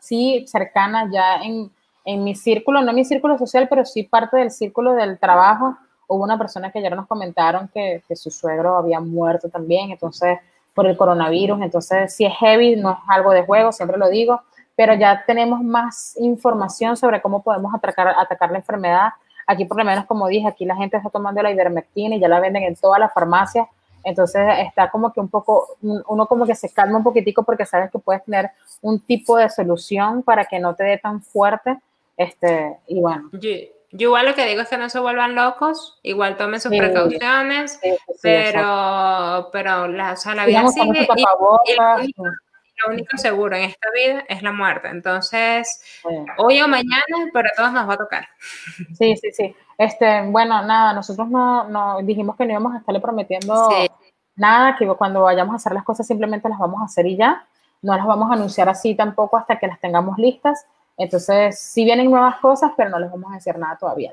sí 0.00 0.44
cercana 0.48 1.08
ya 1.12 1.36
en 1.36 1.70
en 2.08 2.24
mi 2.24 2.34
círculo, 2.34 2.80
no 2.80 2.94
mi 2.94 3.04
círculo 3.04 3.36
social, 3.36 3.66
pero 3.68 3.84
sí 3.84 4.02
parte 4.02 4.38
del 4.38 4.50
círculo 4.50 4.94
del 4.94 5.18
trabajo, 5.18 5.76
hubo 6.06 6.24
una 6.24 6.38
persona 6.38 6.72
que 6.72 6.80
ya 6.80 6.88
nos 6.88 7.06
comentaron 7.06 7.68
que, 7.68 8.02
que 8.08 8.16
su 8.16 8.30
suegro 8.30 8.78
había 8.78 8.98
muerto 8.98 9.50
también, 9.50 9.90
entonces 9.90 10.38
por 10.72 10.86
el 10.86 10.96
coronavirus, 10.96 11.60
entonces 11.60 12.14
si 12.14 12.24
es 12.24 12.32
heavy, 12.38 12.76
no 12.76 12.92
es 12.92 12.98
algo 13.08 13.32
de 13.32 13.44
juego, 13.44 13.72
siempre 13.72 13.98
lo 13.98 14.08
digo, 14.08 14.40
pero 14.74 14.94
ya 14.94 15.22
tenemos 15.26 15.62
más 15.62 16.16
información 16.18 16.96
sobre 16.96 17.20
cómo 17.20 17.42
podemos 17.42 17.74
atacar, 17.74 18.08
atacar 18.08 18.52
la 18.52 18.58
enfermedad. 18.58 19.08
Aquí 19.46 19.66
por 19.66 19.76
lo 19.76 19.84
menos, 19.84 20.06
como 20.06 20.28
dije, 20.28 20.48
aquí 20.48 20.64
la 20.64 20.76
gente 20.76 20.96
está 20.96 21.10
tomando 21.10 21.42
la 21.42 21.50
ivermectina 21.50 22.16
y 22.16 22.20
ya 22.20 22.28
la 22.28 22.40
venden 22.40 22.62
en 22.62 22.76
todas 22.76 22.98
las 22.98 23.12
farmacias, 23.12 23.68
entonces 24.02 24.42
está 24.60 24.90
como 24.90 25.12
que 25.12 25.20
un 25.20 25.28
poco, 25.28 25.76
uno 25.82 26.26
como 26.26 26.46
que 26.46 26.54
se 26.54 26.70
calma 26.70 26.96
un 26.96 27.04
poquitico 27.04 27.42
porque 27.42 27.66
sabes 27.66 27.90
que 27.90 27.98
puedes 27.98 28.24
tener 28.24 28.50
un 28.80 28.98
tipo 28.98 29.36
de 29.36 29.50
solución 29.50 30.22
para 30.22 30.46
que 30.46 30.58
no 30.58 30.74
te 30.74 30.84
dé 30.84 30.96
tan 30.96 31.20
fuerte 31.20 31.76
este, 32.18 32.76
y 32.88 33.00
bueno. 33.00 33.30
Yo, 33.32 33.48
igual 33.92 34.26
lo 34.26 34.34
que 34.34 34.44
digo 34.44 34.60
es 34.60 34.68
que 34.68 34.76
no 34.76 34.90
se 34.90 34.98
vuelvan 34.98 35.36
locos, 35.36 35.98
igual 36.02 36.36
tomen 36.36 36.60
sus 36.60 36.76
precauciones, 36.76 37.80
pero, 38.20 39.48
pero 39.52 39.86
la, 39.88 40.14
o 40.14 40.34
la 40.34 40.46
vida 40.46 40.68
sigue 40.68 41.08
y, 41.66 41.74
lo, 42.84 42.92
único, 42.92 43.16
seguro 43.16 43.56
en 43.56 43.64
esta 43.64 43.88
vida 43.92 44.24
es 44.28 44.42
la 44.42 44.52
muerte. 44.52 44.88
Entonces, 44.88 45.82
hoy 46.36 46.60
o 46.60 46.68
mañana, 46.68 47.30
pero 47.32 47.48
a 47.48 47.56
todos 47.56 47.72
nos 47.72 47.88
va 47.88 47.94
a 47.94 47.98
tocar. 47.98 48.28
Sí, 48.96 49.16
sí, 49.16 49.32
sí. 49.32 49.56
Este, 49.78 50.22
bueno, 50.22 50.62
nada, 50.62 50.92
nosotros 50.92 51.28
no, 51.28 51.64
no 51.64 52.02
dijimos 52.02 52.36
que 52.36 52.44
no 52.44 52.52
íbamos 52.52 52.74
a 52.74 52.78
estarle 52.78 53.00
prometiendo 53.00 53.68
nada, 54.36 54.76
que 54.76 54.86
cuando 54.86 55.22
vayamos 55.22 55.52
a 55.52 55.56
hacer 55.56 55.72
las 55.72 55.84
cosas 55.84 56.06
simplemente 56.06 56.48
las 56.48 56.58
vamos 56.58 56.80
a 56.80 56.86
hacer 56.86 57.06
y 57.06 57.16
ya. 57.16 57.46
No 57.80 57.96
las 57.96 58.06
vamos 58.06 58.28
a 58.30 58.34
anunciar 58.34 58.68
así 58.68 58.96
tampoco 58.96 59.36
hasta 59.36 59.58
que 59.58 59.68
las 59.68 59.80
tengamos 59.80 60.18
listas. 60.18 60.66
Entonces, 60.98 61.60
sí 61.60 61.84
vienen 61.84 62.10
nuevas 62.10 62.40
cosas, 62.40 62.72
pero 62.76 62.90
no 62.90 62.98
les 62.98 63.08
vamos 63.08 63.30
a 63.30 63.36
decir 63.36 63.56
nada 63.56 63.78
todavía. 63.78 64.10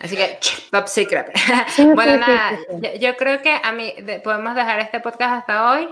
Así 0.00 0.16
que, 0.16 0.38
top 0.70 0.86
secret. 0.86 1.32
bueno, 1.96 2.16
nada, 2.16 2.56
yo, 3.00 3.16
creo 3.16 3.42
que 3.42 3.60
a 3.60 3.72
mí 3.72 3.92
podemos 4.22 4.54
dejar 4.54 4.78
este 4.78 5.00
podcast 5.00 5.40
hasta 5.40 5.72
hoy. 5.72 5.88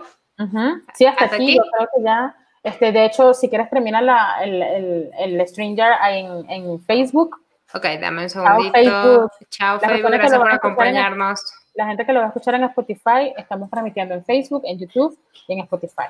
Sí, 0.95 1.05
hasta, 1.05 1.25
aquí, 1.25 1.57
Yo 1.57 1.63
creo 1.63 1.89
que 1.97 2.03
ya, 2.05 2.37
este, 2.63 2.93
de 2.93 3.07
hecho, 3.07 3.35
si 3.35 3.49
quieres 3.49 3.69
terminar 3.71 4.05
la, 4.05 4.37
el, 4.41 4.63
el, 4.63 5.11
el 5.19 5.49
Stranger 5.49 5.95
en, 6.11 6.49
en, 6.49 6.81
Facebook. 6.81 7.37
Ok, 7.75 7.85
dame 8.01 8.23
un 8.23 8.31
segundito. 8.31 8.73
Chao, 8.73 8.83
Facebook. 8.83 9.31
Chao, 9.51 9.81
Facebook. 9.81 10.11
Gracias 10.13 10.39
por 10.39 10.53
acompañarnos. 10.53 11.41
la 11.75 11.87
gente 11.89 12.07
que 12.07 12.13
lo 12.13 12.21
va 12.21 12.27
a 12.27 12.29
escuchar 12.29 12.55
en 12.55 12.63
Spotify, 12.65 13.35
estamos 13.37 13.69
transmitiendo 13.69 14.15
en 14.15 14.25
Facebook, 14.25 14.63
en 14.65 14.79
YouTube 14.79 15.19
y 15.49 15.55
en 15.55 15.61
Spotify. 15.61 16.07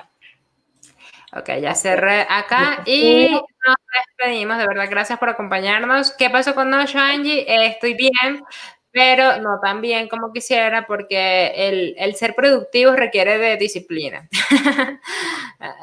Ok, 1.33 1.49
ya 1.61 1.75
cerré 1.75 2.21
acá 2.29 2.83
y 2.85 3.27
nos 3.31 3.75
despedimos. 4.17 4.57
De 4.57 4.67
verdad, 4.67 4.87
gracias 4.89 5.19
por 5.19 5.29
acompañarnos. 5.29 6.11
¿Qué 6.13 6.29
pasó 6.29 6.55
con 6.55 6.69
Nocho, 6.69 6.99
Angie? 6.99 7.41
Eh, 7.41 7.67
estoy 7.67 7.95
bien, 7.95 8.43
pero 8.91 9.37
no 9.41 9.59
tan 9.61 9.81
bien 9.81 10.07
como 10.07 10.31
quisiera 10.31 10.87
porque 10.87 11.47
el, 11.69 11.95
el 11.97 12.15
ser 12.15 12.33
productivo 12.33 12.93
requiere 12.95 13.37
de 13.37 13.57
disciplina. 13.57 14.29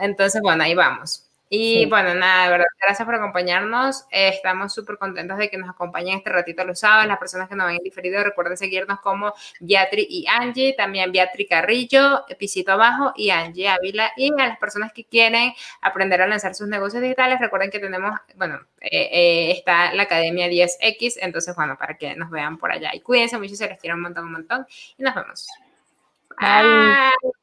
Entonces, 0.01 0.41
bueno, 0.43 0.65
ahí 0.65 0.75
vamos. 0.75 1.24
Y 1.49 1.87
bueno, 1.87 2.15
nada, 2.15 2.45
de 2.45 2.51
verdad, 2.51 2.67
gracias 2.81 3.07
por 3.07 3.15
acompañarnos. 3.15 4.07
estamos 4.11 4.73
súper 4.73 4.97
contentos 4.97 5.39
de 5.39 5.51
que 5.51 5.59
nos 5.59 5.69
acompañen 5.69 6.19
este 6.19 6.31
ratito 6.31 6.65
los 6.65 6.81
sábados. 6.81 7.07
Las 7.07 7.19
personas 7.19 7.49
que 7.49 7.55
nos 7.55 7.67
ven 7.67 7.77
en 7.77 7.83
diferido, 7.83 8.23
recuerden 8.25 8.57
seguirnos 8.57 9.01
como 9.01 9.33
Beatriz 9.61 10.07
y 10.09 10.27
Angie, 10.27 10.75
también 10.77 11.13
Beatriz 11.13 11.47
Carrillo, 11.49 12.25
Pisito 12.39 12.73
Abajo 12.73 13.13
y 13.17 13.31
Angie 13.31 13.69
Ávila. 13.69 14.13
Y 14.17 14.33
a 14.33 14.49
las 14.49 14.59
personas 14.59 14.93
que 14.93 15.05
quieren 15.05 15.53
aprender 15.83 16.23
a 16.23 16.27
lanzar 16.27 16.55
sus 16.55 16.67
negocios 16.67 17.03
digitales, 17.03 17.39
recuerden 17.41 17.71
que 17.71 17.79
tenemos, 17.79 18.19
bueno, 18.37 18.61
eh, 18.81 19.09
eh, 19.13 19.51
está 19.53 19.93
la 19.95 20.05
Academia 20.05 20.49
10X, 20.49 21.19
entonces, 21.21 21.55
bueno, 21.55 21.77
para 21.79 21.97
que 21.97 22.15
nos 22.17 22.31
vean 22.31 22.59
por 22.59 22.73
allá. 22.73 22.91
Y 22.95 23.01
cuídense 23.01 23.39
mucho, 23.39 23.55
se 23.55 23.69
les 23.69 23.81
quiero 23.81 23.97
un 23.97 24.03
montón, 24.03 24.25
un 24.25 24.33
montón. 24.33 24.67
Y 24.97 25.03
nos 25.03 25.15
vemos. 25.15 25.47
Bye. 26.41 27.35